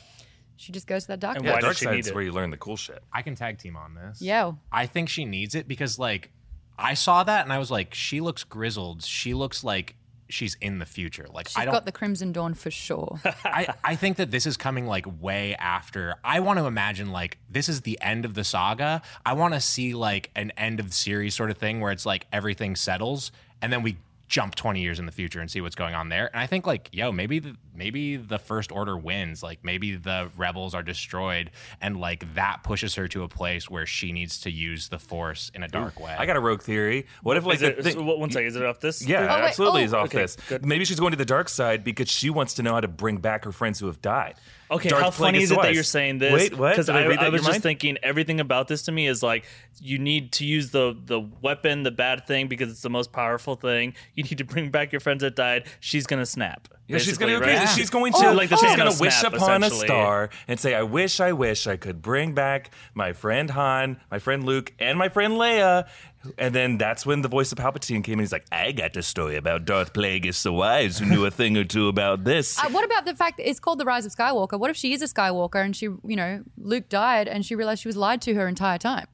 she 0.56 0.72
just 0.72 0.88
goes 0.88 1.04
to 1.04 1.08
that 1.10 1.20
dark 1.20 1.38
And 1.38 1.46
side. 1.46 1.50
why 1.50 1.56
Yeah, 1.56 1.62
does 1.62 1.66
dark 1.66 1.78
she 1.78 1.86
need 1.96 2.08
it? 2.08 2.14
where 2.14 2.24
you 2.24 2.32
learn 2.32 2.50
the 2.50 2.58
cool 2.58 2.78
shit. 2.78 3.04
I 3.14 3.22
can 3.22 3.36
tag 3.36 3.60
team 3.60 3.76
on 3.76 3.96
this. 3.96 4.22
Yeah. 4.22 4.54
I 4.72 4.86
think 4.86 5.10
she 5.10 5.26
needs 5.26 5.56
it 5.56 5.68
because 5.68 6.00
like 6.00 6.32
I 6.78 6.94
saw 6.94 7.24
that 7.24 7.44
and 7.44 7.54
I 7.54 7.58
was 7.58 7.72
like, 7.72 7.94
she 7.94 8.22
looks 8.22 8.44
grizzled. 8.44 9.04
She 9.04 9.34
looks 9.34 9.64
like 9.64 9.96
she's 10.30 10.56
in 10.62 10.80
the 10.80 10.86
future. 10.86 11.26
Like 11.32 11.48
She's 11.48 11.58
I 11.58 11.66
don't 11.66 11.74
got 11.74 11.86
the 11.86 11.92
Crimson 11.92 12.32
Dawn 12.32 12.54
for 12.54 12.72
sure. 12.72 13.20
I, 13.44 13.74
I 13.84 13.96
think 13.96 14.18
that 14.18 14.32
this 14.32 14.46
is 14.46 14.58
coming 14.58 14.88
like 14.88 15.06
way 15.22 15.56
after. 15.56 16.16
I 16.24 16.40
want 16.40 16.60
to 16.60 16.66
imagine 16.66 17.12
like 17.12 17.38
this 17.50 17.70
is 17.70 17.82
the 17.82 17.98
end 18.02 18.26
of 18.26 18.34
the 18.34 18.44
saga. 18.44 19.02
I 19.26 19.34
want 19.34 19.54
to 19.54 19.62
see 19.62 19.94
like 19.94 20.30
an 20.36 20.52
end 20.58 20.80
of 20.80 20.90
the 20.90 20.96
series 20.96 21.36
sort 21.36 21.52
of 21.52 21.58
thing 21.58 21.80
where 21.80 21.92
it's 21.92 22.06
like 22.06 22.28
everything 22.32 22.76
settles 22.76 23.32
and 23.62 23.74
then 23.74 23.82
we 23.84 23.98
jump 24.28 24.56
20 24.56 24.82
years 24.82 25.00
in 25.00 25.06
the 25.06 25.12
future 25.12 25.40
and 25.40 25.50
see 25.50 25.62
what's 25.62 25.76
going 25.76 25.96
on 25.96 26.10
there. 26.10 26.30
And 26.34 26.42
I 26.42 26.48
think 26.48 26.68
like, 26.68 26.90
yo, 26.92 27.12
maybe 27.14 27.40
the, 27.40 27.56
maybe 27.74 28.18
the 28.18 28.38
first 28.38 28.72
order 28.74 28.98
wins. 28.98 29.42
Like 29.42 29.64
maybe 29.64 29.96
the 29.96 30.30
rebels 30.36 30.76
are 30.76 30.84
destroyed 30.84 31.50
and 31.80 31.98
like 32.00 32.34
that 32.36 32.62
pushes 32.64 32.96
her 32.96 33.08
to 33.10 33.24
a 33.24 33.30
place 33.30 33.70
where 33.70 33.86
she 33.86 34.12
needs 34.12 34.40
to 34.42 34.52
use 34.52 34.90
the 34.90 35.00
force 35.00 35.50
in 35.56 35.64
a 35.64 35.68
dark 35.70 36.00
way. 36.00 36.14
I 36.18 36.26
got 36.26 36.36
a 36.36 36.42
rogue 36.42 36.62
theory. 36.62 37.06
What 37.24 37.38
if 37.38 37.46
like 37.46 37.56
Is 37.62 37.62
it, 37.64 37.96
the 37.96 38.04
what- 38.04 38.20
one 38.20 38.30
second, 38.30 38.48
is 38.48 38.56
it 38.58 38.66
off 38.66 38.80
this? 38.82 39.06
Yeah, 39.08 39.20
Oh, 39.20 39.36
wait, 39.42 39.48
absolutely 39.48 39.82
oh. 39.82 39.86
is 39.86 39.94
off 39.94 40.06
Okay, 40.08 40.18
this. 40.20 40.36
good. 40.50 40.66
Maybe 40.66 40.84
she's 40.84 41.00
going 41.00 41.12
to 41.12 41.18
the 41.18 41.24
dark 41.26 41.48
side 41.48 41.84
because 41.86 42.10
she 42.10 42.30
wants 42.30 42.54
to 42.56 42.64
know 42.64 42.74
how 42.74 42.82
to 42.82 42.88
bring 42.90 43.18
back 43.18 43.46
her 43.46 43.52
friends 43.54 43.80
who 43.80 43.86
have 43.88 44.02
died. 44.02 44.36
Okay, 44.70 44.90
Darth 44.90 45.02
how 45.02 45.12
funny 45.12 45.42
is 45.44 45.52
it 45.52 45.62
that 45.62 45.74
you're 45.74 45.84
saying 45.84 46.18
this? 46.20 46.34
Wait, 46.34 46.58
what? 46.58 46.72
Because 46.72 46.90
I, 46.90 47.04
I 47.04 47.26
I 47.26 47.30
was 47.30 47.42
just 47.42 47.52
mind? 47.52 47.64
thinking 47.64 47.98
everything 48.04 48.40
about 48.40 48.68
this 48.68 48.84
to 48.84 48.92
me 48.92 49.08
is 49.08 49.24
like 49.24 49.46
you 49.80 49.98
need 49.98 50.32
to 50.34 50.46
use 50.46 50.72
the 50.72 50.96
the 51.06 51.20
weapon, 51.42 51.84
the 51.84 51.92
bad 51.92 52.26
thing, 52.28 52.48
because 52.48 52.70
it's 52.70 52.82
the 52.82 52.90
most 52.90 53.12
powerful 53.12 53.56
thing. 53.56 53.94
You 54.16 54.24
need 54.24 54.38
to 54.40 54.44
bring 54.44 54.70
back 54.70 54.92
your 54.92 55.00
friends 55.00 55.22
that 55.22 55.36
died. 55.36 55.66
She's 55.80 56.06
gonna 56.06 56.26
snap. 56.26 56.68
Yeah, 56.88 57.00
she's 57.00 57.18
gonna 57.18 57.34
go 57.34 57.40
right? 57.40 57.58
crazy. 57.58 57.80
She's 57.80 57.90
going 57.90 58.14
Oh, 58.16 58.22
to 58.24 58.32
like 58.34 58.50
the 58.50 58.58
she's 58.58 58.76
gonna 58.76 58.96
wish 59.00 59.16
snap, 59.16 59.34
upon 59.34 59.64
a 59.64 59.70
star 59.70 60.30
and 60.48 60.60
say, 60.60 60.74
"I 60.74 60.84
wish, 60.84 61.20
I 61.20 61.34
wish 61.34 61.68
I 61.68 61.76
could 61.78 62.02
bring 62.02 62.34
back 62.34 62.72
my 62.94 63.14
friend 63.14 63.50
Han, 63.52 64.00
my 64.10 64.20
friend 64.20 64.44
Luke, 64.46 64.74
and 64.80 64.98
my 64.98 65.10
friend 65.10 65.34
Leia." 65.34 65.88
And 66.38 66.54
then 66.54 66.78
that's 66.78 67.06
when 67.06 67.22
the 67.22 67.28
voice 67.28 67.52
of 67.52 67.58
Palpatine 67.58 68.04
came 68.04 68.14
in. 68.14 68.20
He's 68.20 68.32
like, 68.32 68.46
"I 68.52 68.72
got 68.72 68.94
the 68.94 69.04
story 69.04 69.36
about 69.36 69.66
Darth 69.66 69.94
Plagueis 69.94 70.42
the 70.44 70.54
Wise, 70.54 71.00
who 71.00 71.06
knew 71.06 71.26
a 71.26 71.32
thing 71.32 71.58
or 71.58 71.64
two 71.64 71.88
about 71.88 72.24
this." 72.24 72.58
Uh, 72.58 72.70
what 72.70 72.86
about 72.86 73.06
the 73.06 73.16
fact 73.16 73.38
that 73.38 73.50
it's 73.50 73.60
called 73.60 73.80
the 73.80 73.86
Rise 73.86 74.06
of 74.06 74.16
Skywalker? 74.16 74.60
What 74.60 74.70
if 74.70 74.78
she 74.78 74.94
is 74.94 75.02
a 75.02 75.06
Skywalker 75.06 75.64
and 75.64 75.76
she, 75.76 75.86
you 75.86 76.16
know, 76.16 76.44
Luke 76.58 76.90
died 76.90 77.28
and 77.28 77.46
she 77.46 77.56
realized 77.56 77.82
she 77.82 77.88
was 77.88 77.98
lied 77.98 78.22
to 78.24 78.34
her 78.36 78.48
entire 78.48 78.78
time? 78.78 79.08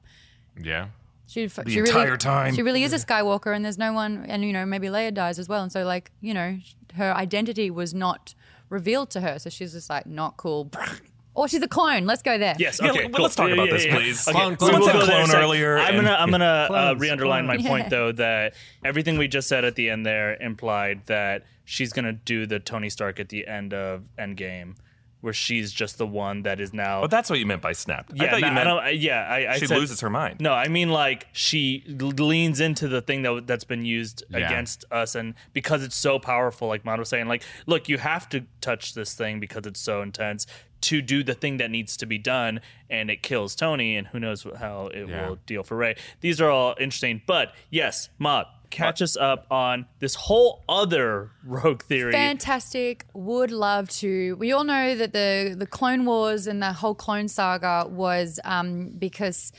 yeah. 0.62 0.88
She, 1.26 1.46
the 1.46 1.70
she 1.70 1.78
entire 1.78 2.04
really, 2.04 2.18
time. 2.18 2.54
She 2.54 2.62
really 2.62 2.82
is 2.82 2.92
a 2.92 2.96
Skywalker, 2.98 3.56
and 3.56 3.64
there's 3.64 3.78
no 3.78 3.92
one, 3.92 4.26
and 4.28 4.44
you 4.44 4.52
know, 4.52 4.66
maybe 4.66 4.88
Leia 4.88 5.12
dies 5.12 5.38
as 5.38 5.48
well, 5.48 5.62
and 5.62 5.72
so 5.72 5.82
like, 5.82 6.10
you 6.20 6.34
know, 6.34 6.58
her 6.96 7.12
identity 7.14 7.70
was 7.70 7.94
not 7.94 8.34
revealed 8.68 9.10
to 9.10 9.20
her, 9.20 9.38
so 9.38 9.50
she's 9.50 9.72
just 9.72 9.88
like, 9.88 10.06
not 10.06 10.36
cool. 10.36 10.70
Or 11.34 11.48
she's 11.48 11.62
a 11.62 11.68
clone. 11.68 12.06
Let's 12.06 12.22
go 12.22 12.38
there. 12.38 12.54
Yes. 12.58 12.80
Okay. 12.80 12.92
let- 12.92 13.12
cool. 13.12 13.22
let's 13.24 13.34
talk 13.34 13.48
Yeah, 13.48 13.54
about 13.54 13.66
yeah, 13.66 13.72
this, 13.72 13.86
yeah. 13.86 13.96
please. 13.96 14.28
Okay. 14.28 14.38
Clone, 14.38 14.56
clone. 14.56 14.70
Someone 14.70 14.88
said 14.90 14.94
there 14.94 15.02
a 15.20 15.26
clone 15.26 15.42
earlier, 15.42 15.78
I'm 15.78 15.94
gonna 15.96 16.12
I'm 16.18 16.30
gonna 16.30 16.44
uh, 16.70 16.94
re-underline 16.96 17.46
my 17.46 17.56
clones. 17.56 17.68
point 17.68 17.90
though 17.90 18.12
that 18.12 18.54
everything 18.84 19.18
we 19.18 19.26
just 19.28 19.48
said 19.48 19.64
at 19.64 19.74
the 19.74 19.90
end 19.90 20.06
there 20.06 20.36
implied 20.40 21.06
that 21.06 21.44
she's 21.64 21.92
gonna 21.92 22.12
do 22.12 22.46
the 22.46 22.60
Tony 22.60 22.88
Stark 22.88 23.18
at 23.18 23.28
the 23.30 23.46
end 23.46 23.74
of 23.74 24.02
Endgame, 24.18 24.76
where 25.24 25.32
she's 25.32 25.72
just 25.72 25.96
the 25.98 26.06
one 26.06 26.42
that 26.42 26.60
is 26.60 26.74
now. 26.74 27.02
Oh, 27.02 27.06
that's 27.06 27.30
what 27.30 27.38
you 27.38 27.46
meant 27.46 27.62
by 27.62 27.72
snapped. 27.72 28.12
I 28.12 28.16
yeah, 28.24 28.30
thought 28.30 28.40
no, 28.42 28.46
you 28.46 28.52
I 28.52 28.54
meant 28.54 28.68
I- 28.68 28.90
yeah, 28.90 29.26
I, 29.26 29.52
I 29.54 29.58
she 29.58 29.66
said- 29.66 29.78
loses 29.78 30.00
her 30.02 30.10
mind. 30.10 30.40
No, 30.40 30.52
I 30.52 30.68
mean 30.68 30.90
like 30.90 31.26
she 31.32 31.82
leans 31.88 32.60
into 32.60 32.86
the 32.88 33.00
thing 33.00 33.22
that 33.22 33.46
that's 33.46 33.64
been 33.64 33.84
used 33.86 34.22
Yeah. 34.28 34.38
against 34.46 34.84
us, 34.90 35.14
and 35.14 35.34
because 35.54 35.82
it's 35.82 35.96
so 35.96 36.18
powerful, 36.18 36.68
like 36.68 36.84
Maude 36.84 36.98
was 36.98 37.08
saying, 37.08 37.26
like, 37.26 37.42
look, 37.66 37.88
you 37.88 37.98
have 37.98 38.28
to 38.28 38.44
touch 38.60 38.94
this 38.94 39.14
thing 39.14 39.40
because 39.40 39.66
it's 39.66 39.80
so 39.80 40.02
intense 40.02 40.46
to 40.82 41.00
do 41.00 41.22
the 41.24 41.32
thing 41.34 41.56
that 41.56 41.70
needs 41.70 41.96
to 41.96 42.04
be 42.04 42.18
done, 42.18 42.60
and 42.90 43.10
it 43.10 43.22
kills 43.22 43.54
Tony, 43.54 43.96
and 43.96 44.08
who 44.08 44.20
knows 44.20 44.46
how 44.58 44.88
it 44.88 45.08
Yeah. 45.08 45.28
will 45.30 45.36
deal 45.46 45.62
for 45.62 45.78
Rey. 45.78 45.96
These 46.20 46.40
are 46.42 46.50
all 46.50 46.74
interesting, 46.78 47.22
but 47.26 47.54
yes, 47.70 48.10
Maude, 48.18 48.46
catch 48.74 49.00
us 49.00 49.16
up 49.16 49.46
on 49.50 49.86
this 50.00 50.14
whole 50.14 50.64
other 50.68 51.30
rogue 51.44 51.82
theory. 51.82 52.12
Fantastic. 52.12 53.06
Would 53.14 53.50
love 53.50 53.88
to. 53.90 54.34
We 54.36 54.52
all 54.52 54.64
know 54.64 54.94
that 54.94 55.12
the 55.12 55.54
the 55.56 55.66
Clone 55.66 56.04
Wars 56.04 56.46
and 56.46 56.62
the 56.62 56.72
whole 56.72 56.94
clone 56.94 57.28
saga 57.28 57.86
was 57.88 58.40
um, 58.44 58.90
because 58.98 59.52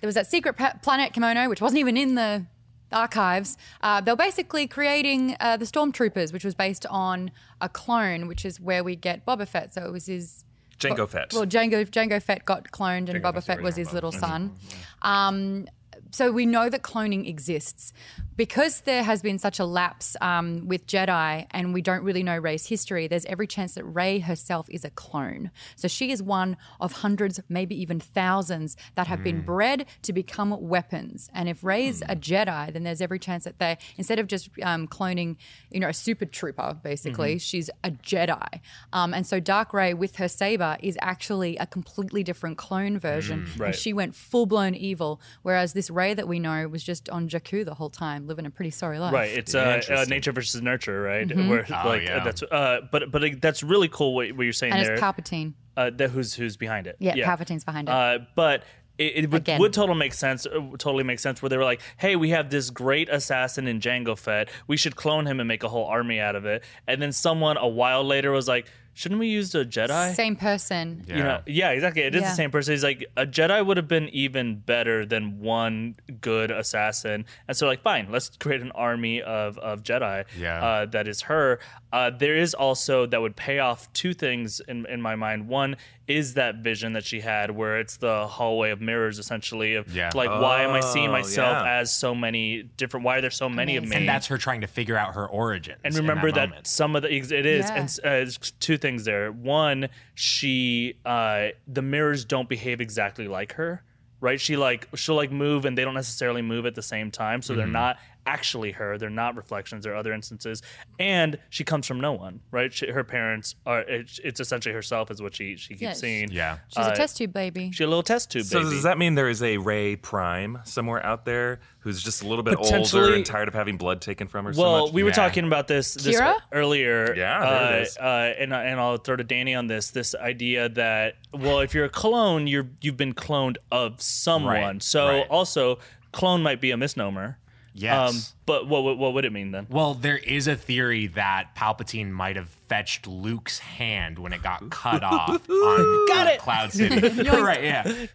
there 0.00 0.08
was 0.08 0.14
that 0.14 0.26
secret 0.26 0.56
pa- 0.56 0.74
planet 0.82 1.12
Kamino, 1.12 1.48
which 1.48 1.60
wasn't 1.60 1.78
even 1.78 1.96
in 1.96 2.14
the 2.14 2.46
archives. 2.92 3.56
Uh, 3.82 4.00
they 4.00 4.10
were 4.12 4.16
basically 4.16 4.66
creating 4.66 5.36
uh, 5.40 5.56
the 5.56 5.64
Stormtroopers, 5.64 6.32
which 6.32 6.44
was 6.44 6.54
based 6.54 6.86
on 6.86 7.30
a 7.60 7.68
clone, 7.68 8.26
which 8.26 8.44
is 8.44 8.60
where 8.60 8.82
we 8.82 8.96
get 8.96 9.24
Boba 9.26 9.46
Fett. 9.46 9.74
So 9.74 9.84
it 9.84 9.92
was 9.92 10.06
his. 10.06 10.44
Jango 10.78 11.08
Fett. 11.08 11.32
Well, 11.32 11.46
Jango 11.46 11.88
Jango 11.88 12.20
Fett 12.20 12.44
got 12.44 12.72
cloned, 12.72 13.08
and 13.08 13.22
Boba 13.22 13.42
Fett 13.44 13.62
was 13.62 13.76
his 13.76 13.92
little 13.92 14.10
son. 14.10 14.56
Um, 15.02 15.66
so 16.10 16.30
we 16.30 16.44
know 16.44 16.68
that 16.68 16.82
cloning 16.82 17.26
exists 17.28 17.92
because 18.36 18.80
there 18.82 19.02
has 19.02 19.22
been 19.22 19.38
such 19.38 19.58
a 19.58 19.64
lapse 19.64 20.16
um, 20.20 20.66
with 20.66 20.86
Jedi, 20.86 21.46
and 21.50 21.74
we 21.74 21.82
don't 21.82 22.02
really 22.02 22.22
know 22.22 22.36
Rey's 22.36 22.66
history. 22.66 23.06
There's 23.06 23.26
every 23.26 23.46
chance 23.46 23.74
that 23.74 23.84
Rey 23.84 24.20
herself 24.20 24.68
is 24.70 24.84
a 24.84 24.90
clone. 24.90 25.50
So 25.76 25.88
she 25.88 26.10
is 26.10 26.22
one 26.22 26.56
of 26.80 26.92
hundreds, 26.92 27.40
maybe 27.48 27.80
even 27.80 28.00
thousands, 28.00 28.76
that 28.94 29.06
have 29.06 29.22
been 29.22 29.42
bred 29.42 29.86
to 30.02 30.12
become 30.12 30.56
weapons. 30.60 31.28
And 31.34 31.48
if 31.48 31.62
Rey's 31.62 32.02
a 32.02 32.16
Jedi, 32.16 32.72
then 32.72 32.82
there's 32.82 33.00
every 33.00 33.18
chance 33.18 33.44
that 33.44 33.58
they, 33.58 33.78
instead 33.96 34.18
of 34.18 34.26
just 34.26 34.50
um, 34.62 34.88
cloning, 34.88 35.36
you 35.70 35.80
know, 35.80 35.88
a 35.88 35.94
super 35.94 36.24
trooper, 36.24 36.76
basically, 36.82 37.38
she's 37.38 37.70
a 37.84 37.90
Jedi. 37.90 38.60
Um, 38.92 39.14
and 39.14 39.26
so 39.26 39.40
Dark 39.40 39.72
Rey 39.72 39.94
with 39.94 40.16
her 40.16 40.28
saber 40.28 40.76
is 40.80 40.98
actually 41.02 41.56
a 41.58 41.66
completely 41.66 42.22
different 42.22 42.58
clone 42.58 42.98
version. 42.98 43.46
right. 43.58 43.66
And 43.66 43.74
she 43.74 43.92
went 43.92 44.14
full 44.14 44.46
blown 44.46 44.74
evil, 44.74 45.20
whereas 45.42 45.72
this 45.72 45.90
Rey 45.90 46.14
that 46.14 46.28
we 46.28 46.38
know 46.38 46.68
was 46.68 46.82
just 46.82 47.08
on 47.10 47.28
Jakku 47.28 47.64
the 47.64 47.74
whole 47.74 47.90
time, 47.90 48.26
living 48.32 48.46
a 48.46 48.50
pretty 48.50 48.70
sorry 48.70 48.98
life. 48.98 49.12
Right, 49.12 49.30
it's 49.30 49.54
uh, 49.54 49.80
uh, 49.88 50.04
nature 50.08 50.32
versus 50.32 50.60
nurture, 50.62 51.00
right? 51.02 51.28
Mm-hmm. 51.28 51.48
Where 51.48 51.66
Oh, 51.70 51.88
like 51.88 52.02
yeah. 52.02 52.16
uh, 52.18 52.24
that's 52.24 52.42
uh, 52.42 52.80
but 52.90 53.10
but 53.10 53.22
uh, 53.24 53.28
that's 53.40 53.62
really 53.62 53.88
cool 53.88 54.14
what, 54.14 54.32
what 54.32 54.42
you're 54.44 54.52
saying 54.52 54.72
and 54.72 54.84
there. 54.84 54.94
it's 54.94 55.02
Palpatine. 55.02 55.52
uh, 55.76 55.90
that 55.96 56.10
who's 56.10 56.34
who's 56.34 56.56
behind 56.56 56.86
it? 56.86 56.96
Yeah, 56.98 57.14
Palpatine's 57.16 57.64
behind 57.64 57.88
it. 57.88 57.92
Uh, 57.92 58.18
but 58.34 58.64
it, 58.98 59.24
it 59.24 59.30
would, 59.30 59.40
Again. 59.42 59.58
would 59.60 59.72
totally 59.72 59.98
make 59.98 60.12
sense. 60.12 60.46
uh, 60.46 60.60
Totally 60.78 61.02
make 61.04 61.18
sense 61.18 61.40
where 61.40 61.48
they 61.48 61.56
were 61.56 61.64
like, 61.64 61.80
"Hey, 61.96 62.14
we 62.16 62.30
have 62.30 62.50
this 62.50 62.68
great 62.70 63.08
assassin 63.08 63.66
in 63.66 63.80
Jango 63.80 64.18
Fett. 64.18 64.50
We 64.66 64.76
should 64.76 64.96
clone 64.96 65.26
him 65.26 65.40
and 65.40 65.48
make 65.48 65.62
a 65.62 65.68
whole 65.68 65.86
army 65.86 66.20
out 66.20 66.36
of 66.36 66.44
it." 66.44 66.62
And 66.86 67.00
then 67.00 67.12
someone 67.12 67.56
a 67.56 67.66
while 67.68 68.04
later 68.04 68.30
was 68.30 68.46
like, 68.48 68.66
"Shouldn't 68.94 69.18
we 69.20 69.28
use 69.28 69.54
a 69.54 69.64
Jedi?" 69.64 70.14
Same 70.14 70.36
person. 70.36 71.04
Yeah. 71.06 71.16
You 71.16 71.22
know, 71.22 71.40
yeah, 71.46 71.70
exactly. 71.70 72.02
It 72.02 72.14
is 72.14 72.22
Yeah. 72.22 72.28
the 72.30 72.34
same 72.36 72.50
person. 72.50 72.72
He's 72.74 72.84
like, 72.84 73.04
a 73.16 73.26
Jedi 73.26 73.64
would 73.64 73.76
have 73.76 73.88
been 73.88 74.08
even 74.10 74.56
better 74.56 75.04
than 75.06 75.40
one 75.40 75.96
good 76.20 76.50
assassin. 76.50 77.24
And 77.48 77.56
so, 77.56 77.66
like, 77.66 77.82
fine, 77.82 78.08
let's 78.10 78.30
create 78.38 78.60
an 78.62 78.72
army 78.72 79.22
of, 79.22 79.58
of 79.58 79.82
Jedi 79.82 80.24
Yeah. 80.38 80.62
uh, 80.64 80.86
that 80.86 81.08
is 81.08 81.22
her. 81.22 81.58
Uh, 81.92 82.10
there 82.10 82.36
is 82.36 82.54
also 82.54 83.04
that 83.06 83.20
would 83.20 83.36
pay 83.36 83.58
off 83.58 83.92
two 83.92 84.14
things 84.14 84.60
in, 84.66 84.86
in 84.86 85.00
my 85.02 85.14
mind. 85.14 85.46
One 85.48 85.76
is 86.08 86.34
that 86.34 86.56
vision 86.56 86.94
that 86.94 87.04
she 87.04 87.20
had 87.20 87.50
where 87.52 87.78
it's 87.78 87.98
the 87.98 88.26
hallway 88.26 88.70
of 88.70 88.80
mirrors, 88.80 89.18
essentially, 89.18 89.74
of 89.74 89.94
Yeah. 89.94 90.10
like, 90.14 90.28
why 90.30 90.62
am 90.62 90.70
I 90.70 90.80
seeing 90.80 91.08
Oh, 91.08 91.12
myself 91.12 91.64
yeah. 91.64 91.78
as 91.80 91.94
so 91.94 92.14
many 92.14 92.62
different, 92.76 93.04
why 93.04 93.18
are 93.18 93.20
there 93.20 93.30
so 93.30 93.48
many 93.48 93.76
of 93.76 93.84
me? 93.84 93.96
And 93.96 94.08
that's 94.08 94.26
her 94.26 94.38
trying 94.38 94.62
to 94.62 94.66
figure 94.66 94.96
out 94.96 95.14
her 95.14 95.26
origins. 95.26 95.78
and 95.84 95.94
in 95.94 96.00
remember 96.00 96.32
that, 96.32 96.48
moment. 96.48 96.66
some 96.66 96.96
of 96.96 97.02
the 97.02 97.12
it 97.14 97.30
is 97.46 97.68
Yeah. 97.70 97.86
and 98.04 98.28
uh, 98.28 98.30
two 98.58 98.78
things 98.82 99.04
there 99.06 99.32
one 99.32 99.88
she 100.14 100.94
uh 101.06 101.48
the 101.66 101.80
mirrors 101.82 102.24
don't 102.26 102.48
behave 102.48 102.80
exactly 102.80 103.26
like 103.28 103.54
her 103.54 103.82
right 104.20 104.40
she 104.40 104.56
like 104.56 104.86
she'll 104.94 105.14
like 105.14 105.32
move 105.32 105.64
and 105.64 105.76
they 105.78 105.84
don't 105.84 105.94
necessarily 105.94 106.42
move 106.42 106.66
at 106.66 106.74
the 106.74 106.82
same 106.82 107.10
time 107.10 107.40
so 107.40 107.54
they're 107.54 107.64
Mm-hmm. 107.64 107.72
not 107.72 107.96
actually 108.26 108.70
her 108.72 108.96
they're 108.98 109.10
not 109.10 109.36
reflections 109.36 109.84
or 109.86 109.94
other 109.96 110.12
instances 110.12 110.62
and 111.00 111.38
she 111.50 111.64
comes 111.64 111.86
from 111.88 111.98
no 112.00 112.12
one 112.12 112.38
right 112.52 112.72
she, 112.72 112.86
her 112.88 113.02
parents 113.02 113.56
are 113.66 113.80
it's, 113.80 114.20
it's 114.22 114.38
essentially 114.38 114.72
herself 114.72 115.10
is 115.10 115.20
what 115.20 115.34
she 115.34 115.56
she 115.56 115.70
keeps 115.70 115.82
Yes. 115.82 116.00
seeing 116.00 116.30
Yeah. 116.30 116.58
She's 116.68 116.86
Uh, 116.86 116.90
a 116.92 116.96
test 116.96 117.16
tube 117.16 117.32
baby. 117.32 117.70
She's 117.72 117.80
a 117.80 117.86
little 117.88 118.02
test 118.04 118.30
tube 118.30 118.44
So 118.44 118.60
baby 118.60 118.70
does 118.70 118.84
that 118.84 118.96
mean 118.98 119.16
there 119.16 119.28
is 119.28 119.42
a 119.42 119.56
Rey 119.56 119.96
Prime 119.96 120.58
somewhere 120.64 121.04
out 121.04 121.24
there 121.24 121.58
who's 121.80 122.00
just 122.00 122.22
a 122.22 122.28
little 122.28 122.44
bit 122.44 122.54
older 122.58 123.12
and 123.14 123.26
tired 123.26 123.48
of 123.48 123.54
having 123.54 123.76
blood 123.76 124.00
taken 124.00 124.28
from 124.28 124.44
her 124.44 124.52
so 124.52 124.62
Well, 124.62 124.84
much? 124.86 124.94
we 124.94 125.02
were 125.02 125.08
Yeah. 125.08 125.14
talking 125.16 125.44
about 125.44 125.66
this, 125.66 125.94
this 125.94 126.20
Qi'ra? 126.20 126.36
earlier. 126.52 127.12
Yeah, 127.16 127.40
there 127.40 127.78
uh, 127.78 127.82
is. 127.82 127.96
Uh, 127.98 128.34
and 128.38 128.52
and 128.54 128.78
I'll 128.78 128.98
throw 128.98 129.16
to 129.16 129.24
Danny 129.24 129.56
on 129.56 129.66
this. 129.66 129.90
This 129.90 130.14
idea 130.14 130.68
that 130.68 131.16
well, 131.32 131.58
if 131.58 131.74
you're 131.74 131.86
a 131.86 131.88
clone, 131.90 132.46
you're 132.46 132.68
you've 132.80 132.96
been 132.96 133.14
cloned 133.14 133.56
of 133.72 134.00
someone. 134.00 134.54
Right, 134.54 134.82
So 134.82 135.08
right. 135.08 135.26
also, 135.28 135.80
clone 136.12 136.40
might 136.44 136.60
be 136.60 136.70
a 136.70 136.76
misnomer. 136.76 137.38
Yes. 137.74 138.14
Um, 138.14 138.20
but 138.46 138.66
what 138.68 138.84
would- 138.84 138.98
what 138.98 139.14
would 139.14 139.24
it 139.24 139.32
mean 139.32 139.50
then? 139.52 139.66
Well, 139.70 139.94
there 139.94 140.18
is 140.18 140.46
a 140.48 140.56
theory 140.56 141.06
that 141.08 141.54
Palpatine 141.56 142.10
might 142.10 142.36
have 142.36 142.48
fetched 142.48 143.06
Luke's 143.06 143.58
hand 143.58 144.18
when 144.18 144.32
it 144.32 144.42
got 144.42 144.70
cut 144.70 145.02
off 145.04 145.48
on 145.50 146.06
Got 146.08 146.26
uh, 146.26 146.30
it. 146.30 146.38
Cloud 146.40 146.72
City. 146.72 147.00
right, 147.30 147.62
yeah. 147.62 148.06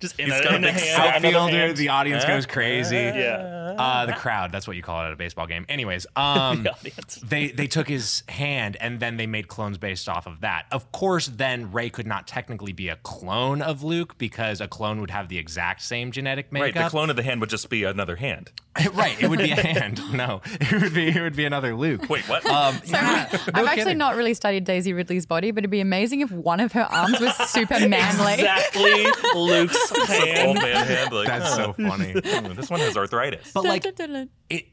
Just 0.00 0.18
in 0.18 0.30
He's 0.30 0.40
a, 0.40 0.42
got 0.44 0.54
in 0.54 0.64
a 0.64 0.72
big 0.72 0.76
hand, 0.82 1.24
Outfielder, 1.24 1.52
hand. 1.52 1.76
the 1.76 1.88
audience 1.90 2.24
goes 2.24 2.46
crazy. 2.46 2.96
yeah. 2.96 3.58
Uh, 3.78 4.04
the 4.06 4.12
crowd, 4.12 4.52
that's 4.52 4.66
what 4.66 4.76
you 4.76 4.82
call 4.82 5.02
it 5.02 5.06
at 5.06 5.12
a 5.12 5.16
baseball 5.16 5.46
game. 5.46 5.64
Anyways, 5.68 6.06
um, 6.14 6.64
The 6.64 7.20
they 7.24 7.48
they 7.52 7.66
took 7.66 7.88
his 7.88 8.22
hand 8.28 8.76
and 8.80 9.00
then 9.00 9.16
they 9.16 9.26
made 9.26 9.48
clones 9.48 9.78
based 9.78 10.08
off 10.10 10.26
of 10.26 10.40
that. 10.42 10.66
Of 10.70 10.92
course, 10.92 11.26
then 11.28 11.72
Rey 11.72 11.88
could 11.88 12.06
not 12.06 12.26
technically 12.26 12.72
be 12.72 12.88
a 12.90 12.96
clone 12.96 13.62
of 13.62 13.82
Luke 13.82 14.18
because 14.18 14.60
a 14.60 14.68
clone 14.68 15.00
would 15.00 15.10
have 15.10 15.28
the 15.28 15.38
exact 15.38 15.82
same 15.82 16.12
genetic 16.12 16.52
makeup. 16.52 16.74
right, 16.76 16.84
the 16.84 16.90
clone 16.90 17.08
of 17.08 17.16
the 17.16 17.22
hand 17.22 17.40
would 17.40 17.48
just 17.50 17.70
be 17.70 17.84
another 17.84 18.16
hand. 18.16 18.50
right, 18.92 19.20
it 19.22 19.28
would 19.30 19.38
be 19.38 19.52
a 19.52 19.56
hand. 19.60 19.71
No, 20.12 20.40
it 20.60 20.72
would 20.82 20.92
be 20.94 21.08
it 21.08 21.20
would 21.20 21.36
be 21.36 21.44
another 21.44 21.74
Luke. 21.74 22.08
Wait, 22.08 22.28
what? 22.28 22.44
Um, 22.46 22.78
yeah, 22.84 23.28
I've 23.30 23.54
no 23.54 23.64
actually 23.66 23.76
kidding. 23.84 23.98
not 23.98 24.16
really 24.16 24.34
studied 24.34 24.64
Daisy 24.64 24.92
Ridley's 24.92 25.26
body, 25.26 25.50
but 25.50 25.60
it'd 25.60 25.70
be 25.70 25.80
amazing 25.80 26.20
if 26.20 26.30
one 26.30 26.60
of 26.60 26.72
her 26.72 26.82
arms 26.82 27.18
was 27.20 27.34
super 27.50 27.78
manly. 27.88 28.34
Exactly, 28.34 29.06
Luke's 29.34 29.92
Old 30.44 30.56
man 30.56 30.86
hand. 30.86 31.12
Like, 31.12 31.26
That's 31.28 31.54
so 31.54 31.72
funny. 31.72 32.12
"Hmm, 32.12 32.54
this 32.54 32.68
one 32.70 32.80
has 32.80 32.96
arthritis. 32.96 33.52
But 33.52 33.64
like 33.64 33.86
it, 33.86 34.66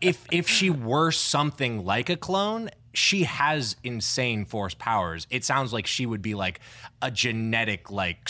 if 0.00 0.26
if 0.30 0.48
she 0.48 0.68
were 0.70 1.10
something 1.10 1.84
like 1.84 2.10
a 2.10 2.16
clone, 2.16 2.68
she 2.92 3.22
has 3.22 3.76
insane 3.82 4.44
force 4.44 4.74
powers. 4.74 5.26
It 5.30 5.44
sounds 5.44 5.72
like 5.72 5.86
she 5.86 6.04
would 6.04 6.22
be 6.22 6.34
like 6.34 6.60
a 7.00 7.10
genetic 7.10 7.90
like 7.90 8.28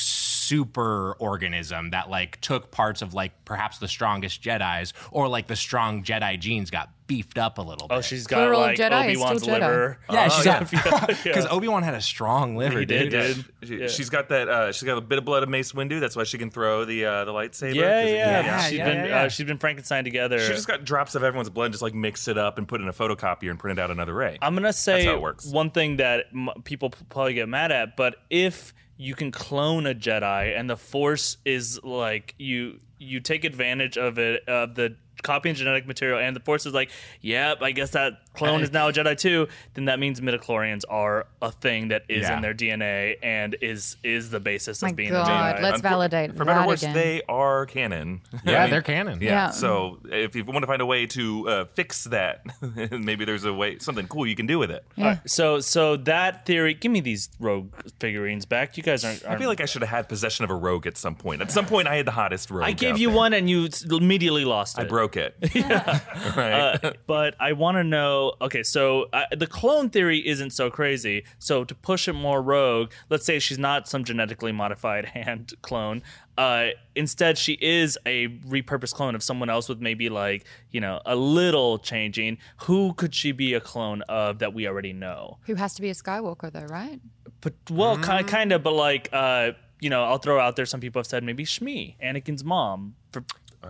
super 0.53 1.13
organism 1.19 1.91
that 1.91 2.11
like 2.11 2.41
took 2.41 2.71
parts 2.71 3.01
of 3.03 3.15
like 3.15 3.33
perhaps 3.45 3.79
the 3.79 3.89
strongest 3.89 4.43
Jedi's 4.43 4.93
or 5.11 5.29
like 5.29 5.47
the 5.47 5.57
strong 5.57 6.05
Jedi 6.05 6.39
genes 6.39 6.71
got 6.71 6.91
beefed 7.07 7.37
up 7.39 7.59
a 7.59 7.63
little 7.63 7.89
bit. 7.89 7.95
Oh, 7.97 8.01
she's 8.01 8.27
got 8.27 8.37
Plural 8.37 8.61
like 8.61 8.79
Jedi 8.79 9.11
is 9.13 9.17
Obi 9.17 9.17
Wan's 9.17 9.43
Jedi. 9.43 9.47
liver. 9.53 9.99
yeah, 10.11 10.29
she's 10.29 10.45
yeah. 10.47 10.65
got 10.85 11.09
Yeah. 11.11 11.17
because 11.25 11.47
Obi 11.47 11.69
Wan 11.69 11.83
had 11.83 11.95
a 11.95 12.01
strong 12.01 12.57
liver. 12.57 12.81
He 12.81 12.85
did, 12.87 13.11
dude. 13.11 13.45
dude. 13.63 13.91
She, 13.91 13.97
She's 13.97 14.11
got 14.11 14.29
that. 14.29 14.49
Uh, 14.49 14.73
she's 14.73 14.83
got 14.85 14.99
a 14.99 15.01
bit 15.01 15.19
of 15.19 15.25
blood 15.25 15.43
of 15.43 15.49
Mace 15.49 15.73
Windu. 15.73 16.01
That's 16.01 16.17
why 16.17 16.25
she 16.25 16.37
can 16.39 16.51
throw 16.51 16.85
the 16.85 17.05
uh, 17.07 17.25
the 17.25 17.33
lightsaber. 17.33 17.75
Yeah, 17.75 18.03
'cause 18.03 18.11
it- 18.11 18.15
yeah, 18.15 18.41
yeah, 18.45 18.61
She's 18.63 18.73
yeah, 18.79 18.85
been 18.85 18.97
yeah, 18.99 19.07
yeah. 19.07 19.23
Uh, 19.23 19.29
she's 19.29 19.47
been 19.47 19.59
Frankenstein 19.59 20.05
together. 20.05 20.39
She 20.39 20.53
just 20.53 20.69
got 20.69 20.85
drops 20.85 21.15
of 21.15 21.23
everyone's 21.25 21.51
blood, 21.51 21.67
and 21.67 21.73
just 21.75 21.83
like 21.83 21.95
mix 21.95 22.29
it 22.29 22.37
up 22.39 22.59
and 22.59 22.67
put 22.69 22.81
it 22.81 22.85
in 22.85 22.89
a 22.89 22.93
photocopier 22.93 23.51
and 23.51 23.59
print 23.59 23.79
it 23.79 23.83
out 23.83 23.91
another 23.91 24.15
ray. 24.15 24.39
I'm 24.43 24.55
gonna 24.55 24.73
say 24.73 25.05
how 25.05 25.15
it 25.15 25.21
works. 25.23 25.47
one 25.47 25.71
thing 25.71 25.97
that 25.97 26.27
m- 26.33 26.49
people 26.65 26.91
p- 26.91 26.99
probably 27.09 27.35
get 27.35 27.49
mad 27.49 27.73
at, 27.73 27.97
but 27.97 28.17
if 28.31 28.73
you 29.03 29.15
can 29.15 29.31
clone 29.33 29.87
a 29.87 29.95
Jedi 29.95 30.59
and 30.59 30.71
the 30.71 30.77
Force 30.77 31.37
is 31.45 31.83
like 31.83 32.35
you, 32.39 32.81
you 32.99 33.21
take 33.21 33.45
advantage 33.45 33.99
of 33.99 34.19
it 34.19 34.49
of 34.49 34.75
the 34.75 34.97
copying 35.23 35.55
genetic 35.55 35.87
material, 35.87 36.19
and 36.19 36.35
the 36.35 36.41
Force 36.41 36.67
is 36.67 36.75
like, 36.75 36.91
yep, 37.21 37.63
I 37.63 37.73
guess 37.73 37.91
that 37.91 38.22
clone 38.35 38.63
is 38.63 38.73
now 38.73 38.89
a 38.89 38.93
Jedi 38.93 39.17
too, 39.19 39.49
then 39.75 39.87
that 39.87 39.99
means 39.99 40.21
midichlorians 40.21 40.83
are 40.89 41.27
a 41.41 41.51
thing 41.53 41.89
that 41.89 42.03
is 42.09 42.23
Yeah. 42.23 42.37
in 42.37 42.43
their 42.43 42.55
DNA 42.55 43.17
and 43.23 43.57
is 43.61 43.97
is 44.03 44.31
the 44.31 44.41
basis 44.41 44.83
My 44.83 44.89
of 44.91 44.97
being 44.97 45.11
God, 45.11 45.27
a 45.29 45.59
Jedi. 45.59 45.63
let's 45.63 45.81
Unfor- 45.81 45.83
validate 45.83 46.37
For 46.37 46.45
better 46.45 46.61
or 46.61 46.67
worse, 46.67 46.83
again. 46.83 46.95
they 46.95 47.23
are 47.29 47.67
canon. 47.67 48.21
Yeah, 48.45 48.59
I 48.59 48.61
mean, 48.63 48.71
they're 48.71 48.83
canon. 48.83 49.21
Yeah. 49.21 49.31
Yeah. 49.31 49.51
So 49.51 49.99
if 50.11 50.35
you 50.35 50.45
want 50.45 50.63
to 50.63 50.67
find 50.67 50.83
a 50.83 50.87
way 50.87 51.07
to 51.07 51.49
uh, 51.49 51.65
fix 51.75 52.05
that, 52.05 52.45
maybe 52.91 53.25
there's 53.25 53.45
a 53.45 53.53
way, 53.53 53.79
something 53.79 54.07
cool 54.09 54.27
you 54.27 54.35
can 54.35 54.47
do 54.47 54.59
with 54.59 54.71
it. 54.71 54.85
Yeah. 54.97 55.19
So 55.27 55.61
so 55.61 55.97
that 55.99 56.45
theory, 56.47 56.75
give 56.75 56.91
me 56.93 57.01
these 57.01 57.29
rogue 57.39 57.73
figurines 58.01 58.47
back. 58.47 58.77
You 58.77 58.83
guys 58.83 59.05
aren't. 59.05 59.25
I 59.25 59.29
aren't 59.29 59.41
feel 59.41 59.49
like 59.49 59.61
I 59.61 59.67
should 59.67 59.83
have 59.83 59.91
had 59.91 60.09
possession 60.09 60.45
of 60.45 60.51
a 60.51 60.55
rogue 60.55 60.87
at 60.87 60.97
some 60.97 61.15
point. 61.15 61.43
At 61.43 61.51
some 61.51 61.67
point, 61.67 61.89
I 61.89 61.97
had 61.97 62.07
the 62.07 62.11
hottest 62.13 62.51
rogue. 62.51 62.65
I 62.65 62.73
gave 62.73 62.95
out 62.95 62.99
you 63.01 63.09
there. 63.09 63.17
one 63.17 63.33
and 63.35 63.49
you 63.49 63.67
s- 63.67 63.85
immediately 63.85 64.45
lost 64.45 64.79
it. 64.79 64.83
I 64.83 64.85
broke 64.85 65.17
it. 65.17 65.37
yeah. 65.55 66.01
right. 66.37 66.53
Uh, 66.85 66.93
but 67.07 67.35
I 67.41 67.53
want 67.53 67.77
to 67.77 67.85
know. 67.85 68.22
Okay, 68.41 68.63
so 68.63 69.09
uh, 69.13 69.25
the 69.37 69.47
clone 69.47 69.91
theory 69.91 70.27
isn't 70.27 70.51
so 70.51 70.71
crazy. 70.71 71.25
So 71.39 71.65
to 71.65 71.75
push 71.75 72.09
it 72.09 72.13
more 72.15 72.41
rogue, 72.43 72.91
let's 73.11 73.25
say 73.25 73.39
she's 73.39 73.59
not 73.59 73.89
some 73.89 74.05
genetically 74.05 74.53
modified 74.53 75.05
hand 75.17 75.55
clone. 75.63 76.03
Uh, 76.39 76.69
instead, 76.95 77.37
she 77.39 77.59
is 77.61 77.99
a 78.07 78.29
repurposed 78.49 78.95
clone 78.95 79.15
of 79.15 79.23
someone 79.23 79.51
else 79.51 79.69
with 79.69 79.81
maybe 79.81 80.09
like 80.09 80.45
you 80.71 80.81
know 80.81 81.01
a 81.05 81.15
little 81.17 81.79
changing. 81.79 82.39
Who 82.63 82.95
could 82.95 83.15
she 83.15 83.33
be 83.33 83.55
a 83.55 83.61
clone 83.61 84.03
of 84.03 84.39
that 84.39 84.55
we 84.55 84.67
already 84.67 84.93
know? 84.93 85.39
Who 85.47 85.55
has 85.57 85.75
to 85.75 85.83
be 85.83 85.91
a 85.91 85.95
Skywalker 85.95 86.51
though, 86.53 86.67
right? 86.67 87.01
But 87.43 87.55
well, 87.71 87.97
Mm. 87.99 88.19
ki- 88.19 88.25
kind 88.25 88.53
of. 88.53 88.63
But 88.63 88.73
like 88.75 89.09
uh, 89.13 89.53
you 89.81 89.91
know, 89.91 90.05
I'll 90.05 90.19
throw 90.19 90.39
out 90.41 90.57
there. 90.57 90.65
Some 90.67 90.81
people 90.81 91.01
have 91.01 91.07
said 91.07 91.23
maybe 91.25 91.45
Shmi, 91.45 91.97
Anakin's 92.03 92.45
mom. 92.45 92.95
For, 93.11 93.25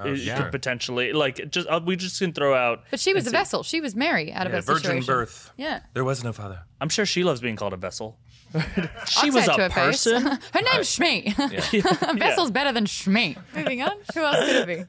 it 0.04 0.18
yeah. 0.18 0.36
could 0.36 0.50
potentially 0.52 1.12
like 1.12 1.50
just 1.50 1.68
uh, 1.68 1.80
we 1.84 1.96
just 1.96 2.18
can 2.18 2.32
throw 2.32 2.54
out. 2.54 2.84
But 2.90 3.00
she 3.00 3.14
was 3.14 3.26
a 3.26 3.30
see- 3.30 3.36
vessel. 3.36 3.62
She 3.62 3.80
was 3.80 3.94
Mary 3.94 4.32
out 4.32 4.46
of 4.46 4.54
a 4.54 4.60
virgin 4.60 4.82
situation. 4.82 5.06
birth. 5.06 5.52
Yeah. 5.56 5.80
There 5.94 6.04
was 6.04 6.24
no 6.24 6.32
father. 6.32 6.60
I'm 6.80 6.88
sure 6.88 7.06
she 7.06 7.24
loves 7.24 7.40
being 7.40 7.56
called 7.56 7.72
a 7.72 7.76
vessel. 7.76 8.18
she 9.06 9.30
was 9.30 9.44
say 9.44 9.52
a 9.52 9.56
her 9.56 9.70
person. 9.70 10.22
her 10.52 10.62
name's 10.72 10.94
Shmi. 10.96 12.18
Vessel's 12.18 12.50
better 12.50 12.72
than 12.72 12.84
Shmi. 12.84 13.36
Moving 13.54 13.82
on. 13.82 13.92
Who 14.14 14.20
else 14.20 14.38
could 14.38 14.56
it 14.56 14.66
be? 14.66 14.84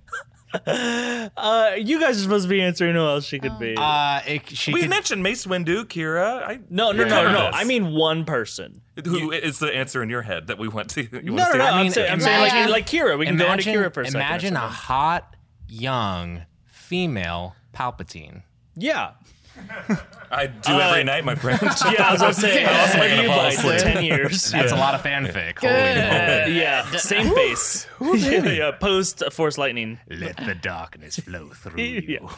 Uh, 0.53 1.71
you 1.77 1.99
guys 1.99 2.17
are 2.19 2.23
supposed 2.23 2.43
to 2.43 2.49
be 2.49 2.61
answering 2.61 2.93
who 2.95 3.01
else 3.01 3.25
she 3.25 3.39
could 3.39 3.57
be. 3.59 3.75
Uh, 3.77 4.21
it, 4.27 4.49
she 4.49 4.73
We 4.73 4.81
could, 4.81 4.89
mentioned 4.89 5.23
Mace 5.23 5.45
Windu, 5.45 5.85
Qi'ra. 5.85 6.43
I, 6.43 6.59
no, 6.69 6.91
no, 6.91 7.03
we 7.03 7.09
no, 7.09 7.15
covered 7.15 7.31
no. 7.33 7.49
I 7.53 7.63
mean 7.63 7.93
one 7.93 8.23
person. 8.25 8.81
who 9.05 9.31
is 9.31 9.59
the 9.59 9.73
answer 9.75 10.03
in 10.03 10.09
your 10.09 10.21
head 10.21 10.47
that 10.47 10.57
we 10.59 10.67
want 10.67 10.89
to? 10.91 11.01
You 11.03 11.09
want 11.11 11.25
No, 11.25 11.33
to 11.33 11.37
no, 11.43 11.51
see? 11.51 11.57
no. 11.57 11.63
I 11.65 11.69
I'm 11.71 11.83
mean, 11.83 11.91
saying, 11.91 12.11
I'm 12.11 12.19
saying 12.19 12.41
like, 12.41 12.69
like 12.69 12.85
Qi'ra. 12.87 13.17
We 13.17 13.25
can 13.25 13.37
go 13.37 13.47
on 13.47 13.57
to 13.57 13.63
Qi'ra 13.63 13.93
for 13.93 14.01
a 14.01 14.05
second. 14.05 14.15
imagine 14.21 14.55
a 14.55 14.59
hot, 14.67 15.35
young, 15.67 16.43
female 16.67 17.55
Palpatine. 17.73 18.43
Yeah. 18.75 19.11
I 20.31 20.47
do 20.47 20.71
every 20.73 21.01
Uh, 21.01 21.03
night, 21.03 21.25
my 21.25 21.35
friend. 21.35 21.59
Yeah, 21.91 22.07
I 22.07 22.11
was 22.11 22.21
gonna 22.21 22.33
say, 22.33 22.63
How 22.63 22.71
else 22.81 22.95
am 22.95 23.01
I 23.01 23.07
gonna 23.07 23.15
maybe 23.21 23.27
fall 23.27 23.37
like 23.37 23.57
asleep? 23.57 23.79
ten 23.81 24.03
years. 24.03 24.51
That's 24.51 24.71
a 24.71 24.75
lot 24.75 24.95
of 24.95 25.01
fanfic. 25.03 25.59
Holy 25.59 25.73
moly. 25.73 26.59
yeah, 26.59 26.89
same 26.97 27.33
face. 27.35 27.87
yeah, 28.01 28.49
yeah, 28.49 28.71
post 28.71 29.23
Force 29.31 29.57
Lightning. 29.57 29.99
Let 30.09 30.37
the 30.37 30.55
darkness 30.55 31.17
flow 31.19 31.49
through 31.49 31.81
yeah. 31.83 32.01
you. 32.07 32.29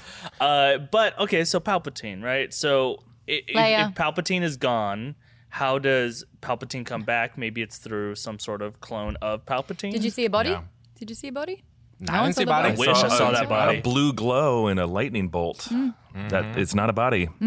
Uh, 0.42 0.78
but 0.80 1.18
okay, 1.20 1.46
so 1.46 1.60
Palpatine, 1.60 2.22
right? 2.22 2.54
So 2.54 3.00
i- 3.30 3.42
if, 3.48 3.56
Leia. 3.56 3.90
if 3.90 3.96
Palpatine 3.96 4.44
is 4.44 4.58
gone, 4.58 5.16
how 5.50 5.80
does 5.80 6.26
Palpatine 6.42 6.86
come 6.86 7.04
back? 7.04 7.38
Maybe 7.38 7.62
it's 7.62 7.78
through 7.78 8.16
some 8.16 8.40
sort 8.40 8.62
of 8.62 8.82
clone 8.82 9.16
of 9.22 9.46
Palpatine. 9.46 9.92
Did 9.94 10.04
you 10.04 10.10
see 10.10 10.26
a 10.26 10.30
body? 10.30 10.50
No. 10.50 10.64
Did 11.00 11.10
you 11.10 11.16
see 11.16 11.30
a 11.30 11.32
body? 11.32 11.64
No, 12.02 12.12
No 12.12 12.18
I 12.18 12.22
one 12.22 12.26
didn't 12.32 12.36
saw 12.36 12.40
see 12.42 12.44
the 12.46 12.52
body. 12.52 12.70
I 12.74 12.76
wish 12.76 12.88
I 12.90 13.08
saw 13.08 13.30
a- 13.30 13.34
that 13.34 13.48
body. 13.50 13.78
A 13.78 13.82
blue 13.82 14.12
glow 14.12 14.68
and 14.68 14.80
a 14.82 14.86
lightning 14.86 15.30
bolt. 15.30 15.70
That 16.30 16.58
it's 16.58 16.74
not 16.74 16.90
a 16.90 16.94
body. 16.94 17.28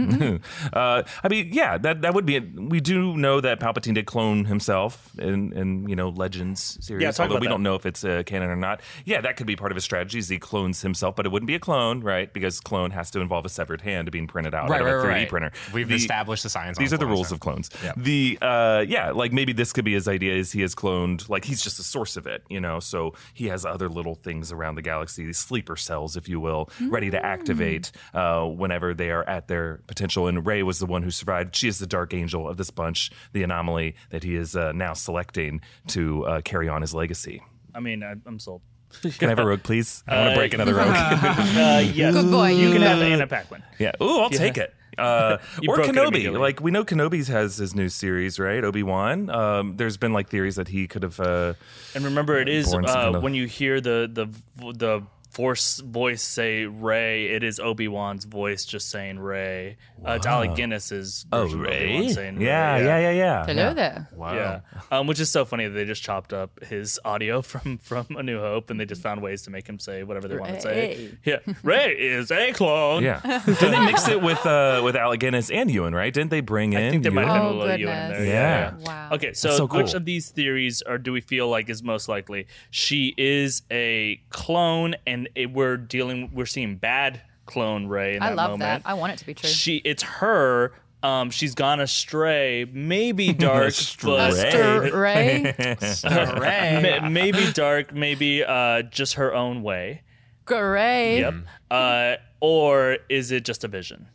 uh, 0.72 1.02
I 1.22 1.28
mean, 1.28 1.48
yeah, 1.52 1.78
that 1.78 2.02
that 2.02 2.14
would 2.14 2.26
be. 2.26 2.36
It. 2.36 2.44
We 2.54 2.80
do 2.80 3.16
know 3.16 3.40
that 3.40 3.60
Palpatine 3.60 3.94
did 3.94 4.06
clone 4.06 4.44
himself 4.44 5.10
in, 5.18 5.52
in 5.54 5.88
you 5.88 5.96
know 5.96 6.10
Legends 6.10 6.78
series. 6.84 7.02
Yeah, 7.02 7.10
talk 7.12 7.20
although 7.24 7.34
about 7.36 7.40
we 7.40 7.46
that. 7.46 7.52
don't 7.52 7.62
know 7.62 7.74
if 7.74 7.86
it's 7.86 8.04
uh, 8.04 8.22
canon 8.26 8.50
or 8.50 8.56
not. 8.56 8.80
Yeah, 9.04 9.20
that 9.22 9.36
could 9.36 9.46
be 9.46 9.56
part 9.56 9.72
of 9.72 9.76
his 9.76 9.84
strategy. 9.84 10.18
Is 10.18 10.28
he 10.28 10.38
clones 10.38 10.82
himself, 10.82 11.16
but 11.16 11.26
it 11.26 11.30
wouldn't 11.32 11.46
be 11.46 11.54
a 11.54 11.58
clone, 11.58 12.00
right? 12.00 12.32
Because 12.32 12.60
clone 12.60 12.90
has 12.90 13.10
to 13.12 13.20
involve 13.20 13.46
a 13.46 13.48
severed 13.48 13.80
hand 13.80 14.10
being 14.10 14.26
printed 14.26 14.54
out 14.54 14.68
Right, 14.68 14.80
out 14.82 14.86
of 14.86 15.04
a 15.04 15.06
3D 15.06 15.08
right. 15.08 15.28
printer. 15.28 15.52
We've 15.72 15.88
The- 15.88 15.94
established 15.94 16.42
the 16.42 16.50
science. 16.50 16.78
on 16.78 16.82
these 16.84 16.92
are 16.92 16.98
the 16.98 17.06
rules 17.06 17.30
now. 17.30 17.36
of 17.36 17.40
clones. 17.40 17.70
Yeah. 17.82 17.92
The 17.96 18.38
uh, 18.42 18.84
yeah, 18.86 19.10
like 19.12 19.32
maybe 19.32 19.52
this 19.52 19.72
could 19.72 19.84
be 19.84 19.94
his 19.94 20.06
idea 20.08 20.34
is 20.34 20.52
he 20.52 20.60
has 20.60 20.74
cloned 20.74 21.28
like 21.28 21.44
he's 21.44 21.62
just 21.62 21.76
the 21.78 21.82
source 21.82 22.16
of 22.16 22.26
it, 22.26 22.44
you 22.48 22.60
know. 22.60 22.80
So 22.80 23.14
he 23.34 23.46
has 23.46 23.64
other 23.64 23.88
little 23.88 24.14
things 24.14 24.52
around 24.52 24.74
the 24.74 24.82
galaxy, 24.82 25.24
these 25.24 25.38
sleeper 25.38 25.76
cells, 25.76 26.16
if 26.16 26.28
you 26.28 26.38
will, 26.40 26.68
ready 26.82 27.10
to 27.10 27.24
activate 27.24 27.92
uh, 28.14 28.46
whenever 28.58 28.92
they 28.94 29.10
are 29.10 29.26
at 29.28 29.48
their 29.48 29.80
potential. 29.86 30.26
And 30.26 30.44
Rey 30.46 30.62
was 30.62 30.78
the 30.78 30.86
one 30.86 31.02
who 31.02 31.10
survived. 31.10 31.54
She 31.56 31.68
is 31.68 31.78
the 31.78 31.86
dark 31.86 32.12
angel 32.12 32.48
of 32.48 32.56
this 32.56 32.70
bunch, 32.70 33.10
the 33.32 33.42
anomaly 33.42 33.94
that 34.10 34.24
he 34.24 34.34
is 34.34 34.54
uh, 34.56 34.72
now 34.72 34.92
selecting 34.92 35.60
to 35.88 36.26
uh, 36.26 36.40
carry 36.42 36.68
on 36.68 36.82
his 36.82 36.92
legacy. 36.94 37.42
I 37.74 37.80
mean, 37.80 38.02
I, 38.02 38.14
I'm 38.26 38.38
sold. 38.38 38.62
Can 39.02 39.28
I 39.28 39.28
have 39.30 39.38
a 39.38 39.46
rogue, 39.46 39.62
please? 39.62 40.02
I 40.08 40.16
want 40.16 40.26
to 40.28 40.32
Uh, 40.32 40.36
break 40.36 40.54
another 40.54 40.74
rogue. 40.74 40.88
Uh, 40.94 41.82
yes. 41.94 42.14
Good 42.14 42.30
boy. 42.30 42.50
You 42.52 42.72
can 42.72 42.82
have 42.82 43.00
Anna 43.02 43.26
Paquin. 43.26 43.62
Yeah. 43.78 43.92
Ooh, 44.02 44.20
I'll 44.20 44.30
take 44.30 44.58
it. 44.58 44.74
Uh, 44.98 45.38
or 45.68 45.76
Kenobi. 45.78 46.36
like 46.36 46.60
we 46.60 46.72
know 46.72 46.84
Kenobi's 46.84 47.28
has 47.28 47.56
his 47.56 47.72
new 47.72 47.88
series, 47.88 48.40
right? 48.40 48.64
Obi 48.64 48.82
Wan. 48.82 49.30
Um, 49.30 49.76
there's 49.76 49.96
been 49.96 50.12
like 50.12 50.28
theories 50.28 50.56
that 50.56 50.66
he 50.66 50.88
could 50.88 51.04
have. 51.04 51.20
Uh, 51.20 51.54
And 51.94 52.04
remember, 52.04 52.36
it 52.36 52.48
is 52.48 52.74
uh, 52.74 52.80
kind 52.80 53.14
of- 53.14 53.22
when 53.22 53.32
you 53.32 53.46
hear 53.46 53.80
the 53.80 54.10
the 54.12 54.26
the 54.72 55.02
Force 55.38 55.78
voice 55.78 56.20
say 56.20 56.64
Rey, 56.64 57.26
it 57.26 57.44
is 57.44 57.60
Obi 57.60 57.86
Wan's 57.86 58.24
voice 58.24 58.64
just 58.64 58.90
saying 58.90 59.20
Rey. 59.20 59.76
Uh, 60.04 60.14
it's 60.14 60.26
Alec 60.26 60.56
Guinness's 60.56 61.24
version 61.30 61.60
of 61.60 61.66
Obi-Wan 61.66 62.08
saying 62.10 62.38
Oh, 62.38 62.40
Yeah, 62.40 62.74
Rey. 62.74 62.84
yeah, 62.84 62.98
yeah, 62.98 62.98
yeah. 62.98 63.10
yeah. 63.12 63.46
Hello 63.46 63.62
yeah. 63.68 63.72
there. 63.72 64.08
Wow. 64.16 64.34
Yeah, 64.34 64.60
um, 64.90 65.06
which 65.06 65.20
is 65.20 65.30
so 65.30 65.44
funny 65.44 65.68
that 65.68 65.74
they 65.74 65.84
just 65.84 66.02
chopped 66.02 66.32
up 66.32 66.64
his 66.64 66.98
audio 67.04 67.40
from 67.50 67.78
from 67.78 68.06
A 68.18 68.22
New 68.24 68.40
Hope, 68.40 68.68
and 68.70 68.80
they 68.80 68.84
just 68.84 69.00
found 69.00 69.22
ways 69.22 69.42
to 69.42 69.50
make 69.50 69.68
him 69.68 69.78
say 69.78 70.02
whatever 70.02 70.26
they 70.26 70.36
want 70.38 70.54
to 70.56 70.60
say. 70.60 71.12
Yeah, 71.24 71.36
Rey 71.62 71.92
is 71.92 72.32
a 72.32 72.50
clone. 72.52 73.04
Yeah. 73.04 73.20
Didn't 73.46 73.70
they 73.70 73.86
mix 73.86 74.08
it 74.08 74.20
with 74.20 74.44
uh, 74.44 74.80
with 74.84 74.96
Alec 74.96 75.20
Guinness 75.20 75.52
and 75.52 75.70
Ewan, 75.70 75.94
right? 75.94 76.12
Didn't 76.12 76.30
they 76.32 76.40
bring 76.40 76.72
in? 76.72 76.82
I 76.82 76.90
think 76.90 77.04
there 77.04 77.12
might 77.12 77.26
Ewan? 77.26 77.36
have 77.36 77.44
Oh, 77.44 77.50
a 77.50 77.58
little 77.58 77.78
you 77.78 77.88
in 77.88 77.94
goodness. 77.94 78.18
there. 78.18 78.26
Yeah. 78.26 78.74
Wow. 78.80 79.10
Okay, 79.12 79.32
so, 79.34 79.48
That's 79.48 79.58
so 79.58 79.66
which 79.66 79.94
of 79.94 80.04
these 80.04 80.30
theories 80.30 80.82
are 80.82 80.98
do 80.98 81.12
we 81.12 81.20
feel 81.20 81.48
like 81.48 81.68
is 81.70 81.80
most 81.84 82.08
likely? 82.08 82.48
She 82.72 83.14
is 83.16 83.62
a 83.70 84.20
clone, 84.30 84.96
and 85.06 85.27
it, 85.34 85.52
we're 85.52 85.76
dealing, 85.76 86.30
we're 86.32 86.46
seeing 86.46 86.76
bad 86.76 87.20
clone 87.46 87.86
Rey. 87.86 88.16
In 88.16 88.22
I 88.22 88.30
that 88.30 88.36
love 88.36 88.50
moment. 88.52 88.84
that. 88.84 88.90
I 88.90 88.94
want 88.94 89.12
it 89.12 89.18
to 89.18 89.26
be 89.26 89.34
true. 89.34 89.48
She, 89.48 89.76
it's 89.84 90.02
her. 90.02 90.72
Um, 91.02 91.30
she's 91.30 91.54
gone 91.54 91.80
astray, 91.80 92.66
maybe 92.72 93.32
dark, 93.32 93.74
but 94.02 94.32
Astray. 94.32 94.90
Rey. 94.90 95.54
Hooray. 96.02 97.08
maybe 97.08 97.52
dark, 97.52 97.94
maybe 97.94 98.42
uh, 98.44 98.82
just 98.82 99.14
her 99.14 99.32
own 99.32 99.62
way. 99.62 100.02
Gray. 100.44 101.20
Yep. 101.20 101.34
Uh, 101.70 102.14
or 102.40 102.98
is 103.08 103.30
it 103.30 103.44
just 103.44 103.62
a 103.64 103.68
vision? 103.68 104.08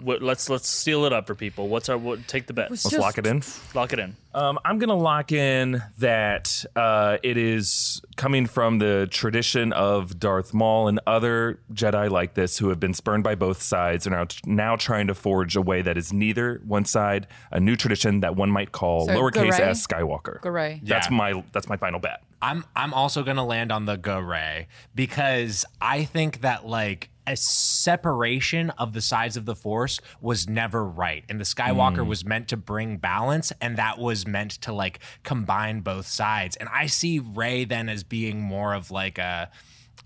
What, 0.00 0.22
let's 0.22 0.48
let's 0.48 0.68
seal 0.68 1.04
it 1.04 1.12
up 1.12 1.26
for 1.26 1.34
people. 1.34 1.68
What's 1.68 1.88
our 1.88 1.98
what, 1.98 2.26
take 2.28 2.46
the 2.46 2.52
bet? 2.52 2.70
Let's 2.70 2.90
lock 2.92 3.18
it 3.18 3.26
in. 3.26 3.42
Lock 3.74 3.92
it 3.92 3.98
in. 3.98 4.16
Um, 4.32 4.60
I'm 4.64 4.78
going 4.78 4.90
to 4.90 4.94
lock 4.94 5.32
in 5.32 5.82
that 5.98 6.64
uh, 6.76 7.18
it 7.24 7.36
is 7.36 8.00
coming 8.16 8.46
from 8.46 8.78
the 8.78 9.08
tradition 9.10 9.72
of 9.72 10.20
Darth 10.20 10.54
Maul 10.54 10.86
and 10.86 11.00
other 11.04 11.58
Jedi 11.74 12.08
like 12.08 12.34
this 12.34 12.56
who 12.58 12.68
have 12.68 12.78
been 12.78 12.94
spurned 12.94 13.24
by 13.24 13.34
both 13.34 13.60
sides 13.60 14.06
and 14.06 14.14
are 14.14 14.28
now 14.46 14.76
trying 14.76 15.08
to 15.08 15.14
forge 15.14 15.56
a 15.56 15.60
way 15.62 15.82
that 15.82 15.98
is 15.98 16.12
neither 16.12 16.60
one 16.64 16.84
side, 16.84 17.26
a 17.50 17.58
new 17.58 17.74
tradition 17.74 18.20
that 18.20 18.36
one 18.36 18.50
might 18.50 18.70
call 18.70 19.06
So, 19.06 19.14
lowercase 19.16 19.50
Garay? 19.50 19.60
s 19.60 19.84
Skywalker. 19.86 20.40
Garay. 20.42 20.80
That's 20.84 21.10
Yeah. 21.10 21.16
my 21.16 21.44
that's 21.52 21.68
my 21.68 21.76
final 21.76 21.98
bet. 21.98 22.22
I'm 22.40 22.64
I'm 22.76 22.94
also 22.94 23.24
gonna 23.24 23.44
land 23.44 23.72
on 23.72 23.84
the 23.86 23.96
Garay 23.96 24.68
because 24.94 25.64
I 25.80 26.04
think 26.04 26.42
that 26.42 26.64
like 26.66 27.10
a 27.26 27.36
separation 27.36 28.70
of 28.70 28.92
the 28.92 29.00
sides 29.00 29.36
of 29.36 29.44
the 29.44 29.54
force 29.54 30.00
was 30.20 30.48
never 30.48 30.84
right. 30.84 31.24
And 31.28 31.40
the 31.40 31.44
Skywalker 31.44 32.02
hmm. 32.02 32.08
was 32.08 32.24
meant 32.24 32.48
to 32.48 32.56
bring 32.56 32.96
balance 32.96 33.52
and 33.60 33.76
that 33.76 33.98
was 33.98 34.26
meant 34.26 34.52
to 34.62 34.72
like 34.72 35.00
combine 35.22 35.80
both 35.80 36.06
sides. 36.06 36.56
And 36.56 36.68
I 36.68 36.86
see 36.86 37.18
Rey 37.18 37.64
then 37.64 37.88
as 37.88 38.02
being 38.02 38.40
more 38.40 38.74
of 38.74 38.90
like 38.90 39.18
a 39.18 39.50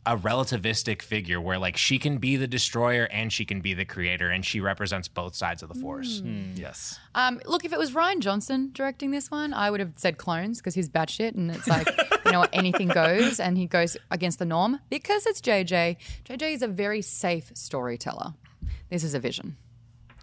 a 0.07 0.17
relativistic 0.17 1.01
figure 1.01 1.41
where 1.41 1.59
like 1.59 1.77
she 1.79 1.99
can 1.99 2.19
be 2.19 2.37
the 2.37 2.47
destroyer 2.47 3.05
and 3.11 3.33
she 3.33 3.45
can 3.47 3.61
be 3.63 3.73
the 3.73 3.87
creator 3.87 4.29
and 4.29 4.45
she 4.45 4.61
represents 4.61 5.09
both 5.09 5.35
sides 5.35 5.63
of 5.63 5.71
the 5.71 5.75
force. 5.75 6.21
Hmm. 6.21 6.43
Hmm. 6.43 6.53
Yes. 6.57 6.99
Um, 7.15 7.41
look, 7.47 7.65
if 7.65 7.73
it 7.73 7.79
was 7.79 7.93
Rian 7.93 8.21
Johnson 8.21 8.71
directing 8.75 9.11
this 9.13 9.31
one, 9.31 9.55
I 9.55 9.71
would 9.71 9.81
have 9.81 9.93
said 9.97 10.19
clones 10.19 10.59
because 10.59 10.75
he's 10.75 10.89
batshit 10.91 11.35
and 11.35 11.51
it's 11.51 11.67
like, 11.67 11.89
you 12.27 12.33
know, 12.33 12.45
anything 12.53 12.89
goes 12.89 13.41
and 13.41 13.57
he 13.57 13.67
goes 13.67 13.97
against 14.11 14.39
the 14.39 14.45
norm. 14.45 14.79
Because 14.91 15.25
it's 15.25 15.41
JJ, 15.41 15.97
JJ 16.27 16.53
is 16.55 16.63
a 16.63 16.69
very 16.69 17.01
safe 17.01 17.51
storyteller. 17.55 18.35
This 18.91 19.05
is 19.05 19.15
a 19.15 19.19
vision. 19.19 19.57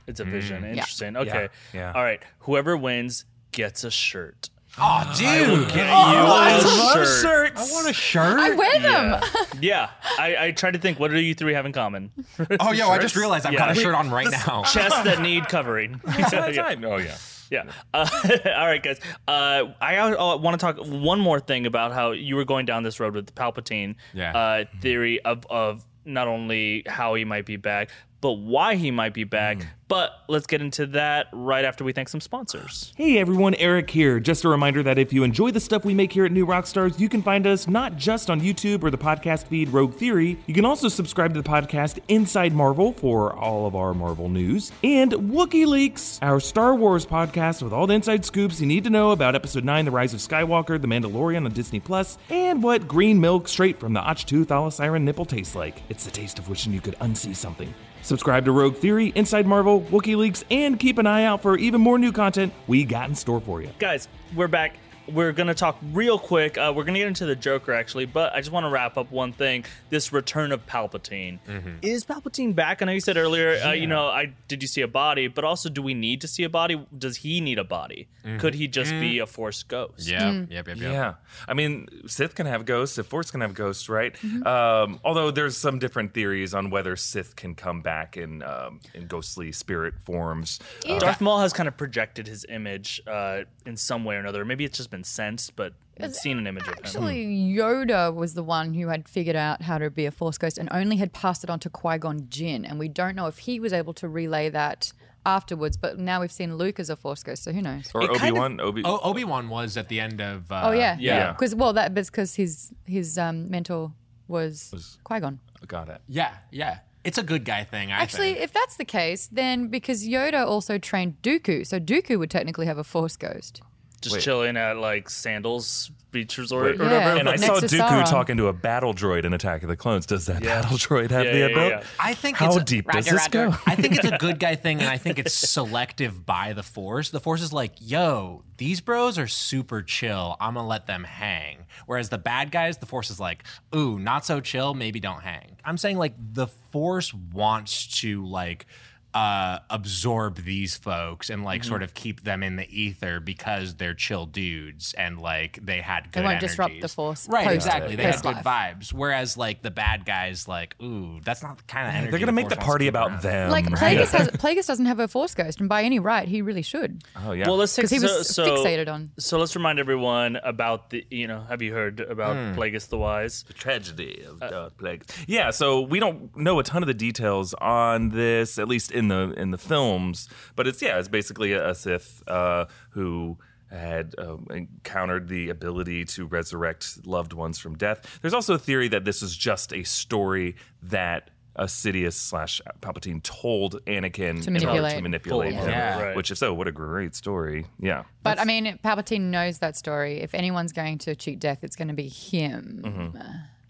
It's 0.06 0.20
a 0.20 0.26
vision. 0.26 0.60
Hmm. 0.60 0.70
Interesting. 0.70 1.18
Okay. 1.18 1.50
Yeah. 1.74 1.92
All 1.96 2.04
right. 2.04 2.22
Whoever 2.42 2.78
wins 2.78 3.26
gets 3.52 3.84
a 3.84 3.90
shirt. 3.92 4.51
Oh, 4.80 5.14
dude. 5.18 5.76
You 5.76 5.82
want 5.84 6.64
a 6.64 7.06
shirt. 7.06 7.54
I 7.58 7.62
want 7.72 7.90
a 7.90 7.94
shirt. 7.94 8.40
I 8.40 8.56
wear 8.56 8.80
them. 8.80 9.22
Yeah, 9.62 9.90
I, 10.18 10.36
I 10.48 10.52
tried 10.52 10.72
to 10.72 10.80
think. 10.80 11.00
What 11.00 11.12
do 11.12 11.20
you 11.20 11.36
three 11.36 11.54
have 11.54 11.66
in 11.66 11.74
common? 11.74 12.12
oh, 12.60 12.72
yo, 12.72 12.90
I 12.90 12.98
just 12.98 13.16
realized 13.16 13.46
I've 13.46 13.56
got 13.58 13.72
a 13.72 13.76
Yeah. 13.76 13.82
shirt 13.82 13.96
on 13.96 14.10
right 14.10 14.30
now. 14.32 14.64
Chests 14.64 15.02
that 15.04 15.20
need 15.22 15.48
covering. 15.50 16.00
yeah. 16.08 16.52
Time. 16.52 16.84
Oh 16.86 16.98
yeah. 16.98 17.18
Yeah. 17.52 17.64
Uh, 17.94 18.08
all 18.46 18.66
right, 18.66 18.82
guys. 18.82 19.00
Uh, 19.28 19.74
I 19.82 19.98
uh, 19.98 20.38
want 20.38 20.58
to 20.58 20.66
talk 20.66 20.78
one 20.86 21.20
more 21.20 21.42
thing 21.42 21.66
about 21.66 21.92
how 21.92 22.12
you 22.12 22.38
were 22.38 22.46
going 22.46 22.66
down 22.66 22.84
this 22.84 23.00
road 23.02 23.14
with 23.14 23.26
the 23.26 23.34
Palpatine 23.34 23.96
Yeah. 24.14 24.32
uh, 24.36 24.66
theory 24.80 25.20
of, 25.26 25.46
of 25.50 25.84
not 26.06 26.30
only 26.30 26.84
how 26.88 27.14
he 27.16 27.26
might 27.26 27.46
be 27.46 27.58
back, 27.58 27.90
but 28.22 28.34
why 28.34 28.76
he 28.76 28.92
might 28.92 29.14
be 29.14 29.24
back. 29.24 29.64
Hmm. 29.64 29.70
But 29.88 30.12
let's 30.30 30.48
get 30.48 30.62
into 30.62 30.86
that 30.88 31.28
right 31.34 31.66
after 31.66 31.84
we 31.84 31.92
thank 31.92 32.08
some 32.08 32.22
sponsors. 32.22 32.94
Hey 32.96 33.18
everyone, 33.18 33.56
Erik 33.56 33.90
here. 33.90 34.22
Just 34.22 34.46
a 34.46 34.48
reminder 34.48 34.82
that 34.84 34.98
if 34.98 35.12
you 35.12 35.24
enjoy 35.24 35.52
the 35.52 35.60
stuff 35.60 35.84
we 35.84 35.94
make 35.94 36.14
here 36.14 36.24
at 36.24 36.32
New 36.32 36.46
Rockstars, 36.46 36.98
you 36.98 37.10
can 37.10 37.22
find 37.22 37.46
us 37.46 37.68
not 37.68 37.98
just 37.98 38.30
on 38.30 38.40
YouTube 38.40 38.84
or 38.84 38.90
the 38.90 38.98
podcast 38.98 39.48
feed 39.48 39.68
Rogue 39.68 39.94
Theory. 39.96 40.38
You 40.46 40.54
can 40.54 40.64
also 40.64 40.88
subscribe 40.88 41.34
to 41.34 41.42
the 41.42 41.50
podcast 41.50 42.00
Inside 42.08 42.54
Marvel 42.54 42.94
for 42.94 43.36
all 43.36 43.68
of 43.68 43.76
our 43.76 43.94
Marvel 43.94 44.30
news, 44.30 44.72
and 44.82 45.12
Wookiee 45.12 45.68
Leaks, 45.68 46.20
our 46.22 46.40
Star 46.40 46.74
Wars 46.74 47.06
podcast 47.06 47.62
with 47.62 47.74
all 47.74 47.86
the 47.86 47.96
inside 47.96 48.24
scoops 48.24 48.62
you 48.62 48.68
need 48.68 48.86
to 48.86 48.90
know 48.90 49.12
about 49.12 49.36
Episode 49.36 49.66
9, 49.66 49.84
The 49.84 49.92
Rise 49.92 50.14
of 50.14 50.22
Skywalker, 50.22 50.82
The 50.82 50.88
Mandalorian 50.88 51.44
on 51.44 51.52
Disney 51.52 51.82
Plus, 51.82 52.18
and 52.30 52.64
what 52.64 52.88
green 52.88 53.20
milk 53.20 53.50
straight 53.50 53.78
from 53.78 53.92
the 53.92 54.00
Ahch-To 54.00 54.46
Thala 54.46 54.72
Siren 54.72 55.04
nipple 55.04 55.26
tastes 55.26 55.54
like. 55.54 55.84
It's 55.90 56.06
the 56.06 56.12
taste 56.12 56.40
of 56.40 56.48
wishing 56.48 56.72
you 56.72 56.80
could 56.80 56.98
unsee 57.00 57.36
something. 57.36 57.74
Subscribe 58.02 58.46
to 58.46 58.52
Rogue 58.52 58.76
Theory, 58.76 59.12
Inside 59.16 59.46
Marvel, 59.46 59.82
Wookiee 59.82 60.18
Leaks, 60.18 60.44
and 60.50 60.80
keep 60.80 60.98
an 60.98 61.08
eye 61.08 61.24
out 61.24 61.42
for 61.42 61.58
even 61.58 61.82
more 61.82 61.98
new 61.98 62.12
content 62.12 62.54
we 62.68 62.84
got 62.84 63.10
in 63.10 63.16
store 63.16 63.40
for 63.40 63.62
you. 63.62 63.70
Guys, 63.80 64.08
we're 64.36 64.48
back. 64.48 64.78
We're 65.14 65.32
going 65.32 65.48
to 65.48 65.54
talk 65.54 65.78
real 65.92 66.18
quick. 66.20 66.58
Uh, 66.58 66.74
we're 66.76 66.84
going 66.84 66.94
to 66.94 67.00
get 67.00 67.08
into 67.08 67.26
the 67.26 67.36
Joker, 67.36 67.74
actually, 67.74 68.06
but 68.06 68.34
I 68.34 68.40
just 68.40 68.52
want 68.52 68.66
to 68.66 68.70
wrap 68.70 68.98
up 68.98 69.12
one 69.12 69.34
thing 69.34 69.66
this 69.90 70.12
return 70.14 70.52
of 70.52 70.66
Palpatine. 70.68 71.40
Is 71.82 72.06
Palpatine 72.06 72.56
back? 72.56 72.82
I 72.82 72.86
know 72.86 72.92
you 72.92 73.00
said 73.00 73.18
earlier, 73.18 73.62
uh, 73.64 73.72
you 73.72 73.88
know, 73.88 74.08
I 74.08 74.34
did 74.48 74.62
you 74.62 74.68
see 74.68 74.82
a 74.82 74.88
body, 74.88 75.28
but 75.28 75.44
also, 75.44 75.70
do 75.70 75.82
we 75.82 75.94
need 75.94 76.22
to 76.22 76.28
see 76.28 76.44
a 76.44 76.50
body? 76.50 76.86
Does 76.98 77.18
he 77.18 77.42
need 77.42 77.60
a 77.60 77.64
body? 77.64 78.08
Could 78.40 78.54
he 78.56 78.68
just 78.68 78.92
be 78.92 79.20
a 79.20 79.26
Force 79.26 79.64
ghost? 79.64 80.08
Yeah, 80.08 80.46
yep, 80.50 80.68
yep, 80.68 80.68
yep. 80.68 80.78
Yeah, 80.78 81.14
I 81.48 81.54
mean, 81.54 81.88
Sith 82.08 82.36
can 82.36 82.46
have 82.46 82.66
ghosts. 82.66 82.98
If 82.98 83.08
Force 83.08 83.32
can 83.32 83.42
have 83.42 83.54
ghosts, 83.54 83.90
right? 83.90 84.16
Um, 84.46 85.00
although 85.04 85.32
there's 85.32 85.58
some 85.58 85.80
different 85.80 86.14
theories 86.14 86.54
on 86.54 86.70
whether 86.70 86.96
Sith 86.96 87.36
can 87.36 87.56
come 87.56 87.82
back 87.82 88.18
in 88.18 88.44
um, 88.44 88.80
in 88.94 89.08
ghostly 89.08 89.52
spirit 89.52 89.96
forms. 90.04 90.60
Uh, 90.88 91.00
Darth 91.00 91.22
Maul 91.22 91.40
has 91.40 91.54
kind 91.54 91.68
of 91.68 91.78
projected 91.78 92.28
his 92.28 92.46
image 92.48 93.02
uh, 93.08 93.42
in 93.66 93.78
some 93.78 94.04
way 94.06 94.16
or 94.16 94.20
another. 94.20 94.46
Maybe 94.46 94.66
it's 94.66 94.78
just 94.78 94.90
been 94.92 95.01
sensed, 95.04 95.56
but 95.56 95.74
I've 96.00 96.16
seen 96.16 96.38
an 96.38 96.48
image 96.48 96.64
of 96.64 96.70
him. 96.70 96.76
Actually, 96.84 97.26
Yoda 97.26 98.14
was 98.14 98.34
the 98.34 98.44
one 98.44 98.74
who 98.74 98.88
had 98.88 99.08
figured 99.08 99.36
out 99.36 99.62
how 99.64 99.78
to 99.78 99.90
be 99.90 100.06
a 100.06 100.12
Force 100.12 100.38
ghost 100.38 100.58
and 100.58 100.68
only 100.72 100.98
had 100.98 101.14
passed 101.14 101.44
it 101.44 101.50
on 101.50 101.60
to 101.60 101.70
Qui 101.70 101.98
Gon 101.98 102.28
Jinn. 102.30 102.66
And 102.66 102.80
we 102.80 102.88
don't 102.88 103.16
know 103.16 103.28
if 103.28 103.40
he 103.40 103.60
was 103.60 103.74
able 103.74 103.94
to 103.96 104.08
relay 104.08 104.50
that 104.50 104.94
afterwards. 105.26 105.78
But 105.78 106.00
now 106.00 106.22
we've 106.22 106.32
seen 106.32 106.58
Luke 106.58 106.80
as 106.80 106.90
a 106.90 106.96
Force 106.96 107.24
ghost, 107.24 107.44
so 107.44 107.52
who 107.52 107.62
knows? 107.62 107.92
or 107.94 108.04
Obi 108.04 108.32
Wan. 108.32 108.60
Obi. 108.60 108.82
Oh, 108.84 109.00
Obi 109.04 109.24
Wan 109.24 109.50
was 109.50 109.78
at 109.78 109.90
the 109.90 110.00
end 110.00 110.22
of. 110.22 110.52
Uh, 110.52 110.62
oh 110.66 110.72
yeah, 110.72 110.98
yeah. 111.00 111.32
Because 111.32 111.56
well, 111.56 111.74
that 111.74 111.94
because 111.94 112.36
his 112.36 112.72
his 112.86 113.18
um, 113.18 113.50
mentor 113.50 113.92
was, 114.28 114.98
Qui 115.04 115.20
Gon. 115.20 115.40
got 115.68 115.90
it. 115.90 116.02
yeah, 116.08 116.38
yeah. 116.52 116.80
It's 117.04 117.18
a 117.18 117.24
good 117.24 117.46
guy 117.46 117.64
thing. 117.64 117.92
I 117.92 117.98
Actually, 117.98 118.34
think. 118.34 118.44
if 118.44 118.54
that's 118.54 118.78
the 118.78 118.86
case, 118.86 119.28
then 119.32 119.70
because 119.70 120.08
Yoda 120.08 120.46
also 120.46 120.78
trained 120.78 121.20
Dooku, 121.24 121.66
so 121.66 121.80
Dooku 121.80 122.20
would 122.20 122.30
technically 122.30 122.68
have 122.68 122.78
a 122.78 122.84
Force 122.84 123.18
ghost. 123.18 123.64
Just 124.02 124.16
Wait. 124.16 124.22
chilling 124.24 124.58
at 124.58 124.78
like 124.78 125.10
Sandals 125.10 125.92
Beach 126.12 126.38
Resort 126.38 126.64
Wait. 126.78 126.82
or 126.82 126.86
Yeah. 126.86 126.92
whatever. 127.14 127.20
And 127.20 127.30
I 127.30 127.36
Next 127.36 127.46
saw 127.46 127.60
to 127.60 127.66
Dooku 127.68 127.88
Sauron. 128.02 128.10
talking 128.10 128.38
to 128.38 128.48
a 128.48 128.54
battle 128.54 128.94
droid 128.94 129.24
in 129.26 129.34
Attack 129.34 129.62
of 129.64 129.70
the 129.70 129.78
Clones. 129.78 130.06
Does 130.06 130.26
that 130.26 130.44
Yeah. 130.44 130.62
battle 130.62 130.78
droid 130.78 131.12
have 131.12 131.26
Yeah, 131.26 131.32
the 131.34 131.52
ability? 131.52 131.76
yeah. 131.76 131.84
I 132.00 132.14
think 132.16 132.38
How 132.38 132.48
it's 132.48 132.56
a- 132.58 132.64
deep 132.64 132.90
does 132.92 133.06
this 133.06 133.14
Roger. 133.14 133.50
go? 133.52 133.58
I 133.68 133.76
think 133.76 133.96
it's 133.96 134.08
a 134.08 134.18
good 134.18 134.40
guy 134.40 134.56
thing, 134.56 134.80
and 134.80 134.90
I 134.90 134.98
think 134.98 135.20
it's 135.20 135.34
selective 135.34 136.26
by 136.26 136.54
the 136.54 136.64
Force. 136.64 137.12
The 137.12 137.20
Force 137.20 137.42
is 137.42 137.54
like, 137.54 137.74
yo, 137.80 138.44
these 138.58 138.82
bros 138.82 139.18
are 139.20 139.28
super 139.28 139.82
chill. 139.84 140.36
I'm 140.42 140.56
gonna 140.56 140.68
let 140.68 140.88
them 140.88 141.04
hang. 141.04 141.66
Whereas 141.86 142.10
the 142.10 142.18
bad 142.18 142.52
guys, 142.52 142.78
the 142.80 142.86
Force 142.88 143.10
is 143.12 143.20
like, 143.20 143.44
ooh, 143.76 144.00
not 144.00 144.26
so 144.26 144.40
chill. 144.42 144.74
Maybe 144.74 145.00
don't 145.00 145.22
hang. 145.22 145.58
I'm 145.64 145.78
saying 145.78 145.98
like 145.98 146.16
the 146.18 146.48
Force 146.72 147.14
wants 147.14 148.00
to 148.02 148.26
like 148.26 148.66
uh 149.14 149.60
absorb 149.70 150.38
these 150.44 150.76
folks 150.78 151.30
and 151.30 151.44
like 151.44 151.64
sort 151.64 151.84
of 151.84 151.94
keep 151.94 152.24
them 152.24 152.44
in 152.44 152.56
the 152.56 152.68
ether 152.82 153.20
because 153.20 153.76
they're 153.76 153.94
chill 153.94 154.26
dudes 154.26 154.94
and 154.98 155.20
like 155.20 155.60
they 155.62 155.82
had 155.82 156.12
good 156.12 156.22
They 156.22 156.28
won't 156.28 156.40
disrupt 156.40 156.80
the 156.82 156.88
Force 156.88 157.28
right 157.28 157.44
post- 157.46 157.56
exactly 157.56 157.96
they 157.96 158.04
had 158.04 158.14
post 158.14 158.24
good 158.24 158.36
life. 158.36 158.46
vibes 158.46 158.94
whereas 158.94 159.36
like 159.36 159.62
the 159.62 159.72
bad 159.72 160.06
guys 160.06 160.48
like 160.48 160.76
ooh 160.82 161.20
that's 161.26 161.44
not 161.44 161.58
the 161.58 161.64
kind 161.64 161.88
of 161.90 161.94
energy 161.94 162.12
They're 162.12 162.20
gonna 162.22 162.32
make 162.32 162.48
the 162.50 162.56
Force 162.56 162.58
wants 162.58 162.66
to 162.66 162.70
party 162.72 162.88
about 162.88 163.10
around. 163.12 163.22
them. 163.22 163.50
Like 163.52 163.66
right? 163.70 163.98
Plagueis, 163.98 164.12
has, 164.12 164.28
Plagueis 164.32 164.68
doesn't 164.68 164.86
have 164.86 165.00
a 165.00 165.08
Force 165.08 165.34
ghost, 165.36 165.60
and 165.60 165.68
by 165.68 165.84
any 165.84 166.00
right, 166.00 166.28
he 166.28 166.42
really 166.42 166.62
should. 166.62 167.04
Oh 167.26 167.32
yeah. 167.34 167.48
Well, 167.48 167.58
let's 167.58 167.76
take 167.76 167.84
Because 167.84 167.92
he 167.92 168.00
so, 168.00 168.18
was 168.18 168.34
so, 168.34 168.46
fixated 168.46 168.88
on- 168.88 169.12
So 169.18 169.38
let's 169.40 169.56
remind 169.56 169.80
everyone 169.80 170.38
about 170.38 170.90
the. 170.90 171.06
You 171.12 171.28
know, 171.28 171.42
have 171.50 171.62
you 171.62 171.74
heard 171.74 172.00
about 172.00 172.36
Hmm. 172.36 172.60
Plagueis 172.60 172.88
the 172.90 172.98
Wise? 172.98 173.44
The 173.48 173.54
tragedy 173.54 174.24
of 174.28 174.40
Darth 174.40 174.78
Plagueis. 174.78 175.26
Yeah, 175.28 175.52
so 175.52 175.82
we 175.82 176.00
don't 176.00 176.36
know 176.38 176.60
a 176.60 176.64
ton 176.64 176.82
of 176.84 176.88
the 176.88 176.94
details 176.94 177.54
on 177.56 178.10
this, 178.10 178.58
at 178.60 178.68
least 178.68 178.92
in 178.92 179.01
the 179.08 179.34
in 179.38 179.52
the 179.52 179.58
films. 179.58 180.30
But 180.56 180.68
it's 180.68 180.82
yeah, 180.82 181.00
it's 181.00 181.08
basically 181.08 181.54
a, 181.54 181.70
a 181.70 181.76
Sith 181.76 182.24
uh, 182.28 182.66
who 182.92 183.38
had 183.70 184.14
um, 184.18 184.48
encountered 184.52 185.30
the 185.30 185.50
ability 185.50 186.04
to 186.04 186.26
resurrect 186.26 187.06
loved 187.08 187.32
ones 187.34 187.58
from 187.58 187.78
death. 187.78 188.20
There's 188.22 188.34
also 188.34 188.56
a 188.56 188.60
theory 188.60 188.90
that 188.90 189.06
this 189.06 189.22
is 189.22 189.36
just 189.36 189.74
a 189.74 189.84
story 189.84 190.56
that. 190.84 191.30
Sidious 191.60 192.14
slash 192.14 192.62
Palpatine 192.82 193.22
told 193.24 193.84
Anakin 193.86 194.42
To 194.44 194.50
in 194.50 194.56
order 194.56 194.82
manipulate. 194.82 194.96
to 194.96 195.02
manipulate 195.02 195.52
him. 195.54 195.64
him, 195.64 195.70
Yeah. 195.70 196.02
right. 196.02 196.16
Which, 196.16 196.32
if 196.32 196.38
so, 196.38 196.54
what 196.54 196.68
a 196.70 196.72
great 196.72 197.14
story. 197.14 197.66
Yeah. 197.78 198.04
But 198.24 198.40
I 198.40 198.46
mean, 198.46 198.80
Palpatine 198.84 199.30
knows 199.30 199.60
that 199.60 199.76
story. 199.76 200.22
If 200.22 200.34
anyone's 200.34 200.72
going 200.72 200.98
to 201.00 201.14
cheat 201.14 201.40
death, 201.40 201.60
it's 201.66 201.76
going 201.76 201.90
to 201.90 201.94
be 201.94 202.08
him. 202.08 202.82
Mm-hmm. 202.86 203.18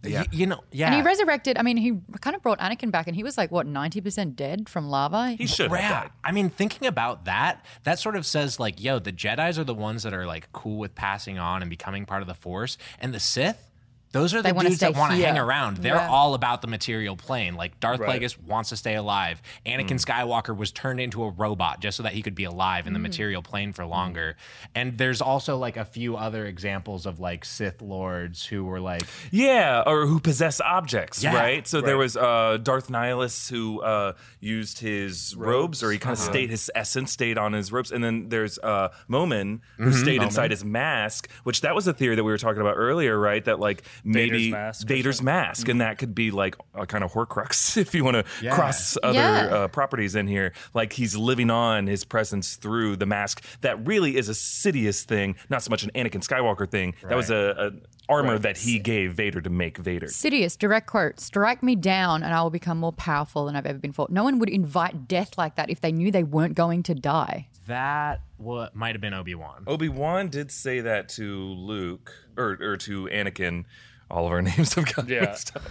Y- 0.04 0.26
you 0.32 0.48
know 0.48 0.64
yeah 0.72 0.88
And 0.88 0.96
he 0.96 1.02
resurrected. 1.02 1.58
I 1.58 1.62
mean, 1.62 1.78
he 1.78 2.00
kind 2.22 2.36
of 2.36 2.42
brought 2.42 2.60
Anakin 2.60 2.92
back, 2.92 3.08
and 3.08 3.16
he 3.16 3.24
was 3.24 3.38
like 3.38 3.52
what 3.52 3.68
ninety 3.68 4.02
percent 4.02 4.36
dead 4.36 4.68
from 4.68 4.90
lava. 4.90 5.32
He 5.32 5.46
should 5.46 5.72
have 5.72 5.80
Yeah. 5.80 6.08
I 6.24 6.32
mean, 6.32 6.50
thinking 6.50 6.88
about 6.88 7.26
that, 7.26 7.64
that 7.84 8.00
sort 8.00 8.16
of 8.16 8.26
says 8.26 8.60
like, 8.60 8.82
yo, 8.82 9.00
the 9.00 9.12
Jedi's 9.14 9.60
are 9.60 9.64
the 9.64 9.76
ones 9.76 10.04
that 10.04 10.14
are 10.14 10.26
like 10.26 10.52
cool 10.54 10.78
with 10.80 10.96
passing 10.96 11.38
on 11.40 11.62
and 11.62 11.70
becoming 11.70 12.06
part 12.06 12.22
of 12.22 12.28
the 12.28 12.34
Force, 12.34 12.78
and 13.00 13.14
the 13.14 13.20
Sith. 13.20 13.68
Those 14.12 14.34
are 14.34 14.42
the 14.42 14.52
They 14.54 14.60
dudes 14.60 14.80
that 14.80 14.96
want 14.96 15.14
to 15.14 15.18
hang 15.24 15.38
around. 15.38 15.78
They're 15.78 15.96
Yeah. 15.96 16.10
all 16.10 16.34
about 16.34 16.62
the 16.62 16.68
material 16.68 17.16
plane. 17.16 17.56
Like 17.56 17.80
Darth 17.80 18.00
Right. 18.02 18.22
Plagueis 18.22 18.38
wants 18.44 18.70
to 18.70 18.76
stay 18.78 18.96
alive. 18.96 19.42
Anakin 19.66 20.04
Skywalker 20.04 20.56
was 20.56 20.72
turned 20.72 21.00
into 21.00 21.24
a 21.24 21.30
robot 21.30 21.80
just 21.80 21.96
so 21.98 22.04
that 22.04 22.14
he 22.14 22.22
could 22.22 22.36
be 22.36 22.44
alive 22.44 22.88
in 22.88 22.94
the 22.94 23.00
material 23.00 23.42
plane 23.42 23.72
for 23.72 23.86
longer. 23.86 24.36
And 24.76 24.98
there's 24.98 25.22
also 25.22 25.58
like 25.58 25.78
a 25.78 25.86
few 25.86 26.18
other 26.18 26.46
examples 26.46 27.06
of 27.06 27.20
like 27.20 27.46
Sith 27.46 27.82
lords 27.82 28.46
who 28.46 28.66
were 28.66 28.80
like, 28.82 29.04
Yeah, 29.32 29.84
or 29.86 30.06
who 30.08 30.20
possess 30.20 30.60
objects, 30.60 31.24
Yeah, 31.24 31.36
right? 31.36 31.66
So 31.68 31.80
there 31.80 31.98
was 31.98 32.18
uh, 32.18 32.58
Darth 32.62 32.90
Nihilus 32.90 33.50
who 33.50 33.82
uh, 33.82 34.14
used 34.42 34.80
his 34.80 35.36
robes, 35.38 35.82
or 35.84 35.92
he 35.92 35.98
kind 35.98 36.14
of 36.14 36.20
stayed 36.20 36.50
his 36.50 36.70
essence 36.76 37.12
stayed 37.12 37.38
on 37.38 37.54
his 37.54 37.72
robes, 37.72 37.92
and 37.92 38.04
then 38.04 38.28
there's 38.30 38.60
uh, 38.60 38.90
Momin 39.08 39.62
who 39.78 39.94
stayed 39.94 40.22
inside 40.22 40.52
his 40.52 40.66
mask, 40.66 41.30
which 41.44 41.62
that 41.62 41.76
was 41.76 41.88
a 41.88 41.94
theory 41.94 42.16
that 42.16 42.24
we 42.24 42.32
were 42.32 42.38
talking 42.38 42.62
about 42.62 42.76
earlier, 42.76 43.18
right? 43.18 43.44
That 43.46 43.60
like 43.60 43.84
maybe 44.04 44.52
mask 44.52 44.88
Vader's 44.88 45.22
mask, 45.22 45.68
and 45.68 45.82
that 45.82 45.98
could 45.98 46.14
be 46.16 46.32
like 46.32 46.56
a 46.74 46.86
kind 46.86 47.04
of 47.04 47.12
Horcrux 47.14 47.78
if 47.86 47.94
you 47.96 48.04
want 48.04 48.16
to 48.16 48.26
Yeah. 48.44 48.56
cross 48.56 48.98
other 49.04 49.14
Yeah. 49.18 49.42
uh, 49.46 49.68
properties 49.68 50.16
in 50.16 50.28
here. 50.28 50.54
Like 50.74 50.94
he's 50.94 51.16
living 51.16 51.50
on 51.50 51.88
his 51.88 52.04
presence 52.04 52.56
through 52.56 52.96
the 52.98 53.06
mask. 53.06 53.44
That 53.62 53.86
really 53.86 54.18
is 54.18 54.30
a 54.30 54.34
Sidious 54.34 55.04
thing, 55.04 55.36
not 55.50 55.64
so 55.64 55.70
much 55.70 55.84
an 55.84 55.92
Anakin 55.96 56.26
Skywalker 56.28 56.70
thing. 56.70 56.94
That 57.08 57.16
was 57.18 57.30
a, 57.30 57.72
a 57.74 58.12
armor 58.12 58.38
that 58.40 58.58
he 58.58 58.78
gave 58.80 59.14
Vader 59.14 59.42
to 59.42 59.50
make 59.50 59.78
Vader. 59.78 60.08
Sidious, 60.08 60.58
direct 60.58 60.88
quote: 60.88 61.20
"Strike 61.20 61.64
me 61.64 61.76
down, 61.76 62.24
and 62.24 62.34
I 62.34 62.42
will 62.42 62.50
become 62.50 62.78
more 62.78 62.92
powerful 62.94 63.46
than 63.46 63.56
I've 63.56 63.66
ever 63.66 63.80
been 63.80 63.92
before." 63.92 64.08
No 64.10 64.24
one 64.24 64.40
would 64.40 64.50
invite 64.50 65.08
death 65.08 65.38
like 65.38 65.56
that 65.56 65.70
if 65.70 65.82
they 65.82 65.92
knew 65.92 66.12
they 66.12 66.24
weren't 66.24 66.56
going 66.56 66.84
to 66.84 66.96
die. 66.96 67.48
that 67.68 68.22
what 68.38 68.76
might 68.76 68.96
have 68.96 69.02
been 69.02 69.14
Obi 69.14 69.36
Wan. 69.36 69.64
Obi 69.68 69.88
Wan 69.88 70.28
did 70.28 70.52
say 70.52 70.82
that 70.82 71.08
to 71.10 71.38
Luke 71.54 72.12
or 72.36 72.58
or 72.60 72.76
to 72.78 73.06
Anakin. 73.14 73.66
All 74.12 74.26
of 74.26 74.32
our 74.32 74.42
names 74.52 74.74
have 74.76 74.94
got 74.94 75.08
Yeah. 75.10 75.22
mixed 75.22 75.56
up. 75.56 75.64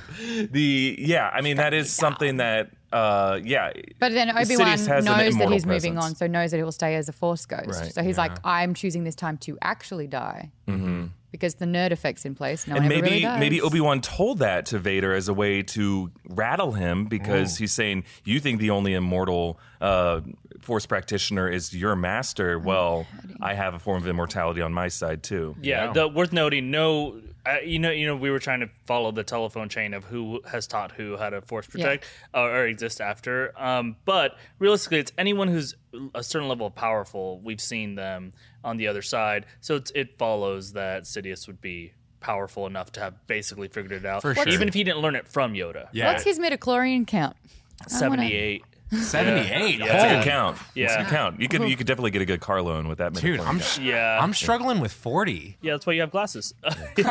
The 0.50 0.96
yeah, 0.98 1.28
I 1.32 1.40
mean 1.42 1.56
that 1.58 1.74
is 1.74 1.92
something 1.92 2.38
that 2.38 2.70
uh 2.92 3.38
yeah. 3.44 3.72
But 3.98 4.12
then 4.12 4.30
Obi 4.36 4.56
Wan 4.56 4.66
knows 4.70 4.86
that 4.86 5.04
immortal 5.06 5.52
he's 5.52 5.66
moving 5.66 5.98
on, 5.98 6.14
so 6.14 6.26
knows 6.26 6.50
that 6.50 6.56
he 6.56 6.62
will 6.62 6.72
stay 6.72 6.96
as 6.96 7.08
a 7.08 7.12
Force 7.12 7.46
ghost. 7.46 7.66
Right, 7.80 7.92
so 7.92 8.02
he's 8.02 8.18
like, 8.18 8.32
"I'm 8.44 8.74
choosing 8.74 9.04
this 9.04 9.14
time 9.14 9.36
to 9.38 9.56
actually 9.62 10.06
die." 10.06 10.50
Mm-hmm. 10.66 11.06
Because 11.30 11.54
the 11.54 11.64
nerd 11.64 11.92
effect's 11.92 12.24
in 12.24 12.34
place. 12.34 12.66
No 12.66 12.74
and 12.74 12.88
maybe 12.88 13.02
really 13.02 13.20
does. 13.20 13.38
maybe 13.38 13.60
Obi 13.60 13.80
Wan 13.80 14.00
told 14.00 14.40
that 14.40 14.66
to 14.66 14.80
Vader 14.80 15.14
as 15.14 15.28
a 15.28 15.34
way 15.34 15.62
to 15.62 16.10
rattle 16.28 16.72
him 16.72 17.04
because 17.04 17.56
he's 17.56 17.72
saying 17.72 18.02
you 18.24 18.40
think 18.40 18.58
the 18.58 18.70
only 18.70 18.94
immortal 18.94 19.60
uh, 19.80 20.22
Force 20.60 20.86
practitioner 20.86 21.48
is 21.48 21.72
your 21.72 21.94
master, 21.94 22.58
well, 22.58 23.06
I 23.40 23.54
have 23.54 23.74
a 23.74 23.78
form 23.78 24.02
of 24.02 24.08
immortality 24.08 24.60
on 24.60 24.72
my 24.74 24.88
side 24.88 25.22
too. 25.22 25.54
Yeah, 25.62 25.92
the, 25.92 26.08
worth 26.08 26.32
noting. 26.32 26.70
No, 26.72 27.20
uh, 27.50 27.60
you 27.64 27.78
know, 27.78 27.90
you 27.90 28.06
know, 28.06 28.16
we 28.16 28.30
were 28.30 28.38
trying 28.38 28.60
to 28.60 28.68
follow 28.86 29.10
the 29.12 29.24
telephone 29.24 29.68
chain 29.68 29.94
of 29.94 30.04
who 30.04 30.40
has 30.50 30.66
taught 30.66 30.92
who 30.92 31.16
how 31.16 31.30
to 31.30 31.40
force 31.42 31.66
protect 31.66 32.04
uh, 32.34 32.42
or 32.42 32.66
exist 32.66 33.00
after. 33.00 33.52
Um, 33.60 33.96
but 34.04 34.36
realistically, 34.58 34.98
it's 34.98 35.12
anyone 35.18 35.48
who's 35.48 35.74
a 36.14 36.22
certain 36.22 36.48
level 36.48 36.66
of 36.66 36.74
powerful. 36.74 37.40
We've 37.40 37.60
seen 37.60 37.94
them 37.94 38.32
on 38.62 38.76
the 38.76 38.86
other 38.88 39.02
side, 39.02 39.46
so 39.60 39.76
it's, 39.76 39.90
it 39.94 40.18
follows 40.18 40.72
that 40.74 41.04
Sidious 41.04 41.46
would 41.46 41.60
be 41.60 41.92
powerful 42.20 42.66
enough 42.66 42.92
to 42.92 43.00
have 43.00 43.26
basically 43.26 43.68
figured 43.68 43.92
it 43.92 44.04
out, 44.04 44.20
For 44.20 44.34
sure. 44.34 44.48
even 44.48 44.68
if 44.68 44.74
he 44.74 44.84
didn't 44.84 45.00
learn 45.00 45.16
it 45.16 45.26
from 45.26 45.54
Yoda. 45.54 45.88
Yeah. 45.92 46.12
What's 46.12 46.24
his 46.24 46.38
midichlorian 46.38 47.06
count? 47.06 47.34
seventy-eight. 47.88 48.62
78. 48.92 49.78
Yeah. 49.78 49.86
That's 49.86 50.04
a 50.04 50.16
good 50.16 50.24
count. 50.24 50.56
That's 50.56 50.68
a 50.76 50.80
Yeah. 50.80 51.02
good 51.02 51.10
count. 51.10 51.40
You 51.40 51.48
could 51.48 51.62
you 51.68 51.76
could 51.76 51.86
definitely 51.86 52.10
get 52.10 52.22
a 52.22 52.26
good 52.26 52.40
car 52.40 52.60
loan 52.62 52.88
with 52.88 52.98
that. 52.98 53.12
Dude, 53.14 53.40
midichlorian 53.40 53.46
I'm 53.46 53.60
sh- 53.60 53.78
Yeah, 53.78 54.18
I'm 54.20 54.34
struggling 54.34 54.80
with 54.80 54.92
40. 54.92 55.58
Yeah, 55.62 55.72
that's 55.72 55.86
why 55.86 55.92
you 55.94 56.00
have 56.00 56.10
glasses. 56.10 56.54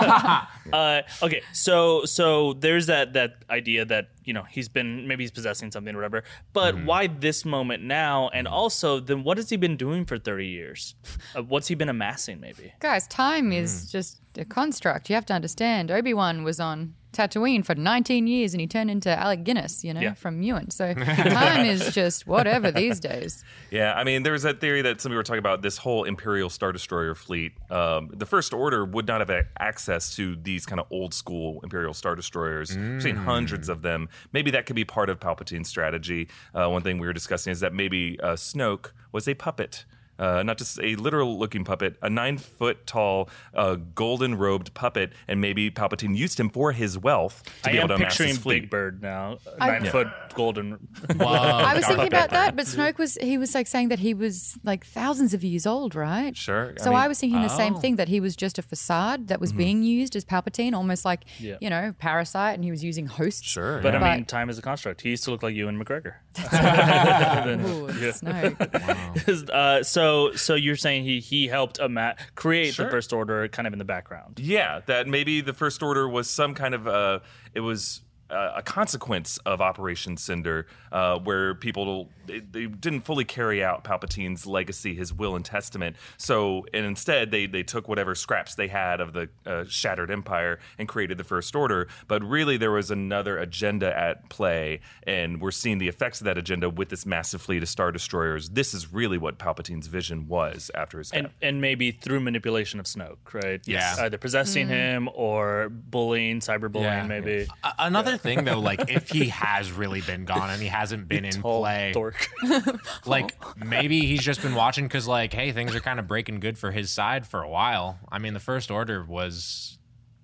uh, 0.74 1.02
okay, 1.24 1.42
so 1.54 2.06
so 2.06 2.54
there's 2.54 2.88
that 2.88 3.14
that 3.14 3.44
idea 3.50 3.86
that 3.86 4.10
you 4.24 4.34
know 4.34 4.44
he's 4.50 4.70
been 4.70 5.08
maybe 5.08 5.24
he's 5.24 5.32
possessing 5.32 5.72
something 5.72 5.94
or 5.96 5.98
whatever, 5.98 6.24
but 6.54 6.84
why 6.84 7.08
this 7.08 7.46
moment 7.46 7.84
now? 7.84 8.30
And 8.34 8.48
also, 8.48 9.00
then 9.00 9.24
what 9.24 9.38
has 9.38 9.50
he 9.50 9.58
been 9.58 9.78
doing 9.78 10.06
for 10.06 10.18
thirty 10.18 10.48
years? 10.48 10.96
Uh, 11.36 11.44
what's 11.44 11.68
he 11.68 11.76
been 11.76 11.90
amassing? 11.90 12.40
Maybe. 12.40 12.74
Guys, 12.80 13.08
time 13.08 13.52
is 13.52 13.92
just 13.92 14.20
a 14.38 14.46
construct. 14.46 15.10
You 15.10 15.16
have 15.16 15.26
to 15.28 15.34
understand. 15.34 15.92
Obi 15.92 16.14
Wan 16.14 16.44
was 16.44 16.60
on 16.60 16.96
Tatooine 17.14 17.66
for 17.66 17.76
19 17.76 18.28
years 18.28 18.54
and 18.54 18.62
he 18.62 18.68
turned 18.68 18.92
into 18.92 19.10
Alec 19.10 19.44
Guinness, 19.44 19.84
you 19.84 19.94
know, 19.94 20.00
Yeah. 20.02 20.14
from 20.14 20.42
Ewan. 20.42 20.70
So 20.70 20.94
time 20.94 21.66
is 21.66 21.94
just 21.94 22.28
whatever 22.28 22.72
these 22.72 23.00
days. 23.00 23.44
Yeah, 23.72 23.94
I 23.94 24.04
mean, 24.04 24.24
there 24.24 24.34
was 24.34 24.44
that 24.44 24.62
theory 24.62 24.82
that 24.84 25.02
some 25.02 25.10
people 25.10 25.18
were 25.18 25.24
talking 25.24 25.40
about 25.40 25.62
this 25.62 25.78
whole 25.78 26.04
Imperial 26.04 26.50
Star 26.50 26.72
Destroyer 26.72 27.16
fleet. 27.16 27.54
Um, 27.72 28.10
the 28.14 28.26
First 28.26 28.54
Order 28.54 28.86
would 28.86 29.08
not 29.08 29.28
have 29.28 29.46
access 29.60 30.16
to 30.18 30.36
these 30.36 30.66
kind 30.66 30.80
of 30.80 30.86
old 30.92 31.14
school 31.14 31.60
Imperial 31.64 31.94
Star 31.94 32.16
Destroyers. 32.16 32.76
We've 32.78 33.02
seen 33.02 33.16
hundreds 33.16 33.70
of 33.70 33.82
them. 33.82 34.08
Maybe 34.32 34.52
that 34.52 34.66
could 34.66 34.76
be 34.76 34.86
part 34.86 35.10
of 35.10 35.20
Palpatine's 35.20 35.68
strategy. 35.68 36.30
Uh, 36.54 36.70
one 36.70 36.82
thing 36.84 37.00
we 37.00 37.08
were 37.08 37.14
discussing 37.14 37.52
is 37.52 37.60
that 37.62 37.74
maybe 37.74 38.20
uh, 38.22 38.34
Snoke 38.34 38.92
was 39.12 39.28
a 39.28 39.34
puppet. 39.34 39.86
Uh, 40.20 40.44
not 40.44 40.58
just 40.58 40.80
a 40.82 40.96
literal 40.98 41.40
looking 41.40 41.64
puppet, 41.64 41.96
a 42.02 42.10
nine 42.10 42.38
foot 42.38 42.86
tall, 42.86 43.30
uh, 43.54 43.76
golden 43.96 44.36
robed 44.36 44.74
puppet, 44.74 45.14
and 45.28 45.40
maybe 45.40 45.72
Palpatine 45.72 46.16
used 46.16 46.40
him 46.40 46.50
for 46.50 46.74
his 46.74 46.98
wealth 46.98 47.42
to 47.64 47.70
I 47.70 47.72
be 47.72 47.78
able 47.80 47.88
to 47.90 47.94
amass 47.96 48.18
his 48.18 48.38
fleet. 48.38 48.62
Big 48.64 48.70
Bird 48.70 49.02
now, 49.02 49.38
I- 49.60 49.80
nine 49.80 49.86
foot 49.86 50.08
golden. 50.36 50.78
Wow. 51.16 51.34
I 51.70 51.74
was 51.76 51.86
thinking 51.86 52.08
about 52.08 52.30
that, 52.32 52.56
but 52.56 52.66
Snoke 52.66 52.98
was 52.98 53.16
he 53.22 53.38
was 53.38 53.56
like 53.56 53.68
saying 53.68 53.90
that 53.90 54.00
he 54.00 54.14
was 54.14 54.58
like 54.64 54.86
thousands 54.86 55.34
of 55.34 55.44
years 55.44 55.66
old, 55.66 55.96
right? 55.96 56.36
Sure, 56.36 56.74
So 56.78 56.92
I, 56.92 56.94
mean- 56.94 57.00
mm-hmm. 57.00 57.08
was 57.10 57.20
thinking 57.20 57.42
the 57.42 57.48
same 57.50 57.76
Oh. 57.76 57.80
thing 57.80 57.96
that 57.96 58.08
he 58.10 58.20
was 58.20 58.36
just 58.36 58.58
a 58.60 58.62
facade 58.62 59.28
that 59.30 59.40
was 59.40 59.52
being 59.54 59.84
used 59.84 60.16
as 60.16 60.26
Palpatine, 60.26 60.74
almost 60.74 61.06
like 61.06 61.22
Yeah. 61.40 61.58
you 61.62 61.70
know 61.70 61.94
parasite, 61.98 62.56
and 62.56 62.64
he 62.64 62.72
was 62.72 62.84
using 62.84 63.06
hosts. 63.08 63.48
Sure, 63.50 63.80
But 63.82 63.94
yeah. 63.94 64.04
I 64.04 64.16
mean, 64.18 64.26
time 64.26 64.50
is 64.50 64.58
a 64.58 64.62
construct. 64.62 65.02
He 65.02 65.10
used 65.12 65.24
to 65.26 65.32
look 65.32 65.44
like 65.44 65.56
Ewan 65.56 65.78
McGregor. 65.82 66.16
Ooh, 66.40 67.88
Yeah. 68.00 68.12
Snoke. 68.12 69.50
uh, 69.50 69.84
so, 69.84 70.09
so 70.36 70.56
you're 70.56 70.76
saying 70.76 71.04
he 71.04 71.20
he 71.20 71.48
helped 71.48 71.80
ama- 71.80 72.16
create 72.36 72.74
Sure. 72.76 72.86
the 72.86 72.92
First 72.92 73.14
Order 73.14 73.48
kind 73.48 73.68
of 73.68 73.74
in 73.74 73.80
the 73.80 73.86
background. 73.86 74.40
Yeah, 74.40 74.82
that 74.88 75.08
maybe 75.08 75.42
the 75.42 75.54
First 75.54 75.82
Order 75.84 76.08
was 76.08 76.30
some 76.30 76.54
kind 76.54 76.74
of 76.74 76.88
uh, 76.88 77.20
it 77.54 77.62
was 77.62 78.02
uh, 78.30 78.54
a 78.58 78.62
consequence 78.62 79.38
of 79.46 79.62
Operation 79.62 80.18
Cinder, 80.18 80.68
uh, 80.92 81.18
where 81.20 81.56
people 81.56 82.10
they, 82.26 82.40
they 82.40 82.66
didn't 82.68 83.02
fully 83.02 83.26
carry 83.26 83.64
out 83.64 83.84
Palpatine's 83.84 84.46
legacy, 84.46 84.94
his 84.94 85.12
will 85.14 85.36
and 85.36 85.44
testament. 85.44 85.96
So, 86.18 86.66
and 86.74 86.86
instead 86.86 87.32
they 87.32 87.46
they 87.48 87.64
took 87.64 87.88
whatever 87.88 88.14
scraps 88.16 88.56
they 88.56 88.68
had 88.68 89.02
of 89.02 89.14
the 89.14 89.30
uh, 89.46 89.64
shattered 89.68 90.12
empire 90.12 90.60
and 90.78 90.88
created 90.88 91.18
the 91.18 91.24
First 91.24 91.56
Order. 91.56 91.88
But 92.08 92.24
really, 92.24 92.58
there 92.58 92.72
was 92.72 92.92
another 92.92 93.38
agenda 93.38 93.98
at 93.98 94.30
play, 94.30 94.82
and 95.04 95.42
we're 95.42 95.52
seeing 95.52 95.78
the 95.80 95.88
effects 95.88 96.22
of 96.22 96.26
that 96.26 96.38
agenda 96.38 96.70
with 96.70 96.90
this 96.90 97.06
massive 97.06 97.42
fleet 97.42 97.64
of 97.64 97.70
star 97.70 97.92
destroyers. 97.92 98.50
This 98.50 98.74
is 98.74 98.94
really 98.94 99.18
what 99.18 99.38
Palpatine's 99.40 99.88
vision 99.88 100.28
was 100.28 100.70
after 100.76 101.00
his 101.00 101.10
death. 101.10 101.20
and 101.26 101.30
and 101.42 101.62
maybe 101.62 101.92
through 101.92 102.20
manipulation 102.20 102.80
of 102.80 102.86
Snoke, 102.86 103.18
right? 103.34 103.62
Yes. 103.66 103.98
either 104.00 104.18
possessing 104.18 104.68
him 104.68 105.10
or 105.14 105.70
bullying, 105.70 106.40
cyberbullying, 106.42 106.84
Yeah. 106.84 107.08
maybe. 107.08 107.48
A- 107.64 107.74
Another 107.80 108.18
thing, 108.20 108.46
though, 108.46 108.60
like 108.60 108.90
if 108.90 109.10
he 109.10 109.30
has 109.30 109.72
really 109.72 110.02
been 110.02 110.26
gone 110.26 110.50
and 110.50 110.62
he 110.62 110.68
hasn't 110.68 111.08
been 111.08 111.26
in 111.26 111.42
Tall 111.42 111.62
play, 111.62 111.92
dork. 111.94 112.30
like 113.06 113.34
maybe 113.58 114.02
he's 114.02 114.22
just 114.22 114.42
been 114.42 114.56
watching 114.56 114.86
because, 114.86 115.08
like, 115.08 115.34
hey, 115.34 115.52
things 115.52 115.76
are 115.76 115.80
kind 115.80 116.00
of 116.00 116.08
breaking 116.08 116.40
good 116.40 116.58
for 116.58 116.72
his 116.72 116.92
side 116.92 117.26
for 117.28 117.42
a 117.42 117.50
while. 117.50 118.00
I 118.12 118.20
mean, 118.20 118.34
the 118.34 118.40
first 118.40 118.72
order 118.72 119.04
was 119.04 119.78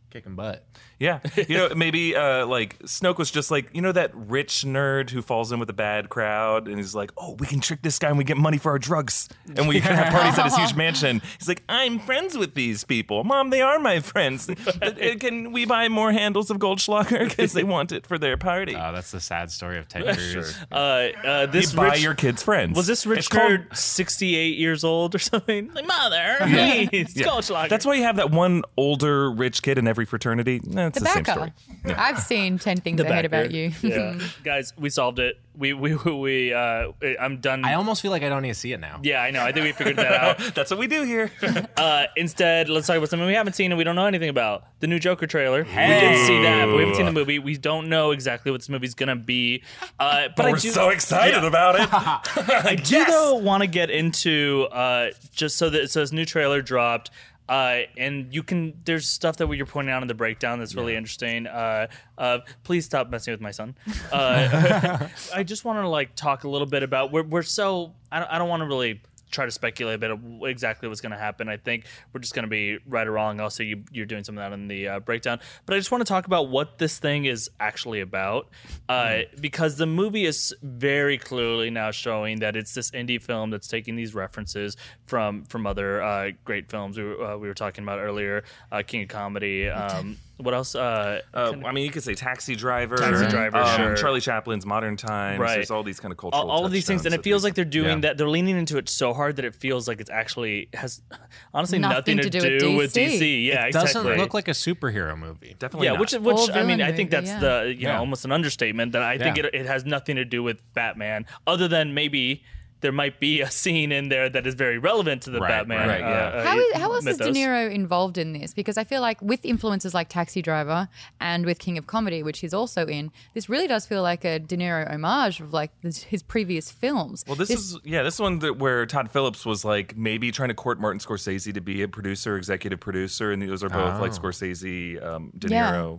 kicking 0.10 0.36
butt. 0.36 0.66
Yeah, 1.00 1.20
you 1.50 1.58
know, 1.58 1.70
maybe 1.76 2.16
uh, 2.16 2.46
like 2.46 2.80
Snoke 2.80 3.18
was 3.18 3.30
just 3.30 3.52
like 3.52 3.70
you 3.74 3.82
know 3.82 3.91
that 3.91 4.12
rich 4.16 4.64
nerd 4.66 5.10
who 5.10 5.22
falls 5.22 5.52
in 5.52 5.60
with 5.60 5.70
a 5.70 5.74
bad 5.74 6.10
crowd, 6.10 6.68
and 6.70 6.78
he's 6.78 6.96
like, 6.96 7.12
"Oh, 7.18 7.36
we 7.38 7.48
can 7.48 7.60
trick 7.60 7.82
this 7.82 8.00
guy, 8.00 8.08
and 8.10 8.18
we 8.18 8.24
get 8.24 8.38
money 8.38 8.58
for 8.58 8.72
our 8.72 8.80
drugs, 8.80 9.28
and 9.58 9.68
we 9.68 9.82
can 9.82 9.93
have 9.93 10.14
parties 10.14 10.39
at 10.39 10.46
his 10.46 10.56
huge 10.56 10.76
mansion." 10.76 11.22
He's 11.38 11.48
like, 11.50 11.64
"I'm 11.68 12.00
friends 12.00 12.38
with 12.38 12.54
these 12.54 12.84
people, 12.86 13.24
Mom. 13.26 13.50
They 13.50 13.62
are 13.62 13.80
my 13.80 14.00
friends. 14.00 14.50
Uh, 14.82 14.91
can 15.20 15.52
we 15.52 15.66
buy 15.66 15.88
more 15.89 16.12
handles 16.12 16.50
of 16.52 16.58
Goldschlager 16.58 17.30
because 17.30 17.54
they 17.54 17.64
want 17.64 17.91
it 17.91 18.06
for 18.06 18.18
their 18.18 18.38
party?" 18.38 18.76
Oh, 18.76 18.91
that's 18.93 19.12
the 19.12 19.20
sad 19.20 19.52
story 19.52 19.78
of 19.78 19.88
Ted 19.88 20.04
Cruz. 20.16 20.56
Uh, 20.72 20.76
uh, 21.24 21.46
this 21.48 21.72
you 21.72 21.78
buy 21.78 21.89
rich, 21.91 22.04
your 22.04 22.14
kids 22.14 22.43
friends. 22.43 22.76
was 22.76 22.88
this 22.88 23.06
rich 23.06 23.20
It's 23.20 23.28
called- 23.28 23.62
68 23.74 24.58
years 24.58 24.84
old 24.84 25.16
or 25.16 25.20
something? 25.20 25.72
Like, 25.74 25.88
mother, 25.88 26.38
please, 26.41 27.16
Yeah. 27.16 27.26
Goldschlager. 27.28 27.70
That's 27.70 27.86
why 27.86 27.96
you 27.96 28.04
have 28.04 28.18
that 28.18 28.32
one 28.32 28.64
older 28.78 29.32
rich 29.32 29.62
kid 29.62 29.78
in 29.78 29.88
every 29.88 30.06
fraternity. 30.06 30.62
No, 30.86 30.90
it's 30.90 30.98
The 31.00 31.04
the, 31.04 31.10
same 31.10 31.24
backer. 31.24 31.52
story. 31.84 31.96
I've 31.98 32.20
seen 32.20 32.60
10 32.60 32.78
things 32.78 33.02
I 33.02 33.06
hate 33.14 33.26
about 33.26 33.52
you. 33.52 33.72
yeah, 33.82 34.20
guys, 34.44 34.74
we 34.78 34.90
solved 34.90 35.20
it. 35.20 35.40
We 35.58 35.72
we 35.72 35.96
we. 35.96 36.54
Uh, 36.54 36.92
I'm 37.20 37.38
done. 37.40 37.64
I 37.64 37.76
almost 37.76 38.02
feel 38.02 38.12
like 38.12 38.24
I 38.24 38.30
don't 38.30 38.42
need 38.42 38.50
to 38.50 38.60
see 38.60 38.74
it 38.74 38.80
now. 38.82 39.00
yeah, 39.04 39.22
I 39.22 39.32
know. 39.32 39.42
I 39.42 39.54
think 39.54 39.64
we 39.66 39.72
figured 39.72 39.96
that 39.96 40.12
out. 40.12 40.38
That's 40.56 40.70
what 40.70 40.80
we 40.80 40.88
do 40.88 41.04
here. 41.04 41.32
Uh, 41.78 42.08
instead, 42.16 42.68
let's 42.70 42.88
talk 42.88 42.98
about 42.98 43.10
something 43.10 43.28
we 43.28 43.34
haven't 43.34 43.54
seen 43.54 43.72
and 43.72 43.78
we 43.78 43.84
don't 43.84 43.96
know 43.96 44.06
anything 44.06 44.30
about. 44.30 44.64
The 44.80 44.88
new 44.88 44.98
Joker 45.00 45.28
trailer. 45.28 45.64
We 45.64 45.70
did 45.76 46.26
see 46.26 46.42
that, 46.44 46.66
but 46.66 46.74
we 46.76 46.80
haven't 46.82 46.96
seen 46.96 47.06
the 47.06 47.12
movie. 47.12 47.38
We 47.40 47.58
don't 47.58 47.90
know 47.90 48.12
exactly 48.12 48.52
what 48.52 48.62
this 48.62 48.70
movie's 48.70 48.96
gonna 48.96 49.16
be. 49.16 49.62
Uh, 50.00 50.30
but, 50.36 50.46
I 50.46 50.52
We're 50.52 50.58
do, 50.58 50.70
so 50.72 50.90
excited 50.90 51.44
about 51.44 51.76
it. 51.80 51.90
I 51.92 52.76
do 52.76 53.06
though 53.06 53.36
want 53.36 53.62
to 53.62 53.68
get 53.68 53.90
into 53.90 54.68
uh, 54.72 55.12
just 55.34 55.58
so 55.58 55.70
that 55.70 55.90
so 55.92 56.00
this 56.02 56.12
new 56.12 56.26
trailer 56.26 56.62
dropped. 56.62 57.12
Uh, 57.48 57.82
and 57.98 58.34
you 58.34 58.41
can 58.41 58.74
there's 58.86 59.06
stuff 59.08 59.38
that 59.38 59.48
you're 59.54 59.66
pointing 59.66 59.93
out 59.93 60.02
in 60.02 60.08
the 60.08 60.14
breakdown 60.14 60.60
that's 60.60 60.76
really 60.76 60.96
interesting. 60.96 61.46
Uh, 61.48 61.88
uh, 62.18 62.39
please 62.64 62.86
stop 62.86 63.10
messing 63.10 63.32
with 63.34 63.41
my 63.41 63.52
son. 63.52 63.76
Uh, 64.12 65.08
I 65.34 65.43
just 65.43 65.66
want 65.66 65.80
to 65.80 65.88
like 65.88 66.16
talk 66.16 66.43
a 66.43 66.50
little 66.50 66.68
bit 66.68 66.84
about 66.84 67.12
we're 67.12 67.24
we're 67.24 67.41
so 67.41 67.93
I 68.12 68.20
don't, 68.20 68.32
I 68.32 68.38
don't 68.38 68.48
want 68.50 68.62
to 68.62 68.68
really 68.68 69.02
try 69.36 69.46
to 69.46 69.52
speculate 69.52 70.02
about 70.02 70.20
exactly 70.44 70.88
what's 70.90 71.02
going 71.02 71.12
to 71.12 71.18
happen. 71.18 71.50
I 71.50 71.58
think 71.58 71.86
we're 72.14 72.22
just 72.22 72.34
going 72.34 72.44
to 72.44 72.50
be 72.50 72.80
right 72.88 73.06
or 73.06 73.12
wrong. 73.12 73.40
Also, 73.40 73.64
you, 73.64 73.84
you're 73.92 74.06
doing 74.06 74.24
some 74.24 74.38
of 74.38 74.44
that 74.44 74.54
in 74.54 74.68
the 74.68 74.88
uh, 74.88 75.00
breakdown. 75.00 75.40
But 75.66 75.76
I 75.76 75.78
just 75.78 75.92
want 75.92 76.02
to 76.02 76.08
talk 76.08 76.26
about 76.26 76.50
what 76.50 76.78
this 76.78 76.98
thing 76.98 77.26
is 77.26 77.50
actually 77.60 78.02
about, 78.02 78.50
uh, 78.90 79.20
because 79.40 79.78
the 79.78 79.86
movie 79.86 80.26
is 80.26 80.56
very 80.62 81.18
clearly 81.18 81.70
now 81.70 81.92
showing 81.92 82.40
that 82.40 82.56
it's 82.56 82.74
this 82.74 82.92
indie 82.92 83.22
film 83.22 83.50
that's 83.50 83.68
taking 83.68 83.96
these 83.96 84.16
references 84.16 84.78
from 85.06 85.44
from 85.46 85.68
other 85.68 86.02
uh, 86.02 86.32
great 86.44 86.70
films 86.70 86.98
we 86.98 87.04
were, 87.04 87.24
uh, 87.24 87.38
we 87.38 87.48
were 87.48 87.54
talking 87.54 87.84
about 87.84 88.00
earlier, 88.00 88.44
uh, 88.72 88.82
King 88.86 89.04
of 89.04 89.10
Comedy. 89.10 89.70
Um, 89.70 90.18
what 90.38 90.54
else? 90.54 90.76
Uh, 90.76 91.22
Uh, 91.34 91.54
I 91.66 91.72
mean, 91.72 91.86
you 91.86 91.92
could 91.92 92.04
say 92.04 92.14
Taxi 92.14 92.56
Driver, 92.56 92.98
Taxi 92.98 93.28
Driver, 93.28 93.58
um, 93.58 93.76
sure. 93.78 93.96
Charlie 93.96 94.20
Chaplin's 94.22 94.66
Modern 94.66 94.98
Times. 94.98 95.40
Right. 95.40 95.56
There's 95.56 95.72
all 95.72 95.84
these 95.84 96.00
kind 96.00 96.12
of 96.12 96.18
cultural. 96.18 96.44
all, 96.44 96.52
all 96.52 96.66
of 96.66 96.72
these 96.72 96.86
things, 96.86 97.06
and 97.06 97.16
it 97.16 97.24
feels 97.24 97.42
they- 97.44 97.48
like 97.48 97.56
they're 97.56 97.64
doing 97.66 97.90
Yeah. 97.90 98.10
that. 98.10 98.18
They're 98.18 98.28
leaning 98.30 98.58
into 98.58 98.78
it 98.78 98.90
so 98.90 99.14
hard 99.14 99.38
that 99.38 99.46
it 99.46 99.56
feels 99.56 99.88
like 99.88 100.02
it's 100.02 100.10
actually 100.10 100.70
has 100.74 101.02
honestly 101.54 101.80
nothing, 101.80 102.18
Nothing 102.18 102.18
to, 102.18 102.30
to 102.30 102.50
do, 102.50 102.60
do 102.60 102.68
with 102.72 102.78
with 102.78 102.94
DC. 102.94 103.20
DC. 103.20 103.46
Yeah, 103.48 103.64
It 103.64 103.68
exactly. 103.68 103.94
doesn't 104.04 104.18
look 104.18 104.34
like 104.34 104.48
a 104.48 104.52
superhero 104.52 105.18
movie. 105.18 105.56
Definitely 105.58 105.88
yeah, 105.88 105.94
not. 105.94 106.00
which 106.02 106.14
which 106.14 106.50
Or 106.50 106.52
I 106.54 106.64
mean, 106.64 106.78
villain 106.78 106.82
I 106.82 106.92
think 106.92 107.12
movie, 107.12 107.26
that's 107.28 107.44
yeah. 107.44 107.62
the 107.64 107.74
you 107.78 107.84
know 107.84 107.90
Yeah. 107.94 108.00
almost 108.00 108.26
an 108.26 108.32
understatement 108.32 108.92
that 108.92 109.02
I 109.04 109.18
think 109.18 109.38
Yeah. 109.38 109.46
it, 109.46 109.56
it 109.56 109.66
has 109.66 109.86
nothing 109.86 110.16
to 110.18 110.26
do 110.26 110.44
with 110.44 110.62
Batman, 110.74 111.26
other 111.48 111.68
than 111.68 111.94
maybe 111.94 112.44
there 112.82 112.92
might 112.92 113.20
be 113.20 113.42
a 113.42 113.50
scene 113.50 113.92
in 113.92 114.10
there 114.10 114.30
that 114.30 114.46
is 114.46 114.54
very 114.54 114.78
relevant 114.78 115.24
to 115.24 115.32
the 115.32 115.40
Right, 115.40 115.50
Batman. 115.50 115.88
right, 115.88 116.04
uh, 116.04 116.08
yeah. 116.08 116.16
uh, 116.28 116.44
How, 116.44 116.58
is, 116.58 116.74
how 116.76 116.94
else 116.94 117.08
is 117.08 117.18
De. 117.18 117.32
Niro 117.32 117.72
involved 117.72 118.18
in 118.18 118.34
this? 118.34 118.54
Because 118.54 118.78
I 118.78 118.84
feel 118.84 119.02
like 119.02 119.22
with 119.22 119.44
influences 119.44 119.94
like 119.94 120.10
Taxi 120.10 120.42
Driver 120.42 120.88
and 121.20 121.46
with 121.46 121.58
King 121.60 121.78
of 121.78 121.88
Comedy, 121.88 122.22
which 122.22 122.40
he's 122.40 122.54
also 122.54 122.86
in, 122.86 123.12
this 123.34 123.50
really 123.50 123.68
does 123.68 123.86
feel 123.86 124.02
like 124.04 124.24
a 124.24 124.40
De 124.40 124.56
Niro 124.58 124.88
homage 124.92 125.40
of 125.40 125.54
like 125.54 125.72
this, 125.82 126.04
his 126.04 126.22
previous 126.22 126.70
films. 126.72 127.24
Well, 127.28 127.36
this, 127.36 127.50
is 127.50 127.80
yeah, 127.84 128.04
this 128.04 128.20
one 128.20 128.40
that 128.40 128.58
where 128.60 128.86
Todd 128.86 129.10
Phillips 129.10 129.46
was 129.46 129.66
like 129.66 129.98
maybe 129.98 130.32
trying 130.32 130.50
to 130.50 130.56
court 130.56 130.80
Martin 130.80 131.00
Scorsese 131.00 131.54
to 131.54 131.62
be 131.62 131.82
a 131.82 131.88
producer, 131.88 132.38
executive 132.38 132.80
producer, 132.80 133.32
and 133.32 133.42
those 133.42 133.64
are 133.64 133.70
both 133.70 134.00
like 134.00 134.12
Scorsese, 134.12 135.04
um, 135.04 135.32
De 135.38 135.50
Yeah. 135.50 135.96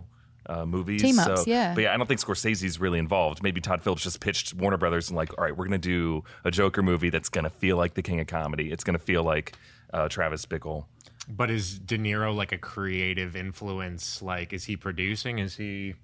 Niro. 0.47 0.61
uh, 0.61 0.65
movies. 0.65 1.01
Team-ups, 1.01 1.43
so, 1.43 1.49
yeah. 1.49 1.73
But 1.73 1.81
yeah, 1.83 1.93
I 1.93 1.97
don't 1.97 2.07
think 2.07 2.19
Scorsese's 2.19 2.79
really 2.79 2.99
involved. 2.99 3.43
Maybe 3.43 3.61
Todd 3.61 3.81
Phillips 3.81 4.03
just 4.03 4.19
pitched 4.19 4.53
Warner 4.53 4.77
Brothers 4.77 5.09
and 5.09 5.17
like, 5.17 5.37
all 5.37 5.43
right, 5.43 5.55
we're 5.55 5.65
gonna 5.65 5.77
do 5.77 6.23
a 6.43 6.51
Joker 6.51 6.81
movie 6.83 7.09
that's 7.09 7.29
gonna 7.29 7.49
feel 7.49 7.77
like 7.77 7.93
the 7.93 8.01
King 8.01 8.19
of 8.19 8.27
Comedy. 8.27 8.71
It's 8.71 8.83
gonna 8.83 8.99
feel 8.99 9.23
like 9.23 9.57
uh, 9.93 10.07
Travis 10.09 10.45
Bickle. 10.45 10.85
But 11.29 11.51
is 11.51 11.77
De 11.77 11.97
Niro 11.97 12.33
like 12.33 12.53
a 12.53 12.57
creative 12.57 13.35
influence? 13.35 14.21
Like, 14.21 14.53
is 14.53 14.63
he 14.65 14.77
producing? 14.77 15.39
Is 15.39 15.57
he? 15.57 15.95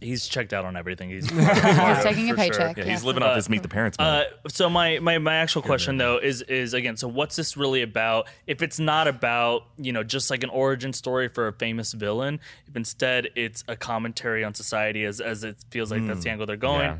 He's 0.00 0.26
checked 0.26 0.52
out 0.52 0.64
on 0.64 0.76
everything. 0.76 1.08
He's 1.10 1.28
He's 1.30 1.38
taking 1.38 2.30
a 2.30 2.34
for 2.34 2.36
sure. 2.36 2.36
paycheck. 2.36 2.76
Yeah, 2.76 2.84
yeah. 2.84 2.90
he's 2.90 3.02
living 3.02 3.22
off 3.22 3.34
his 3.36 3.48
Meet 3.48 3.62
the 3.62 3.68
Parents 3.68 3.98
money. 3.98 4.26
Uh, 4.44 4.48
so 4.48 4.68
my, 4.68 4.98
my 4.98 5.18
my 5.18 5.36
actual 5.36 5.62
question 5.62 5.96
though 5.96 6.18
is 6.18 6.42
is 6.42 6.74
again 6.74 6.96
so 6.96 7.08
what's 7.08 7.36
this 7.36 7.56
really 7.56 7.80
about 7.82 8.28
if 8.46 8.60
it's 8.62 8.78
not 8.78 9.08
about 9.08 9.64
you 9.78 9.92
know 9.92 10.02
just 10.02 10.30
like 10.30 10.42
an 10.42 10.50
origin 10.50 10.92
story 10.92 11.28
for 11.28 11.48
a 11.48 11.52
famous 11.52 11.92
villain 11.92 12.40
if 12.68 12.76
instead 12.76 13.28
it's 13.36 13.64
a 13.68 13.76
commentary 13.76 14.44
on 14.44 14.52
society 14.54 15.04
as 15.04 15.20
as 15.20 15.44
it 15.44 15.56
feels 15.70 15.90
like 15.90 16.06
that's 16.06 16.24
the 16.24 16.30
angle 16.30 16.46
they're 16.46 16.56
going 16.56 16.80
Yeah. 16.82 16.98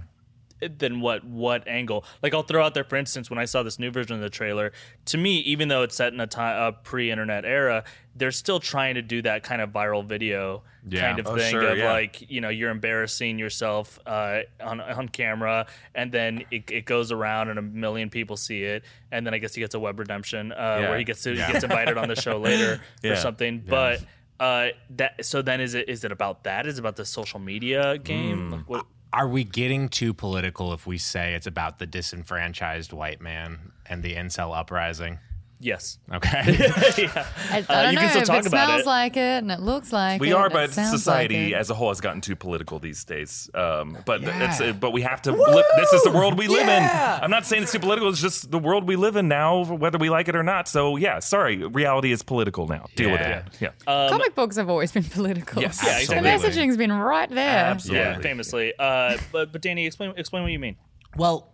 It- 0.61 0.79
then 0.79 1.01
what 1.01 1.23
what 1.25 1.67
angle 1.69 2.05
like 2.23 2.33
i'll 2.35 2.43
throw 2.43 2.65
out 2.65 2.75
there 2.75 2.85
for 2.85 2.97
instance 2.97 3.29
when 3.31 3.39
i 3.39 3.45
saw 3.45 3.63
this 3.63 3.79
new 3.79 3.91
version 3.91 4.15
of 4.17 4.23
the 4.23 4.31
trailer 4.31 4.73
to 5.05 5.19
me 5.19 5.37
even 5.41 5.69
though 5.69 5.83
it's 5.83 5.95
set 5.97 6.13
in 6.13 6.21
a 6.21 6.27
time 6.27 6.61
a 6.61 6.73
pre-internet 6.73 7.45
era 7.45 7.85
they're 8.15 8.31
still 8.33 8.59
trying 8.61 8.95
to 8.95 9.03
do 9.03 9.21
that 9.23 9.43
kind 9.43 9.61
of 9.61 9.71
viral 9.71 10.05
video 10.05 10.63
Yeah. 10.89 11.09
kind 11.09 11.19
of 11.19 11.27
Oh, 11.27 11.37
thing 11.37 11.51
sure, 11.51 11.69
of 11.69 11.77
yeah. 11.79 11.93
like 11.93 12.31
you 12.31 12.41
know 12.41 12.49
you're 12.49 12.71
embarrassing 12.71 13.39
yourself 13.39 13.99
uh, 14.07 14.41
on 14.61 14.81
on 14.81 15.09
camera, 15.09 15.67
and 15.95 16.13
then 16.13 16.45
it, 16.51 16.71
it 16.71 16.85
goes 16.87 17.11
around 17.13 17.51
and 17.51 17.59
a 17.59 17.63
million 17.63 18.09
people 18.09 18.37
see 18.37 18.63
it, 18.63 18.85
and 19.11 19.27
then 19.27 19.35
I 19.35 19.39
guess 19.39 19.53
he 19.55 19.61
gets 19.61 19.75
a 19.75 19.81
web 19.81 19.99
redemption 19.99 20.53
uh, 20.53 20.57
Yeah. 20.57 20.89
where 20.89 20.99
he 20.99 21.05
gets 21.05 21.23
to, 21.25 21.35
Yeah. 21.35 21.47
he 21.49 21.53
gets 21.55 21.65
invited 21.65 21.99
on 21.99 22.07
the 22.09 22.15
show 22.17 22.39
later 22.39 22.81
Yeah. 23.03 23.13
or 23.13 23.17
something. 23.17 23.65
But 23.69 24.01
uh, 24.41 24.69
that 24.91 25.25
so 25.27 25.43
then 25.43 25.61
is 25.61 25.75
it 25.75 25.89
is 25.89 26.05
it 26.05 26.13
about 26.13 26.45
that? 26.45 26.67
Is 26.67 26.79
it 26.79 26.81
about 26.81 26.97
the 26.97 27.05
social 27.05 27.41
media 27.41 27.99
game? 27.99 28.47
Hmm. 28.47 28.53
Like, 28.53 28.69
what, 28.71 28.87
Are 29.17 29.27
we 29.27 29.45
getting 29.45 29.89
too 29.89 30.13
political 30.13 30.75
if 30.75 30.87
we 30.87 30.99
say 30.99 31.33
it's 31.33 31.47
about 31.47 31.79
the 31.79 31.87
disenfranchised 31.87 32.93
white 32.93 33.23
man 33.23 33.73
and 33.87 34.03
the 34.03 34.15
incel 34.15 34.55
uprising? 34.55 35.21
Yes. 35.61 35.99
Okay. 36.13 36.43
yeah. 36.99 37.27
I, 37.51 37.57
I 37.57 37.61
Uh, 37.69 37.83
don't 37.83 37.93
you 37.93 37.97
know 37.97 38.01
can 38.03 38.09
still 38.11 38.23
if 38.23 38.27
talk 38.29 38.41
it 38.41 38.47
about 38.47 38.67
smells 38.67 38.83
it. 38.83 38.87
like 38.87 39.17
it 39.17 39.21
and 39.43 39.51
it 39.51 39.61
looks 39.61 39.93
like 39.93 40.21
we 40.21 40.31
it. 40.31 40.35
are, 40.35 40.51
but 40.51 40.71
society 40.73 41.47
like 41.53 41.55
as 41.55 41.71
a 41.71 41.75
whole 41.75 41.89
has 41.89 42.01
gotten 42.01 42.21
too 42.21 42.37
political 42.37 42.79
these 42.79 43.05
days. 43.05 43.51
Um, 43.55 43.99
but 44.05 44.23
Yeah. 44.23 44.49
it's 44.51 44.61
uh, 44.61 44.73
but 44.73 44.93
we 44.93 45.03
have 45.03 45.23
to. 45.23 45.33
Li- 45.33 45.65
this 45.77 45.93
is 45.93 46.03
the 46.05 46.11
world 46.11 46.39
we 46.39 46.49
live 46.49 46.69
in. 46.69 46.83
I'm 46.83 47.31
not 47.31 47.47
saying 47.47 47.63
it's 47.65 47.73
too 47.73 47.79
political. 47.81 48.09
It's 48.09 48.21
just 48.21 48.51
the 48.51 48.59
world 48.59 48.87
we 48.87 48.97
live 48.97 49.17
in 49.17 49.29
now, 49.29 49.65
whether 49.65 49.99
we 49.99 50.11
like 50.11 50.29
it 50.29 50.37
or 50.37 50.43
not. 50.43 50.69
So 50.69 50.97
yeah, 50.97 51.19
sorry, 51.21 51.57
reality 51.67 52.13
is 52.13 52.23
political 52.23 52.67
now. 52.67 52.87
Deal 52.97 53.11
with 53.13 53.21
it. 53.21 53.45
Yeah. 53.61 53.71
Comic 53.87 54.35
books 54.35 54.57
have 54.57 54.69
always 54.69 54.93
been 54.93 55.05
political. 55.19 55.63
Yes. 55.63 55.81
Yeah, 55.85 56.21
The 56.21 56.27
messaging's 56.27 56.77
been 56.77 56.93
right 56.93 57.31
there. 57.31 57.65
Absolutely. 57.67 58.05
Yeah, 58.05 58.19
famously. 58.21 58.73
Uh, 58.79 59.17
but 59.33 59.53
but 59.53 59.63
Danny, 59.63 59.87
explain 59.87 60.13
explain 60.17 60.43
what 60.43 60.53
you 60.53 60.59
mean. 60.59 60.77
well, 61.17 61.53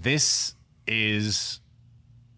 this 0.00 0.54
is 0.86 1.60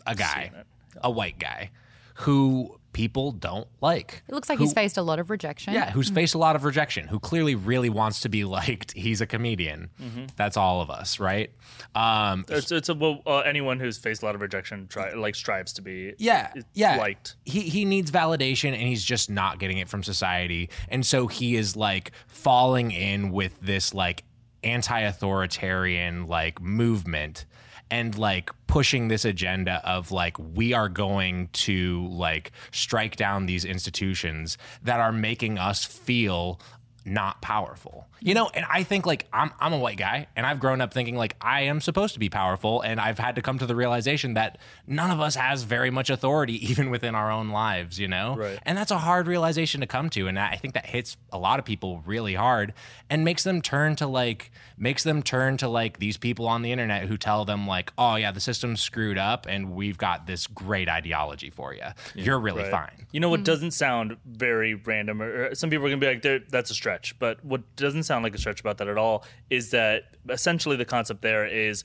a 0.07 0.14
guy, 0.14 0.51
Seen 0.51 0.61
it. 0.61 0.66
A 1.03 1.11
white 1.11 1.38
guy, 1.38 1.70
who 2.14 2.76
people 2.93 3.30
don't 3.30 3.68
like. 3.80 4.24
It 4.28 4.34
looks 4.34 4.49
like 4.49 4.59
Who- 4.59 4.64
he's 4.64 4.72
faced 4.72 4.97
a 4.97 5.03
lot 5.03 5.20
of 5.20 5.30
rejection. 5.30 5.72
Yeah, 5.74 5.93
who's 5.93 6.11
faced 6.11 6.34
a 6.34 6.38
lot 6.38 6.57
of 6.57 6.64
rejection, 6.64 7.07
who 7.07 7.20
clearly 7.20 7.55
really 7.55 7.88
wants 7.88 8.20
to 8.22 8.28
be 8.28 8.45
liked. 8.59 8.93
He's 8.97 9.20
a 9.20 9.26
comedian. 9.28 9.91
Mm-hmm. 10.03 10.24
That's 10.36 10.57
all 10.57 10.80
of 10.80 10.91
us, 10.91 11.20
right? 11.20 11.53
Um, 11.95 12.45
It's, 12.49 12.72
it's 12.72 12.88
a, 12.88 12.95
well, 12.95 13.22
uh, 13.26 13.38
anyone 13.38 13.78
who's 13.78 13.97
faced 13.97 14.22
a 14.22 14.26
lot 14.26 14.34
of 14.34 14.41
rejection 14.41 14.88
try, 14.88 15.12
like 15.12 15.36
strives 15.36 15.72
to 15.74 15.82
be 15.82 16.14
yeah, 16.18 16.53
yeah. 16.74 16.97
liked. 16.97 17.36
He 17.45 17.61
he 17.61 17.84
needs 17.84 18.11
validation, 18.11 18.72
and 18.72 18.82
he's 18.82 19.05
just 19.05 19.30
not 19.30 19.61
getting 19.61 19.78
it 19.78 19.88
from 19.88 20.03
society, 20.03 20.68
and 20.88 21.07
so 21.07 21.28
he 21.28 21.55
is 21.55 21.76
like 21.76 22.11
falling 22.26 22.91
in 22.91 23.30
with 23.30 23.61
this 23.61 23.95
like 23.95 24.24
anti-authoritarian 24.62 26.26
like 26.26 26.61
movement 26.61 27.47
and 27.91 28.16
like 28.16 28.51
pushing 28.66 29.09
this 29.09 29.24
agenda 29.24 29.80
of 29.84 30.12
like 30.12 30.36
we 30.38 30.72
are 30.72 30.88
going 30.88 31.49
to 31.53 32.07
like 32.09 32.53
strike 32.70 33.16
down 33.16 33.47
these 33.47 33.64
institutions 33.64 34.57
that 34.82 35.01
are 35.01 35.12
making 35.12 35.59
us 35.59 35.84
feel 35.84 36.61
not 37.05 37.41
powerful. 37.43 38.07
You 38.21 38.35
know, 38.35 38.51
and 38.53 38.67
I 38.69 38.83
think 38.83 39.07
like 39.07 39.27
I'm 39.33 39.51
I'm 39.59 39.73
a 39.73 39.79
white 39.79 39.97
guy 39.97 40.27
and 40.37 40.47
I've 40.47 40.61
grown 40.61 40.81
up 40.81 40.93
thinking 40.93 41.17
like 41.17 41.37
I 41.41 41.63
am 41.63 41.81
supposed 41.81 42.15
to 42.15 42.21
be 42.21 42.29
powerful 42.29 42.83
and 42.83 43.01
I've 43.01 43.19
had 43.19 43.37
to 43.37 43.43
come 43.43 43.59
to 43.59 43.67
the 43.67 43.75
realization 43.75 44.35
that 44.35 44.59
none 44.87 45.11
of 45.11 45.21
us 45.21 45.35
has 45.37 45.63
very 45.63 45.91
much 45.91 46.11
authority 46.11 46.65
even 46.71 46.91
within 46.91 47.15
our 47.15 47.31
own 47.31 47.49
lives, 47.49 47.99
you 47.99 48.09
know? 48.09 48.37
Right. 48.37 48.59
And 48.65 48.77
that's 48.77 48.91
a 48.91 48.99
hard 48.99 49.27
realization 49.27 49.81
to 49.81 49.87
come 49.87 50.11
to 50.11 50.29
and 50.29 50.39
I 50.39 50.57
think 50.57 50.75
that 50.75 50.87
hits 50.87 51.17
a 51.33 51.39
lot 51.39 51.59
of 51.59 51.65
people 51.65 52.03
really 52.05 52.35
hard 52.35 52.75
and 53.09 53.25
makes 53.25 53.43
them 53.45 53.63
turn 53.63 53.97
to 53.97 54.07
like 54.07 54.51
makes 54.77 55.03
them 55.03 55.23
turn 55.23 55.57
to 55.59 55.69
like 55.69 55.99
these 55.99 56.17
people 56.17 56.47
on 56.49 56.63
the 56.63 56.73
internet 56.73 57.05
who 57.05 57.17
tell 57.17 57.45
them 57.45 57.67
like, 57.67 57.93
"Oh 57.99 58.17
yeah, 58.17 58.33
the 58.33 58.41
system's 58.41 58.81
screwed 58.81 59.19
up 59.19 59.47
and 59.49 59.73
we've 59.73 59.99
got 59.99 60.27
this 60.27 60.47
great 60.47 60.89
ideology 60.89 61.51
for 61.51 61.75
you. 61.75 61.83
You're 62.15 62.41
really 62.41 62.63
Right. 62.63 62.71
fine." 62.71 63.07
You 63.13 63.21
know 63.21 63.29
what 63.29 63.39
mm-hmm. 63.41 63.45
doesn't 63.45 63.73
sound 63.73 64.17
very 64.25 64.75
random, 64.75 65.21
or, 65.21 65.49
or 65.51 65.55
some 65.55 65.69
people 65.71 65.87
are 65.87 65.91
gonna 65.91 66.01
be 66.01 66.29
like, 66.29 66.49
"That's 66.49 66.71
a 66.71 66.75
stretch," 66.91 67.18
but 67.18 67.45
what 67.45 67.62
doesn't 67.76 68.03
sound 68.05 68.24
like 68.24 68.34
a 68.34 68.38
stretch 68.38 68.61
about 68.61 68.78
that 68.78 68.88
at 68.88 68.99
all 68.99 69.24
is 69.49 69.70
that 69.70 70.16
essentially 70.28 70.76
the 70.76 70.84
concept 70.84 71.22
there 71.22 71.47
is. 71.47 71.84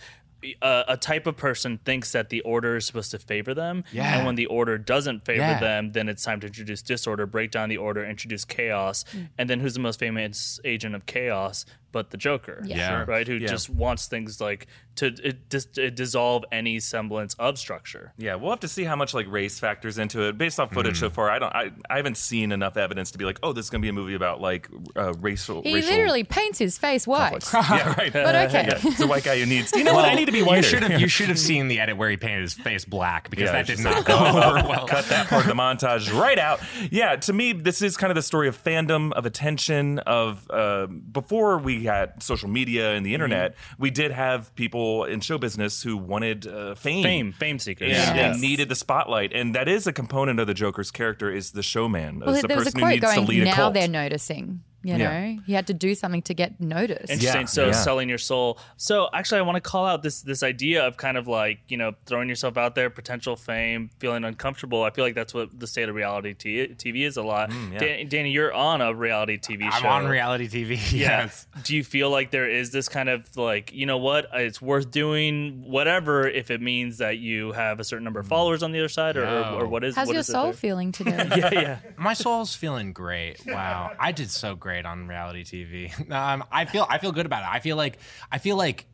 A, 0.62 0.84
a 0.90 0.98
type 0.98 1.28
of 1.28 1.36
person 1.38 1.80
thinks 1.86 2.12
that 2.12 2.30
the 2.30 2.42
order 2.42 2.76
is 2.78 2.86
supposed 2.86 3.12
to 3.12 3.20
favor 3.20 3.54
them, 3.54 3.84
Yeah. 3.92 4.18
and 4.18 4.26
when 4.26 4.36
the 4.36 4.46
order 4.48 4.78
doesn't 4.78 5.26
favor 5.26 5.40
Yeah. 5.42 5.60
them, 5.60 5.92
then 5.94 6.08
it's 6.10 6.24
time 6.24 6.40
to 6.42 6.48
introduce 6.48 6.82
disorder, 6.82 7.26
break 7.26 7.52
down 7.52 7.70
the 7.70 7.78
order, 7.78 8.06
introduce 8.06 8.46
chaos, 8.46 9.06
and 9.38 9.50
then 9.50 9.60
who's 9.60 9.74
the 9.74 9.80
most 9.80 10.00
famous 10.00 10.60
agent 10.66 10.96
of 10.96 11.06
chaos? 11.06 11.66
But 11.92 12.12
the 12.12 12.18
Joker, 12.18 12.62
Yeah. 12.66 12.76
Yeah. 12.78 13.06
Right? 13.08 13.26
Who 13.26 13.36
Yeah. 13.36 13.48
just 13.48 13.70
wants 13.70 14.08
things 14.08 14.42
like 14.42 14.68
to 14.98 15.08
it, 15.24 15.48
dis- 15.50 15.66
to 15.66 15.90
dissolve 15.92 16.44
any 16.52 16.80
semblance 16.82 17.34
of 17.36 17.58
structure. 17.58 18.14
Yeah, 18.18 18.36
we'll 18.36 18.50
have 18.52 18.60
to 18.62 18.68
see 18.68 18.84
how 18.84 18.96
much 18.98 19.14
like 19.14 19.26
race 19.30 19.60
factors 19.60 19.98
into 19.98 20.22
it. 20.28 20.38
Based 20.38 20.60
off 20.60 20.74
footage 20.74 21.00
so 21.00 21.10
far, 21.10 21.30
I 21.30 21.40
don't, 21.40 21.54
I, 21.56 21.72
I 21.90 21.96
haven't 21.98 22.18
seen 22.18 22.52
enough 22.52 22.76
evidence 22.78 23.12
to 23.12 23.18
be 23.18 23.24
like, 23.26 23.40
oh, 23.44 23.54
this 23.54 23.66
is 23.66 23.70
gonna 23.70 23.82
be 23.82 23.88
a 23.90 23.94
movie 23.94 24.14
about 24.14 24.42
like 24.42 24.68
uh, 24.98 25.14
racial. 25.20 25.62
He 25.64 25.74
racial 25.76 25.90
literally 25.92 26.24
paints 26.26 26.60
his 26.60 26.78
face 26.78 27.08
white. 27.08 27.46
yeah, 27.54 27.94
right. 27.98 28.12
But 28.12 28.36
okay. 28.48 28.66
Yeah, 28.68 28.80
it's 28.84 29.00
a 29.00 29.08
white 29.08 29.24
guy 29.24 29.40
who 29.40 29.46
needs. 29.46 29.72
You 29.74 29.84
know 29.86 29.94
what? 29.94 30.04
I 30.06 30.16
need 30.16 30.26
to 30.26 30.32
be 30.40 30.44
whiter. 30.44 30.58
You 30.58 30.64
should 30.64 30.84
have 30.84 31.02
you 31.02 31.08
should 31.18 31.30
have 31.30 31.40
seen 31.40 31.68
the 31.68 31.80
edit 31.80 31.98
where 31.98 32.10
he 32.10 32.18
painted 32.18 32.42
his 32.42 32.54
face 32.54 32.86
black 32.86 33.30
because 33.30 33.46
Yeah, 33.48 33.52
that 33.54 33.68
did 33.68 33.80
not 33.80 33.96
like, 33.96 34.06
go 34.06 34.16
oh, 34.20 34.58
over 34.58 34.68
well. 34.68 34.88
Cut 34.88 35.06
that 35.06 35.28
part 35.28 35.44
of 35.44 35.48
the 35.48 35.54
montage 35.56 36.12
right 36.18 36.38
out. 36.40 36.60
Yeah, 36.92 37.16
to 37.16 37.34
me, 37.34 37.54
this 37.54 37.82
is 37.82 37.98
kind 37.98 38.12
of 38.12 38.16
the 38.16 38.22
story 38.22 38.48
of 38.48 38.62
fandom, 38.62 39.12
of 39.14 39.26
attention, 39.26 40.00
of 40.00 40.46
uh, 40.50 40.88
before 40.88 41.58
we 41.58 41.86
had 41.86 42.22
social 42.22 42.50
media 42.50 42.94
and 42.94 43.06
the 43.06 43.14
internet, 43.14 43.36
Mm-hmm. 43.56 43.82
we 43.84 43.92
did 43.92 44.12
have 44.12 44.54
people 44.56 45.04
in 45.06 45.20
show 45.20 45.38
business 45.38 45.82
who 45.84 45.98
wanted 45.98 46.48
uh, 46.48 46.76
fame. 46.76 47.04
Fame, 47.04 47.32
fame 47.34 47.60
seekers. 47.60 47.96
And, 47.96 48.16
Yes. 48.16 48.34
and 48.34 48.42
needed 48.42 48.70
the 48.70 48.76
spotlight, 48.76 49.34
and 49.34 49.54
that 49.56 49.68
is 49.68 49.88
a 49.88 49.94
component 49.94 50.40
of 50.40 50.48
the 50.48 50.54
Joker's 50.54 50.92
character 50.92 51.30
is 51.32 51.52
the 51.52 51.64
showman, 51.64 52.20
Well, 52.20 52.36
is 52.36 52.42
the 52.42 52.48
there 52.48 52.58
a 52.58 52.60
person 52.64 52.80
who 52.80 52.86
quote 52.86 52.92
needs 52.94 53.10
to 53.10 53.16
going, 53.16 53.28
lead 53.28 53.42
a 53.44 53.46
now 53.46 53.54
cult. 53.56 53.74
they're 53.74 53.88
noticing. 53.88 54.62
You 54.86 54.98
know, 55.00 55.04
Yeah. 55.10 55.36
he 55.48 55.54
had 55.54 55.66
to 55.68 55.74
do 55.74 55.96
something 55.96 56.22
to 56.24 56.34
get 56.36 56.60
noticed. 56.62 57.10
Interesting. 57.10 57.42
Yeah, 57.42 57.46
so 57.48 57.66
yeah. 57.68 57.72
selling 57.72 58.08
your 58.08 58.20
soul. 58.20 58.60
So 58.78 59.10
actually, 59.14 59.40
I 59.40 59.42
want 59.42 59.56
to 59.56 59.62
call 59.62 59.86
out 59.88 60.04
this 60.04 60.22
this 60.22 60.44
idea 60.44 60.86
of 60.86 60.96
kind 60.98 61.18
of 61.18 61.28
like 61.28 61.60
you 61.70 61.78
know 61.78 61.94
throwing 62.06 62.30
yourself 62.30 62.56
out 62.56 62.76
there, 62.76 62.90
potential 62.92 63.36
fame, 63.36 63.90
feeling 63.98 64.24
uncomfortable. 64.24 64.84
I 64.84 64.92
feel 64.92 65.04
like 65.04 65.16
that's 65.16 65.34
what 65.34 65.60
the 65.60 65.66
state 65.66 65.90
of 65.90 65.96
reality 65.96 66.34
t- 66.36 66.68
TV 66.76 67.06
is 67.08 67.18
a 67.18 67.24
lot. 67.24 67.50
Mm, 67.50 67.74
yeah. 67.74 67.80
Dan- 67.80 68.08
Danny, 68.10 68.32
you're 68.32 68.54
on 68.54 68.82
a 68.82 68.94
reality 68.94 69.38
TV 69.40 69.64
I'm 69.64 69.82
show. 69.82 69.88
on 69.88 70.06
reality 70.08 70.48
TV. 70.48 70.76
Yeah. 70.96 71.24
Yes. 71.26 71.48
Do 71.64 71.76
you 71.76 71.84
feel 71.84 72.10
like 72.10 72.30
there 72.32 72.50
is 72.50 72.72
this 72.72 72.88
kind 72.90 73.10
of 73.10 73.36
like, 73.38 73.74
you 73.74 73.86
know 73.86 73.98
what, 73.98 74.28
it's 74.34 74.62
worth 74.62 74.92
doing 74.92 75.64
whatever 75.66 76.28
if 76.28 76.52
it 76.52 76.62
means 76.62 76.98
that 77.00 77.18
you 77.18 77.52
have 77.54 77.80
a 77.80 77.84
certain 77.84 78.04
number 78.04 78.20
of 78.20 78.28
followers 78.28 78.62
on 78.62 78.72
the 78.72 78.80
other 78.80 78.90
side, 78.90 79.16
or, 79.18 79.24
or, 79.24 79.42
No. 79.42 79.58
or 79.62 79.68
what 79.68 79.84
is? 79.84 79.96
How's 79.96 80.08
what 80.08 80.14
your 80.14 80.20
is 80.22 80.28
soul 80.28 80.46
there? 80.46 80.54
feeling 80.54 80.92
today? 80.92 81.28
Yeah, 81.36 81.50
yeah. 81.54 81.78
My 81.98 82.14
soul's 82.14 82.54
feeling 82.56 82.92
great. 82.94 83.42
Wow, 83.48 83.92
I 84.00 84.12
did 84.12 84.30
so 84.30 84.56
great 84.56 84.75
on 84.84 85.08
reality 85.08 85.44
TV. 85.44 86.12
Um, 86.12 86.44
I 86.52 86.66
feel 86.66 86.88
I 86.90 86.98
feel 86.98 87.12
good 87.12 87.28
about 87.28 87.44
it. 87.44 87.50
I 87.50 87.60
feel 87.60 87.78
like 87.78 88.00
I 88.32 88.40
feel 88.40 88.58
like 88.58 88.88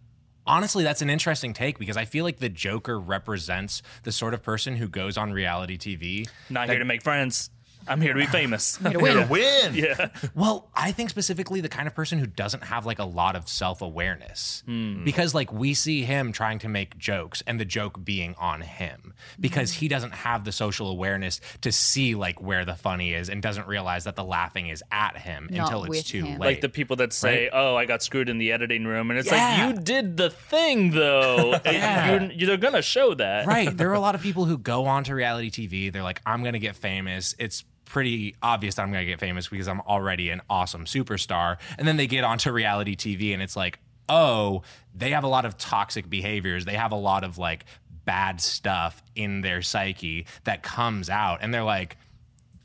honestly 0.46 0.84
that's 0.84 1.02
an 1.02 1.10
interesting 1.10 1.54
take 1.54 1.80
because 1.80 1.96
I 1.96 2.04
feel 2.04 2.26
like 2.26 2.40
the 2.40 2.50
Joker 2.50 3.00
represents 3.00 3.82
the 4.04 4.12
sort 4.12 4.34
of 4.34 4.44
person 4.44 4.76
who 4.76 4.88
goes 4.88 5.18
on 5.18 5.32
reality 5.32 5.78
TV. 5.78 6.30
Not 6.50 6.70
here 6.70 6.80
to 6.80 6.86
make 6.86 7.02
friends. 7.02 7.50
I'm 7.88 8.02
here 8.02 8.14
to 8.14 8.20
be 8.20 8.26
famous. 8.26 8.78
Here 8.78 8.92
to 8.92 9.00
win. 9.02 9.30
win. 9.30 9.76
yeah. 9.76 10.10
Well, 10.36 10.70
I 10.74 10.92
think 10.92 11.10
specifically 11.10 11.62
the 11.62 11.70
kind 11.70 11.88
of 11.88 11.96
person 11.96 12.20
who 12.20 12.28
doesn't 12.28 12.64
have 12.64 12.86
like 12.86 13.00
a 13.00 13.06
lot 13.06 13.36
of 13.36 13.48
self 13.48 13.82
awareness 13.82 14.64
hmm. 14.66 15.04
because 15.04 15.34
like 15.34 15.52
we 15.52 15.74
see 15.74 16.04
him 16.04 16.32
trying 16.32 16.60
to 16.60 16.70
make 16.70 16.98
jokes 16.98 17.44
and 17.48 17.60
the 17.60 17.66
joke 17.66 18.04
being 18.04 18.36
on 18.40 18.62
him 18.62 19.14
because 19.40 19.74
hmm. 19.74 19.80
he 19.80 19.88
doesn't 19.88 20.14
have 20.14 20.44
the 20.44 20.52
social 20.52 20.90
awareness 20.90 21.42
to 21.62 21.72
see 21.72 22.16
like 22.16 22.42
where 22.42 22.66
the 22.66 22.76
funny 22.76 23.14
is 23.14 23.30
and 23.30 23.42
doesn't 23.42 23.68
realize 23.68 24.04
that 24.04 24.16
the 24.16 24.24
laughing 24.24 24.70
is 24.70 24.84
at 24.92 25.18
him 25.18 25.48
Not 25.52 25.72
until 25.72 25.84
it's 25.86 26.04
too 26.04 26.26
him. 26.26 26.40
late. 26.40 26.52
Like 26.52 26.62
the 26.62 26.70
people 26.70 26.98
that 26.98 27.14
say, 27.14 27.50
"Oh, 27.52 27.76
I 27.76 27.86
got 27.86 28.04
screwed 28.04 28.30
in 28.30 28.38
the 28.38 28.52
editing 28.52 28.86
room," 28.86 29.10
and 29.10 29.20
it's 29.20 29.32
Yeah. 29.32 29.66
like 29.68 29.76
you 29.76 29.82
did 29.82 30.18
the 30.18 30.30
thing, 30.30 30.92
though. 30.92 31.60
Yeah. 31.72 32.12
You're, 32.12 32.32
you're 32.32 32.58
gonna 32.58 32.82
show 32.82 33.14
that, 33.14 33.48
right. 33.48 33.76
There 33.76 33.90
are 33.90 33.94
a 33.94 34.00
lot 34.00 34.16
of 34.16 34.22
people 34.28 34.46
who 34.46 34.58
go 34.58 34.86
onto 34.86 35.14
reality 35.14 35.50
TV. 35.50 35.92
They're 35.92 36.04
like, 36.04 36.22
I'm 36.26 36.42
going 36.42 36.54
to 36.54 36.60
get 36.60 36.76
famous. 36.76 37.36
It's 37.40 37.64
pretty 37.92 38.36
obvious 38.42 38.76
that 38.76 38.84
I'm 38.84 38.92
going 38.92 39.06
to 39.06 39.12
get 39.12 39.20
famous 39.20 39.50
because 39.50 39.68
I'm 39.68 39.82
already 39.82 40.30
an 40.30 40.42
awesome 40.50 40.86
superstar. 40.86 41.58
And 41.78 41.88
then 41.88 41.98
they 41.98 42.08
get 42.08 42.24
onto 42.24 42.52
reality 42.52 42.96
TV 42.96 43.34
and 43.34 43.42
it's 43.42 43.56
like, 43.56 43.80
oh, 44.08 44.64
they 44.96 45.12
have 45.12 45.24
a 45.24 45.28
lot 45.28 45.46
of 45.46 45.58
toxic 45.58 46.10
behaviors. 46.10 46.66
They 46.66 46.76
have 46.76 46.92
a 46.92 46.98
lot 46.98 47.24
of 47.24 47.38
like 47.38 47.66
bad 48.06 48.40
stuff 48.40 49.04
in 49.14 49.42
their 49.42 49.62
psyche 49.62 50.26
that 50.46 50.64
comes 50.64 51.10
out. 51.10 51.40
And 51.42 51.54
they're 51.54 51.64
like, 51.64 51.98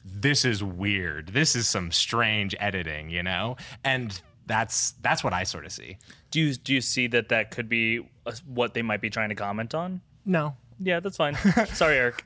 this 0.04 0.44
is 0.44 0.62
weird. 0.62 1.28
This 1.28 1.56
is 1.56 1.68
some 1.68 1.90
strange 1.90 2.54
editing, 2.60 3.10
you 3.10 3.24
know? 3.24 3.56
And 3.82 4.20
that's 4.46 4.92
that's 5.02 5.24
what 5.24 5.32
I 5.32 5.42
sort 5.42 5.66
of 5.66 5.72
see. 5.72 5.98
Do 6.30 6.40
you 6.40 6.54
do 6.54 6.72
you 6.72 6.80
see 6.80 7.08
that 7.08 7.30
that 7.30 7.50
could 7.50 7.68
be 7.68 8.06
uh, 8.24 8.32
what 8.46 8.74
they 8.74 8.82
might 8.82 9.00
be 9.00 9.10
trying 9.10 9.30
to 9.30 9.34
comment 9.34 9.74
on? 9.74 10.02
No. 10.24 10.56
Yeah, 10.78 11.00
that's 11.00 11.16
fine. 11.16 11.34
Sorry, 11.66 11.96
Erik. 11.96 12.24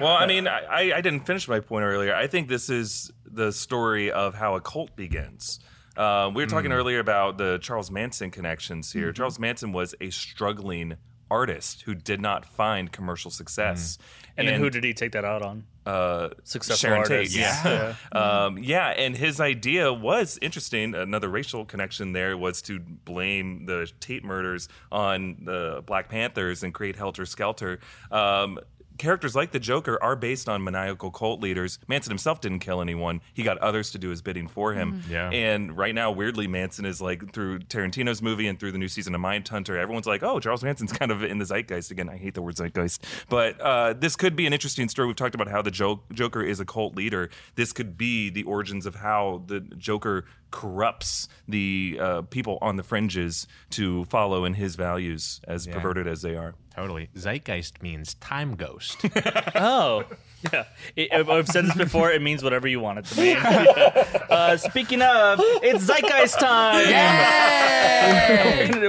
Well, 0.00 0.14
I 0.14 0.26
mean, 0.26 0.46
I, 0.48 0.92
I 0.94 1.00
didn't 1.00 1.26
finish 1.26 1.46
my 1.48 1.60
point 1.60 1.84
earlier. 1.84 2.14
I 2.14 2.26
think 2.26 2.48
this 2.48 2.70
is 2.70 3.10
the 3.24 3.52
story 3.52 4.10
of 4.10 4.34
how 4.34 4.54
a 4.54 4.60
cult 4.60 4.96
begins. 4.96 5.60
Uh, 5.96 6.30
we 6.34 6.42
were 6.42 6.48
talking 6.48 6.72
earlier 6.72 6.98
about 6.98 7.36
the 7.36 7.58
Charles 7.58 7.90
Manson 7.90 8.30
connections 8.30 8.92
here. 8.92 9.12
Charles 9.12 9.38
Manson 9.38 9.72
was 9.72 9.94
a 10.00 10.10
struggling 10.10 10.96
artist 11.30 11.82
who 11.82 11.94
did 11.94 12.20
not 12.20 12.44
find 12.44 12.90
commercial 12.90 13.30
success. 13.30 13.98
And, 14.36 14.48
then 14.48 14.60
who 14.60 14.70
did 14.70 14.84
he 14.84 14.94
take 14.94 15.12
that 15.12 15.24
out 15.24 15.42
on? 15.42 15.64
uh, 15.86 16.28
Successful 16.44 16.88
Sharon 16.88 16.98
artists. 17.00 17.34
Tate. 17.34 17.42
Yeah. 17.42 17.94
um, 18.12 18.58
yeah, 18.58 18.88
and 18.88 19.16
his 19.16 19.40
idea 19.40 19.92
was 19.92 20.38
interesting. 20.42 20.94
Another 20.94 21.28
racial 21.28 21.64
connection 21.64 22.12
there 22.12 22.36
was 22.36 22.62
to 22.62 22.78
blame 22.80 23.66
the 23.66 23.90
Tate 24.00 24.24
murders 24.24 24.68
on 24.92 25.38
the 25.44 25.82
Black 25.86 26.08
Panthers 26.08 26.62
and 26.62 26.74
create 26.74 26.96
Helter 26.96 27.26
Skelter. 27.26 27.80
Um, 28.10 28.58
characters 29.00 29.34
like 29.34 29.50
the 29.50 29.58
Joker 29.58 29.98
are 30.02 30.14
based 30.14 30.46
on 30.48 30.62
maniacal 30.62 31.10
cult 31.10 31.40
leaders. 31.40 31.78
Manson 31.88 32.10
himself 32.10 32.40
didn't 32.40 32.58
kill 32.60 32.82
anyone; 32.82 33.22
he 33.32 33.42
got 33.42 33.56
others 33.58 33.90
to 33.92 33.98
do 33.98 34.10
his 34.10 34.20
bidding 34.20 34.46
for 34.46 34.74
him. 34.74 35.02
Yeah. 35.08 35.30
And 35.30 35.76
right 35.76 35.94
now, 35.94 36.10
weirdly, 36.10 36.46
Manson 36.46 36.84
is 36.84 37.00
like 37.00 37.32
through 37.32 37.60
Tarantino's 37.60 38.20
movie 38.20 38.46
and 38.46 38.60
through 38.60 38.72
the 38.72 38.78
new 38.78 38.88
season 38.88 39.14
of 39.14 39.20
Mindhunter, 39.20 39.76
everyone's 39.80 40.06
like, 40.06 40.22
"Oh, 40.22 40.38
Charles 40.38 40.62
Manson's 40.62 40.92
kind 41.00 41.10
of 41.10 41.24
in 41.24 41.38
the 41.38 41.46
zeitgeist 41.46 41.90
again." 41.90 42.08
I 42.08 42.18
hate 42.18 42.34
the 42.34 42.42
word 42.42 42.56
zeitgeist, 42.56 43.02
but 43.28 43.58
uh, 43.60 43.94
this 43.94 44.16
could 44.16 44.36
be 44.36 44.46
an 44.46 44.52
interesting 44.52 44.88
story. 44.88 45.08
We've 45.08 45.16
talked 45.16 45.34
about 45.34 45.48
how 45.48 45.62
the 45.62 45.70
jo- 45.70 46.02
Joker 46.12 46.42
is 46.42 46.60
a 46.60 46.66
cult 46.66 46.94
leader. 46.94 47.30
This 47.54 47.72
could 47.72 47.96
be 47.96 48.28
the 48.28 48.42
origins 48.42 48.84
of 48.84 48.96
how 48.96 49.44
the 49.46 49.60
Joker 49.60 50.26
corrupts 50.50 51.28
the 51.48 51.98
uh, 52.00 52.22
people 52.22 52.58
on 52.60 52.76
the 52.76 52.82
fringes 52.82 53.46
to 53.70 54.04
follow 54.06 54.44
in 54.44 54.54
his 54.54 54.76
values, 54.76 55.40
as 55.46 55.66
perverted 55.66 56.06
as 56.06 56.22
they 56.22 56.36
are. 56.36 56.54
Totally. 56.74 57.08
Zeitgeist 57.16 57.82
means 57.82 58.14
time 58.14 58.54
ghost. 58.56 59.04
Oh, 59.54 60.04
yeah. 60.52 60.64
It, 60.96 61.12
I've 61.12 61.28
I've 61.28 61.48
said 61.48 61.66
this 61.66 61.74
before. 61.76 62.10
It 62.10 62.22
means 62.22 62.42
whatever 62.42 62.66
you 62.66 62.80
want 62.80 63.00
it 63.00 63.04
to 63.06 63.20
mean. 63.20 63.36
Yeah. 63.42 64.06
Uh, 64.30 64.56
speaking 64.56 65.02
of, 65.02 65.38
it's 65.62 65.84
Zeitgeist 65.84 66.38
time. 66.38 66.86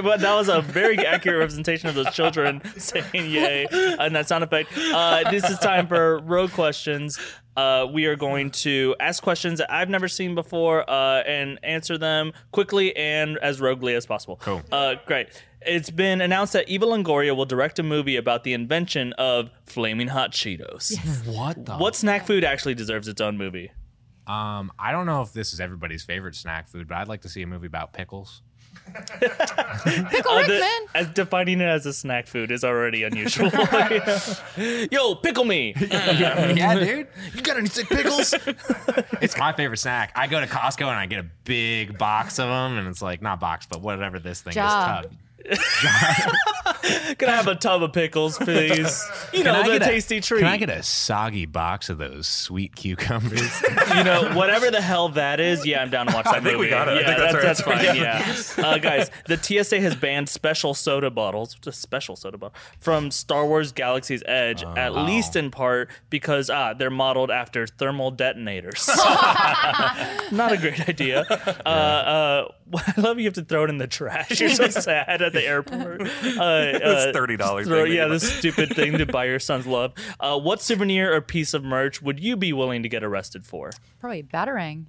but 0.02 0.20
that 0.20 0.34
was 0.34 0.48
a 0.48 0.62
very 0.62 0.98
accurate 1.04 1.40
representation 1.40 1.88
of 1.90 1.94
those 1.94 2.12
children 2.14 2.62
saying 2.78 3.04
"yay" 3.12 3.66
and 3.70 4.14
that 4.14 4.28
sound 4.28 4.44
effect. 4.44 4.70
Uh, 4.76 5.30
this 5.30 5.44
is 5.50 5.58
time 5.58 5.86
for 5.86 6.18
road 6.20 6.52
questions. 6.52 7.18
Uh, 7.56 7.86
we 7.92 8.06
are 8.06 8.16
going 8.16 8.50
to 8.50 8.96
ask 8.98 9.22
questions 9.22 9.58
that 9.58 9.72
I've 9.72 9.90
never 9.90 10.08
seen 10.08 10.34
before 10.34 10.88
uh, 10.88 11.22
and 11.22 11.58
answer 11.62 11.98
them 11.98 12.32
quickly 12.50 12.96
and 12.96 13.36
as 13.38 13.60
roguely 13.60 13.94
as 13.94 14.06
possible. 14.06 14.36
Cool. 14.36 14.62
Uh, 14.72 14.94
great. 15.06 15.28
It's 15.64 15.90
been 15.90 16.20
announced 16.20 16.54
that 16.54 16.68
Eva 16.68 16.86
Longoria 16.86 17.36
will 17.36 17.44
direct 17.44 17.78
a 17.78 17.82
movie 17.82 18.16
about 18.16 18.42
the 18.44 18.52
invention 18.52 19.12
of 19.14 19.50
flaming 19.64 20.08
hot 20.08 20.32
Cheetos. 20.32 20.96
what 21.36 21.64
the? 21.64 21.76
What 21.76 21.94
snack 21.94 22.26
food 22.26 22.42
actually 22.42 22.74
deserves 22.74 23.06
its 23.06 23.20
own 23.20 23.36
movie? 23.36 23.70
Um, 24.26 24.72
I 24.78 24.92
don't 24.92 25.06
know 25.06 25.22
if 25.22 25.32
this 25.32 25.52
is 25.52 25.60
everybody's 25.60 26.04
favorite 26.04 26.34
snack 26.34 26.68
food, 26.68 26.88
but 26.88 26.96
I'd 26.96 27.08
like 27.08 27.22
to 27.22 27.28
see 27.28 27.42
a 27.42 27.46
movie 27.46 27.66
about 27.66 27.92
pickles. 27.92 28.42
Pickle 29.84 30.36
Rick, 30.36 30.46
The- 30.48 30.58
man. 30.60 30.80
as 30.94 31.08
defining 31.08 31.60
it 31.60 31.64
as 31.68 31.86
a 31.86 31.92
snack 31.92 32.26
food 32.26 32.50
is 32.50 32.64
already 32.64 33.04
unusual. 33.04 33.50
Yo, 34.90 35.14
pickle 35.16 35.44
me. 35.44 35.74
yeah, 35.90 36.74
dude. 36.78 37.08
You 37.34 37.42
got 37.42 37.56
any 37.56 37.68
sick 37.68 37.88
pickles? 37.88 38.34
It's 39.22 39.38
my 39.38 39.52
favorite 39.52 39.76
snack. 39.78 40.10
I 40.16 40.26
go 40.26 40.40
to 40.40 40.46
Costco 40.48 40.80
and 40.88 40.98
I 40.98 41.06
get 41.06 41.20
a 41.20 41.26
big 41.44 41.96
box 41.96 42.40
of 42.40 42.48
them, 42.48 42.76
and 42.76 42.88
it's 42.88 43.00
like 43.00 43.22
not 43.22 43.38
box, 43.38 43.66
but 43.66 43.80
whatever 43.80 44.18
this 44.18 44.40
thing 44.40 44.52
Jar. 44.54 45.04
is. 45.04 45.06
Tub. 45.06 45.12
Can 47.18 47.28
I 47.28 47.32
have 47.36 47.46
a 47.46 47.54
tub 47.54 47.82
of 47.82 47.92
pickles, 47.92 48.38
please? 48.38 49.08
You 49.32 49.44
know, 49.44 49.54
I 49.54 49.78
the 49.78 49.84
tasty 49.84 50.20
treat. 50.20 50.40
Can 50.40 50.48
I 50.48 50.58
get 50.58 50.68
a 50.68 50.82
soggy 50.82 51.46
box 51.46 51.88
of 51.88 51.96
those 51.96 52.28
sweet 52.28 52.76
cucumbers? 52.76 53.62
you 53.96 54.04
know, 54.04 54.30
whatever 54.34 54.70
the 54.70 54.80
hell 54.82 55.08
that 55.10 55.40
is, 55.40 55.64
yeah, 55.64 55.80
I'm 55.80 55.88
down 55.88 56.06
to 56.06 56.14
watch 56.14 56.26
that 56.26 56.34
I 56.34 56.40
think 56.40 56.58
we 56.58 56.68
got 56.68 56.88
it. 56.88 56.90
I 56.92 57.00
Yeah, 57.00 57.06
think 57.06 57.18
that's 57.18 57.32
that's, 57.42 57.62
that's 57.64 57.84
fine. 57.86 57.96
Yeah, 57.96 58.66
uh, 58.66 58.78
guys, 58.78 59.10
the 59.26 59.38
TSA 59.38 59.80
has 59.80 59.94
banned 59.96 60.28
special 60.28 60.74
soda 60.74 61.10
bottles, 61.10 61.54
just 61.54 61.80
special 61.80 62.14
soda 62.14 62.36
bottle, 62.36 62.54
from 62.78 63.10
Star 63.10 63.46
Wars 63.46 63.72
Galaxy's 63.72 64.22
Edge, 64.26 64.62
Oh, 64.64 64.74
at 64.76 64.94
least 64.94 65.34
in 65.34 65.50
part 65.50 65.88
because 66.10 66.50
ah, 66.50 66.74
they're 66.74 66.90
modeled 66.90 67.30
after 67.30 67.66
thermal 67.66 68.10
detonators. 68.10 68.86
Not 70.30 70.52
a 70.52 70.58
great 70.60 70.88
idea. 70.88 71.24
Uh, 71.64 71.68
uh, 71.68 72.48
I 72.74 73.00
love 73.00 73.18
you 73.18 73.24
have 73.24 73.34
to 73.34 73.44
throw 73.44 73.64
it 73.64 73.70
in 73.70 73.78
the 73.78 73.86
trash. 73.86 74.40
You're 74.40 74.50
so 74.50 74.68
sad 74.68 75.22
at 75.34 75.40
the 75.40 75.46
airport. 75.46 76.02
Uh, 76.42 76.72
It's 76.74 77.16
$30 77.16 77.64
throw- 77.64 77.84
thing 77.84 77.92
Yeah, 77.94 78.06
this 78.08 78.30
stupid 78.38 78.74
thing 78.74 78.98
to 78.98 79.06
buy 79.06 79.24
your 79.26 79.38
son's 79.38 79.66
love. 79.66 79.92
Uh, 80.20 80.38
what 80.38 80.60
souvenir 80.62 81.14
or 81.14 81.20
piece 81.20 81.54
of 81.54 81.62
merch 81.64 82.00
would 82.02 82.20
you 82.20 82.36
be 82.36 82.52
willing 82.52 82.82
to 82.82 82.88
get 82.88 83.02
arrested 83.04 83.44
for? 83.44 83.70
Probably 84.00 84.22
batarang. 84.22 84.84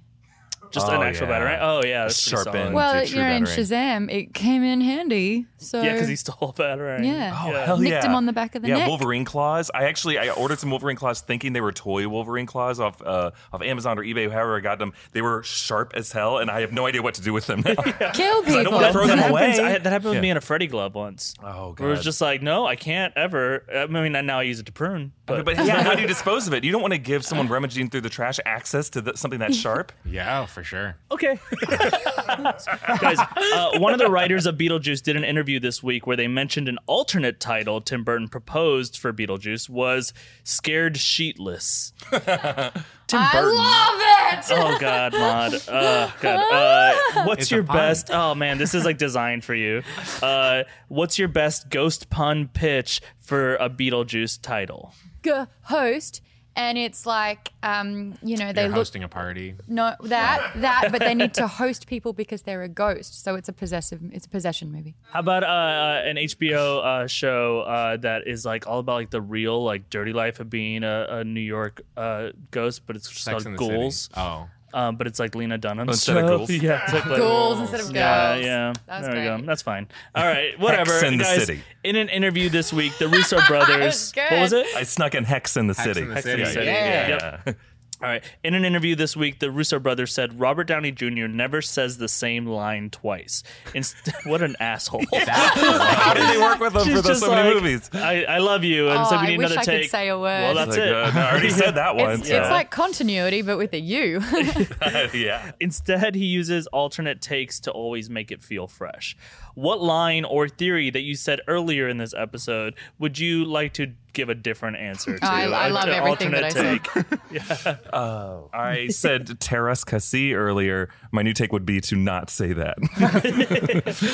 Just 0.74 0.88
Oh, 0.88 1.00
an 1.00 1.02
actual 1.06 1.28
yeah. 1.28 1.40
batarang? 1.40 1.58
Oh 1.62 1.84
yeah, 1.84 2.02
that's 2.02 2.22
pretty 2.28 2.30
Sharp 2.42 2.44
solid. 2.54 2.66
end. 2.66 2.74
Well, 2.74 3.02
you 3.02 3.08
true 3.08 3.22
know, 3.22 3.30
in. 3.30 3.44
Shazam, 3.44 4.10
it 4.12 4.34
came 4.34 4.62
in 4.62 4.80
handy. 4.80 5.46
So 5.58 5.80
Yeah, 5.80 5.92
because 5.92 6.08
he 6.08 6.16
stole 6.16 6.50
a 6.50 6.52
batarang. 6.52 7.04
Yeah. 7.06 7.38
Oh, 7.42 7.50
yeah. 7.50 7.64
hell 7.66 7.78
Nicked 7.78 8.04
him 8.04 8.14
on 8.14 8.26
the 8.26 8.32
back 8.32 8.54
of 8.54 8.62
the 8.62 8.68
neck. 8.68 8.76
yeah, 8.76 8.82
neck. 8.82 8.88
Wolverine 8.88 9.24
claws. 9.24 9.70
I 9.74 9.84
actually 9.84 10.18
I 10.18 10.30
ordered 10.30 10.58
some 10.58 10.70
Wolverine 10.70 10.96
claws 10.96 11.20
thinking 11.20 11.52
they 11.52 11.60
were 11.60 11.72
toy 11.72 12.08
Wolverine 12.08 12.46
claws 12.46 12.80
off 12.80 13.00
uh, 13.02 13.30
off 13.52 13.62
Amazon 13.62 13.98
or 13.98 14.02
eBay, 14.02 14.30
however 14.30 14.56
I 14.56 14.60
got 14.60 14.78
them. 14.78 14.92
They 15.12 15.22
were 15.22 15.42
sharp 15.44 15.92
as 15.94 16.12
hell, 16.12 16.38
and 16.38 16.50
I 16.50 16.60
have 16.60 16.72
no 16.72 16.86
idea 16.86 17.02
what 17.02 17.14
to 17.14 17.22
do 17.22 17.32
with 17.32 17.46
them 17.46 17.62
now. 17.64 17.74
kill 17.84 17.88
I 17.88 18.10
don't 18.10 18.44
people. 18.46 18.72
want 18.72 18.86
to 18.86 18.92
throw 18.92 19.06
them 19.06 19.18
that 19.18 19.30
away. 19.30 19.50
happens, 19.50 19.58
I, 19.60 19.78
that 19.78 19.84
happened 19.92 20.04
with 20.10 20.14
Yeah. 20.16 20.20
me 20.22 20.30
in 20.30 20.36
a 20.36 20.40
Freddy 20.40 20.66
glove 20.66 20.94
once. 20.94 21.34
Oh, 21.42 21.74
Where 21.78 21.88
it 21.88 21.92
was 21.92 22.04
just 22.04 22.20
like, 22.20 22.42
no, 22.42 22.66
I 22.66 22.76
can't 22.76 23.12
ever. 23.16 23.64
I 23.72 23.86
mean, 23.86 24.12
now 24.26 24.40
I 24.40 24.42
use 24.42 24.58
it 24.60 24.66
to 24.66 24.72
prune. 24.72 25.12
But, 25.26 25.44
but 25.44 25.56
yeah, 25.64 25.82
how 25.82 25.94
do 25.94 26.02
you 26.02 26.08
dispose 26.16 26.46
of 26.48 26.52
it? 26.54 26.64
You 26.64 26.72
don't 26.72 26.82
want 26.82 26.92
to 26.92 26.98
give 26.98 27.24
someone 27.24 27.48
rummaging 27.48 27.90
through 27.90 28.02
the 28.02 28.10
trash 28.10 28.38
access 28.44 28.90
to 28.90 29.00
the, 29.00 29.16
something 29.16 29.38
that 29.40 29.54
sharp. 29.64 29.92
yeah, 30.04 30.44
for 30.46 30.63
sure. 30.64 30.96
okay. 31.10 31.38
Guys, 31.68 33.18
uh, 33.18 33.78
one 33.78 33.92
of 33.92 33.98
the 33.98 34.08
writers 34.10 34.46
of 34.46 34.56
Beetlejuice 34.56 35.02
did 35.02 35.16
an 35.16 35.24
interview 35.24 35.60
this 35.60 35.82
week 35.82 36.06
where 36.06 36.16
they 36.16 36.28
mentioned 36.28 36.68
an 36.68 36.78
alternate 36.86 37.40
title 37.40 37.80
Tim 37.80 38.02
Burton 38.04 38.28
proposed 38.28 38.98
for 38.98 39.12
Beetlejuice 39.12 39.68
was 39.68 40.12
Scared 40.42 40.94
Sheetless. 40.94 41.92
Tim 43.06 43.20
I 43.20 43.32
Burton. 43.32 43.56
love 43.56 43.94
it. 44.00 44.04
Oh 44.50 44.76
God, 44.80 45.12
Maude. 45.12 45.54
Uh, 45.68 46.10
God. 46.20 46.52
Uh, 46.52 47.24
what's 47.24 47.42
It's 47.42 47.50
your 47.50 47.62
best? 47.62 48.10
Oh 48.10 48.34
man, 48.34 48.58
this 48.58 48.74
is 48.74 48.84
like 48.84 48.98
designed 48.98 49.44
for 49.44 49.54
you. 49.54 49.82
Uh, 50.22 50.64
what's 50.88 51.18
your 51.18 51.28
best 51.28 51.68
ghost 51.70 52.10
pun 52.10 52.48
pitch 52.48 53.00
for 53.20 53.54
a 53.56 53.70
Beetlejuice 53.70 54.40
title? 54.42 54.92
G- 55.22 55.30
host, 55.62 56.20
and 56.56 56.78
it's 56.78 57.04
like, 57.06 57.52
um, 57.62 58.14
you 58.22 58.36
know, 58.36 58.52
they 58.52 58.62
You're 58.62 58.70
look 58.70 58.78
hosting 58.78 59.02
a 59.02 59.08
party. 59.08 59.56
no 59.66 59.94
that 60.04 60.52
that, 60.56 60.88
but 60.92 61.00
they 61.00 61.14
need 61.14 61.34
to 61.34 61.46
host 61.46 61.86
people 61.86 62.12
because 62.12 62.42
they're 62.42 62.62
a 62.62 62.68
ghost. 62.68 63.22
So 63.24 63.34
it's 63.34 63.48
a 63.48 63.52
possessive, 63.52 64.00
it's 64.12 64.26
a 64.26 64.28
possession 64.28 64.70
movie. 64.70 64.94
How 65.12 65.20
about 65.20 65.42
uh, 65.42 65.46
uh, 65.46 66.02
an 66.04 66.16
HBO 66.16 66.84
uh, 66.84 67.06
show 67.06 67.60
uh, 67.60 67.96
that 67.98 68.26
is 68.26 68.44
like 68.44 68.66
all 68.66 68.78
about 68.78 68.94
like 68.94 69.10
the 69.10 69.20
real 69.20 69.62
like 69.64 69.90
dirty 69.90 70.12
life 70.12 70.40
of 70.40 70.48
being 70.48 70.84
a, 70.84 71.06
a 71.10 71.24
New 71.24 71.40
York 71.40 71.82
uh, 71.96 72.30
ghost, 72.50 72.82
but 72.86 72.96
it's 72.96 73.08
just 73.08 73.24
Sex 73.24 73.44
called 73.44 73.56
Ghouls. 73.56 74.02
City. 74.02 74.14
Oh. 74.16 74.48
Um, 74.74 74.96
but 74.96 75.06
it's 75.06 75.20
like 75.20 75.36
Lena 75.36 75.56
Dunham 75.56 75.88
Instead 75.88 76.16
of 76.16 76.22
show. 76.28 76.36
ghouls? 76.38 76.50
Yeah, 76.62 76.82
it's 76.82 76.92
like, 76.92 77.06
like- 77.06 77.18
Ghouls 77.18 77.60
instead 77.60 77.78
of 77.80 77.86
girls. 77.86 77.94
Yeah, 77.94 78.36
yeah. 78.36 78.72
That 78.86 78.98
was 78.98 79.06
there 79.08 79.34
we 79.36 79.40
go. 79.42 79.46
That's 79.46 79.62
fine. 79.62 79.86
All 80.16 80.24
right, 80.26 80.58
whatever. 80.58 81.04
in 81.04 81.16
the 81.18 81.22
Guys, 81.24 81.46
City. 81.46 81.62
In 81.84 81.94
an 81.94 82.08
interview 82.08 82.48
this 82.48 82.72
week, 82.72 82.98
the 82.98 83.06
Russo 83.08 83.38
brothers. 83.46 84.10
good. 84.10 84.24
what 84.32 84.40
was 84.40 84.52
it? 84.52 84.66
I 84.74 84.82
snuck 84.82 85.14
in 85.14 85.22
Hex 85.22 85.56
in 85.56 85.68
the 85.68 85.74
Hex 85.74 85.84
City. 85.84 86.00
in 86.02 86.08
the 86.08 86.14
Hex 86.14 86.26
in 86.26 86.40
the 86.40 86.46
City. 86.46 86.54
City. 86.54 86.66
Yeah. 86.66 87.40
Yep. 87.46 87.56
All 88.04 88.10
right. 88.10 88.24
In 88.44 88.54
an 88.54 88.64
interview 88.64 88.94
this 88.94 89.16
week, 89.16 89.38
the 89.38 89.50
Russo 89.50 89.78
brothers 89.78 90.12
said 90.12 90.38
Robert 90.38 90.64
Downey 90.64 90.92
Jr. 90.92 91.26
never 91.26 91.62
says 91.62 91.96
the 91.98 92.08
same 92.08 92.46
line 92.46 92.90
twice. 92.90 93.42
Inst- 93.74 93.96
what 94.24 94.42
an 94.42 94.56
asshole. 94.60 95.04
How 95.26 96.12
did 96.14 96.28
they 96.28 96.38
work 96.38 96.58
with 96.60 96.74
them 96.74 96.84
She's 96.84 96.94
for 96.96 97.02
those 97.02 97.06
just 97.06 97.20
so 97.20 97.30
many 97.30 97.48
like, 97.54 97.62
movies? 97.62 97.90
I, 97.94 98.24
I 98.24 98.38
love 98.38 98.62
you, 98.64 98.90
and 98.90 98.98
Oh, 99.00 99.04
so 99.04 99.16
we 99.16 99.22
I 99.22 99.26
need 99.28 99.38
wish 99.38 99.46
another 99.52 99.60
I 99.60 99.64
could 99.64 99.80
take. 99.82 99.90
say 99.90 100.08
a 100.08 100.18
word. 100.18 100.24
Well, 100.42 100.54
that's 100.54 100.70
Like, 100.76 100.78
it. 100.80 100.92
uh, 100.94 101.10
no, 101.12 101.20
I 101.20 101.30
already 101.30 101.50
said 101.62 101.74
that 101.76 101.94
It's, 101.94 102.02
once. 102.02 102.28
it's 102.28 102.50
like 102.50 102.70
continuity, 102.70 103.42
but 103.42 103.56
with 103.58 103.72
a 103.72 103.80
U. 103.80 104.20
yeah. 105.14 105.52
Instead, 105.60 106.14
he 106.14 106.26
uses 106.26 106.66
alternate 106.68 107.20
takes 107.22 107.58
to 107.60 107.70
always 107.70 108.10
make 108.10 108.30
it 108.30 108.42
feel 108.42 108.66
fresh. 108.66 109.16
What 109.54 109.80
line 109.80 110.24
or 110.24 110.48
theory 110.48 110.90
that 110.90 111.02
you 111.02 111.14
said 111.14 111.40
earlier 111.46 111.88
in 111.88 111.96
this 111.98 112.12
episode 112.12 112.74
would 112.98 113.18
you 113.20 113.44
like 113.44 113.72
to 113.74 113.92
give 114.12 114.28
a 114.28 114.34
different 114.34 114.76
answer 114.78 115.16
to? 115.16 115.24
I 115.24 115.46
love 115.68 115.84
an 115.84 115.90
everything 115.94 116.32
that 116.32 116.42
alternate 116.42 116.44
I 116.44 116.48
said. 116.50 117.78
take. 117.80 117.93
Oh. 117.94 118.50
I 118.52 118.88
said 118.88 119.26
Teräs 119.40 119.84
Käsi 119.84 120.34
earlier. 120.34 120.88
My 121.12 121.22
new 121.22 121.32
take 121.32 121.52
would 121.52 121.64
be 121.64 121.80
to 121.82 121.96
not 121.96 122.28
say 122.30 122.52
that. 122.52 122.76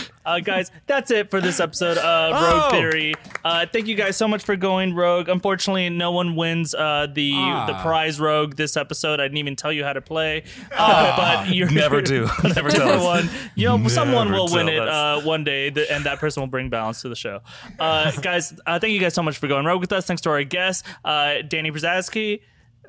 Uh, 0.24 0.38
guys, 0.38 0.70
that's 0.86 1.10
it 1.10 1.28
for 1.30 1.40
this 1.40 1.58
episode 1.58 1.98
of 1.98 2.32
Rogue 2.32 2.62
Oh! 2.66 2.70
Theory. 2.70 3.14
Uh, 3.44 3.66
thank 3.72 3.88
you 3.88 3.96
guys 3.96 4.16
so 4.16 4.28
much 4.28 4.44
for 4.44 4.54
going 4.54 4.94
Rogue. 4.94 5.28
Unfortunately, 5.28 5.88
no 5.90 6.12
one 6.12 6.36
wins 6.36 6.72
uh, 6.74 7.08
the 7.12 7.32
Ah. 7.34 7.66
the 7.66 7.74
prize 7.82 8.20
Rogue 8.20 8.54
this 8.54 8.76
episode. 8.76 9.18
I 9.18 9.24
didn't 9.24 9.38
even 9.38 9.56
tell 9.56 9.72
you 9.72 9.82
how 9.82 9.92
to 9.92 10.00
play, 10.00 10.44
uh, 10.76 11.16
but 11.16 11.52
you're 11.52 11.70
Never 11.70 12.00
do. 12.02 12.28
Never 12.44 12.70
tell 12.70 13.02
one. 13.02 13.28
You 13.56 13.68
know, 13.76 13.88
someone 13.88 14.30
will 14.30 14.48
win 14.52 14.66
tell 14.66 14.82
it 14.82 14.88
uh, 14.88 15.20
one 15.22 15.42
day, 15.42 15.70
th- 15.70 15.88
and 15.90 16.04
that 16.04 16.18
person 16.20 16.42
will 16.42 16.48
bring 16.48 16.68
balance 16.70 17.02
to 17.02 17.08
the 17.08 17.16
show. 17.16 17.40
Uh, 17.78 18.12
guys, 18.20 18.52
uh, 18.66 18.78
thank 18.78 18.92
you 18.92 19.00
guys 19.00 19.14
so 19.14 19.22
much 19.22 19.38
for 19.38 19.48
going 19.48 19.64
Rogue 19.64 19.80
with 19.80 19.92
us. 19.92 20.06
Thanks 20.06 20.22
to 20.22 20.30
our 20.30 20.44
guest, 20.44 20.84
uh, 21.04 21.36
Danny 21.48 21.70
Brzezinski. 21.72 22.40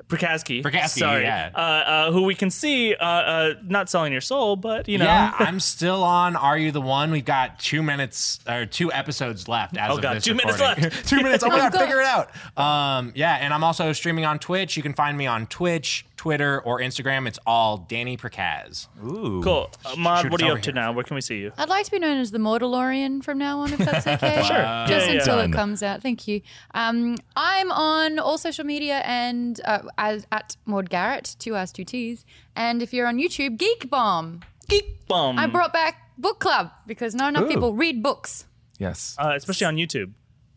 Prakaski, 0.08 0.62
Prakaski, 0.62 0.98
sorry, 1.00 1.22
yeah. 1.22 1.50
uh, 1.54 1.58
uh, 1.58 2.12
who 2.12 2.22
we 2.22 2.34
can 2.34 2.50
see, 2.50 2.94
uh, 2.94 3.04
uh, 3.04 3.54
not 3.64 3.88
selling 3.88 4.12
your 4.12 4.20
soul, 4.20 4.56
but 4.56 4.88
you 4.88 4.98
know, 4.98 5.04
Yeah, 5.04 5.32
I'm 5.38 5.58
still 5.60 6.04
on. 6.04 6.36
Are 6.36 6.58
you 6.58 6.70
the 6.72 6.80
one? 6.80 7.10
We've 7.10 7.24
got 7.24 7.58
two 7.58 7.82
minutes 7.82 8.40
or 8.48 8.66
two 8.66 8.92
episodes 8.92 9.48
left. 9.48 9.76
As 9.76 9.90
Oh, 9.90 9.96
of 9.96 10.02
God, 10.02 10.16
this 10.16 10.24
two 10.24 10.34
minutes 10.34 10.60
left. 10.60 11.06
two 11.08 11.22
minutes. 11.22 11.42
Oh 11.44 11.48
my 11.48 11.58
god, 11.58 11.72
God. 11.72 11.80
figure 11.80 12.00
it 12.00 12.06
out. 12.06 12.30
Um, 12.58 13.12
yeah, 13.14 13.34
and 13.36 13.54
I'm 13.54 13.64
also 13.64 13.92
streaming 13.92 14.24
on 14.24 14.38
Twitch. 14.38 14.76
You 14.76 14.82
can 14.82 14.92
find 14.94 15.16
me 15.16 15.26
on 15.26 15.46
Twitch, 15.46 16.04
Twitter, 16.22 16.60
or 16.60 16.78
Instagram. 16.78 17.26
It's 17.26 17.40
all 17.48 17.78
Danny 17.78 18.16
Prokaz. 18.16 18.86
Ooh. 19.04 19.40
cool. 19.42 19.72
Uh, 19.84 19.96
Maude, 19.96 20.22
shoot 20.22 20.30
what 20.30 20.40
are 20.40 20.44
you 20.44 20.50
over 20.52 20.58
up 20.58 20.62
to 20.62 20.70
here. 20.70 20.74
now? 20.80 20.92
Where 20.92 21.02
can 21.02 21.16
we 21.16 21.20
see 21.20 21.38
you? 21.38 21.50
I'd 21.58 21.68
like 21.68 21.84
to 21.86 21.90
be 21.90 21.98
known 21.98 22.18
as 22.18 22.30
the 22.30 22.38
Maudalorian 22.38 23.24
from 23.24 23.38
now 23.38 23.58
on, 23.58 23.72
if 23.72 23.78
that's 23.80 24.06
okay. 24.22 24.36
Sure. 24.44 24.56
Just 24.86 25.08
Yeah, 25.08 25.12
yeah. 25.14 25.18
until 25.18 25.36
Done. 25.38 25.50
it 25.50 25.52
comes 25.52 25.82
out. 25.82 26.00
Thank 26.00 26.28
you. 26.28 26.40
Um, 26.74 27.16
I'm 27.34 27.72
on 27.72 28.20
all 28.20 28.38
social 28.38 28.64
media 28.64 29.02
and 29.04 29.60
uh, 29.64 29.80
as, 29.98 30.24
at 30.30 30.56
Maude 30.64 30.90
Garrett, 30.90 31.34
two 31.40 31.56
R's, 31.56 31.72
two 31.72 31.82
T's. 31.84 32.24
And 32.54 32.82
if 32.82 32.92
you're 32.94 33.08
on 33.08 33.16
YouTube, 33.18 33.56
Geek 33.58 33.90
Bomb. 33.90 34.42
Geek 34.68 35.08
Bum. 35.08 35.40
I 35.40 35.48
brought 35.48 35.72
back 35.72 35.96
book 36.18 36.38
club 36.38 36.70
because 36.86 37.16
not 37.16 37.30
enough 37.30 37.46
Ooh. 37.46 37.48
people 37.48 37.74
read 37.74 38.00
books. 38.00 38.44
Yes. 38.78 39.16
uh, 39.18 39.32
especially 39.34 39.66
on 39.66 39.74
YouTube. 39.76 40.12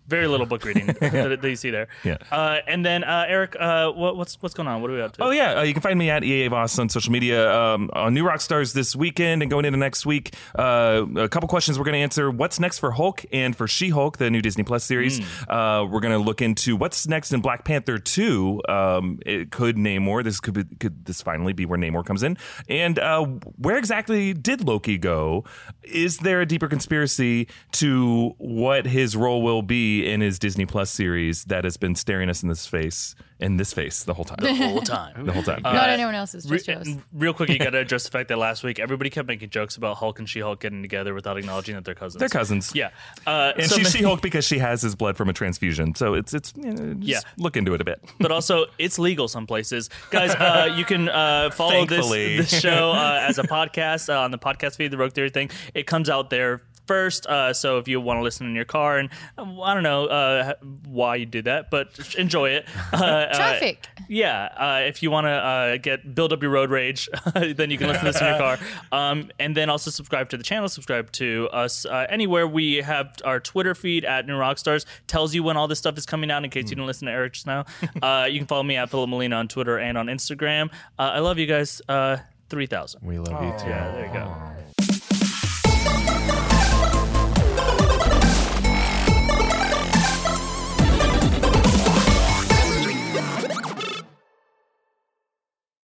Very 0.07 0.27
little 0.27 0.45
book 0.45 0.63
reading 0.65 0.85
that, 0.99 1.41
that 1.41 1.49
you 1.49 1.55
see 1.55 1.71
there. 1.71 1.87
Yeah. 2.03 2.17
Uh, 2.31 2.59
and 2.67 2.85
then 2.85 3.03
uh, 3.03 3.25
Erik, 3.27 3.55
uh, 3.59 3.91
what, 3.91 4.15
what's 4.15 4.41
what's 4.41 4.53
going 4.53 4.67
on? 4.67 4.81
What 4.81 4.91
are 4.91 4.93
we 4.93 5.01
up 5.01 5.13
to? 5.13 5.23
Oh 5.23 5.31
yeah, 5.31 5.59
uh, 5.59 5.63
you 5.63 5.73
can 5.73 5.81
find 5.81 5.97
me 5.97 6.09
at 6.09 6.23
EA 6.23 6.47
Voss 6.47 6.77
on 6.77 6.89
social 6.89 7.11
media 7.11 7.51
um, 7.51 7.89
on 7.93 8.13
New 8.13 8.23
Rockstars 8.23 8.73
this 8.73 8.95
weekend 8.95 9.41
and 9.41 9.49
going 9.49 9.65
into 9.65 9.79
next 9.79 10.05
week. 10.05 10.35
Uh, 10.53 11.05
a 11.15 11.27
couple 11.27 11.49
questions 11.49 11.79
we're 11.79 11.85
going 11.85 11.93
to 11.93 11.99
answer: 11.99 12.29
What's 12.29 12.59
next 12.59 12.79
for 12.79 12.91
Hulk 12.91 13.25
and 13.31 13.55
for 13.55 13.67
She-Hulk, 13.67 14.17
the 14.17 14.29
new 14.29 14.41
Disney 14.41 14.63
Plus 14.63 14.83
series? 14.83 15.19
Uh, 15.47 15.85
we're 15.89 16.01
going 16.01 16.13
to 16.13 16.23
look 16.23 16.41
into 16.41 16.75
what's 16.75 17.07
next 17.07 17.33
in 17.33 17.41
Black 17.41 17.65
Panther 17.65 17.97
Two. 17.97 18.61
Um, 18.69 19.19
it 19.25 19.49
could 19.51 19.75
Namor. 19.75 20.23
This 20.23 20.39
could 20.39 20.53
be, 20.53 20.75
could 20.75 21.05
this 21.05 21.21
finally 21.21 21.53
be 21.53 21.65
where 21.65 21.79
Namor 21.79 22.05
comes 22.05 22.21
in? 22.21 22.37
And 22.69 22.99
uh, 22.99 23.25
where 23.57 23.77
exactly 23.77 24.33
did 24.33 24.63
Loki 24.63 24.97
go? 24.97 25.45
Is 25.83 26.19
there 26.19 26.41
a 26.41 26.45
deeper 26.45 26.67
conspiracy 26.67 27.47
to 27.73 28.35
what 28.37 28.85
his 28.85 29.15
role 29.15 29.41
will 29.41 29.61
be 29.61 29.94
in 30.03 30.21
his 30.21 30.39
Disney 30.39 30.65
Plus 30.65 30.89
series 30.89 31.43
that 31.45 31.63
has 31.63 31.77
been 31.77 31.93
staring 31.95 32.29
us 32.29 32.41
in 32.43 32.49
this 32.49 32.65
face 32.65 33.15
in 33.37 33.57
this 33.57 33.73
face 33.73 34.03
the 34.03 34.13
whole 34.13 34.23
time? 34.23 34.37
the 34.39 34.53
whole 34.55 34.81
time. 34.81 35.25
the 35.25 35.33
whole 35.33 35.43
time. 35.43 35.61
not 35.61 35.89
anyone 35.89 36.15
else's, 36.15 36.49
Re- 36.49 36.57
just 36.57 36.67
yours. 36.69 36.87
and 36.87 37.01
real 37.13 37.33
quick, 37.33 37.49
you 37.49 37.59
got 37.59 37.71
to 37.71 37.79
address 37.79 38.05
the 38.05 38.09
fact 38.11 38.29
that 38.29 38.37
last 38.37 38.63
week 38.63 38.79
everybody 38.79 39.09
kept 39.09 39.27
making 39.27 39.49
jokes 39.49 39.75
about 39.75 39.97
Hulk 39.97 40.19
and 40.19 40.29
She-Hulk 40.29 40.61
getting 40.61 40.81
together 40.81 41.13
without 41.13 41.37
acknowledging 41.37 41.75
that 41.75 41.83
they're 41.83 41.95
cousins. 41.95 42.19
They're 42.19 42.29
cousins. 42.29 42.71
Yeah. 42.73 42.91
Uh, 43.27 43.51
And 43.57 43.65
so 43.69 43.75
she's 43.75 43.85
ma- 43.85 43.89
She-Hulk 43.99 44.21
because 44.21 44.45
she 44.45 44.57
has 44.59 44.81
his 44.81 44.95
blood 44.95 45.17
from 45.17 45.27
a 45.29 45.33
transfusion. 45.33 45.95
So 45.95 46.13
it's 46.13 46.33
it's 46.33 46.53
you 46.55 46.71
know, 46.73 46.93
just 46.93 47.07
Yeah. 47.07 47.19
Look 47.37 47.57
into 47.57 47.73
it 47.73 47.81
a 47.81 47.83
bit. 47.83 48.01
but 48.21 48.31
also 48.31 48.67
it's 48.79 48.97
legal 48.97 49.27
some 49.27 49.45
places. 49.45 49.89
Guys, 50.11 50.33
uh, 50.35 50.73
you 50.77 50.85
can 50.85 51.09
uh, 51.09 51.49
follow 51.51 51.85
this, 51.85 52.09
this 52.09 52.61
show 52.61 52.91
uh, 52.95 53.19
as 53.21 53.37
a 53.37 53.43
podcast 53.43 54.07
uh, 54.07 54.17
on 54.21 54.31
the 54.31 54.39
podcast 54.39 54.77
feed, 54.77 54.91
the 54.91 54.97
Rogue 54.97 55.11
Theory 55.13 55.29
thing. 55.29 55.49
It 55.73 55.87
comes 55.87 56.09
out 56.09 56.29
there 56.29 56.61
first. 56.87 57.25
Uh, 57.27 57.53
so 57.53 57.77
if 57.77 57.87
you 57.87 57.99
want 58.01 58.19
to 58.19 58.23
listen 58.23 58.47
in 58.47 58.55
your 58.55 58.65
car, 58.65 58.97
and 58.97 59.09
um, 59.37 59.59
I 59.61 59.73
don't 59.73 59.83
know 59.83 60.05
uh, 60.07 60.53
why 60.85 61.15
you 61.15 61.25
do 61.25 61.41
that, 61.43 61.69
but 61.69 62.15
enjoy 62.15 62.49
it. 62.49 62.65
Uh, 62.95 62.97
uh, 62.97 63.35
Traffic. 63.35 63.87
yeah, 64.07 64.45
uh, 64.57 64.81
if 64.87 65.03
you 65.03 65.11
want 65.11 65.25
to 65.25 65.29
uh, 65.31 65.77
get 65.77 66.15
build 66.15 66.31
up 66.31 66.41
your 66.41 66.51
road 66.51 66.69
rage, 66.69 67.09
then 67.33 67.69
you 67.69 67.77
can 67.77 67.87
listen 67.87 68.05
to 68.05 68.11
this 68.11 68.21
in 68.21 68.27
your 68.27 68.37
car. 68.37 68.57
Um, 68.91 69.31
and 69.39 69.57
then 69.57 69.69
also 69.69 69.91
subscribe 69.91 70.29
to 70.29 70.37
the 70.37 70.43
channel. 70.43 70.69
Subscribe 70.69 71.11
to 71.13 71.49
us 71.51 71.85
uh, 71.85 72.05
anywhere 72.09 72.47
we 72.47 72.75
have 72.77 73.15
our 73.25 73.39
Twitter 73.39 73.75
feed 73.75 74.05
at 74.05 74.25
New 74.27 74.35
Rockstars. 74.37 74.85
Tells 75.07 75.33
you 75.35 75.43
when 75.43 75.57
all 75.57 75.67
this 75.67 75.79
stuff 75.79 75.97
is 75.97 76.05
coming 76.05 76.31
out. 76.31 76.43
In 76.43 76.49
case 76.49 76.63
you 76.65 76.75
didn't 76.75 76.85
listen 76.85 77.07
to 77.07 77.11
Erik 77.11 77.33
just 77.33 77.47
now, 77.47 77.65
uh, 78.01 78.27
you 78.29 78.39
can 78.39 78.47
follow 78.47 78.63
me 78.63 78.77
at 78.77 78.89
Philip 78.89 79.09
Molina 79.09 79.35
on 79.35 79.47
Twitter 79.47 79.77
and 79.77 79.97
on 79.97 80.07
Instagram. 80.07 80.69
Uh, 80.97 81.11
I 81.15 81.19
love 81.19 81.37
you 81.37 81.47
guys. 81.47 81.81
Uh, 81.89 82.17
Three 82.47 82.67
thousand. 82.67 83.01
We 83.03 83.17
love 83.17 83.43
you 83.43 83.51
too. 83.59 83.69
Yeah, 83.69 83.91
there 83.91 84.05
you 84.05 84.13
go. 84.13 84.64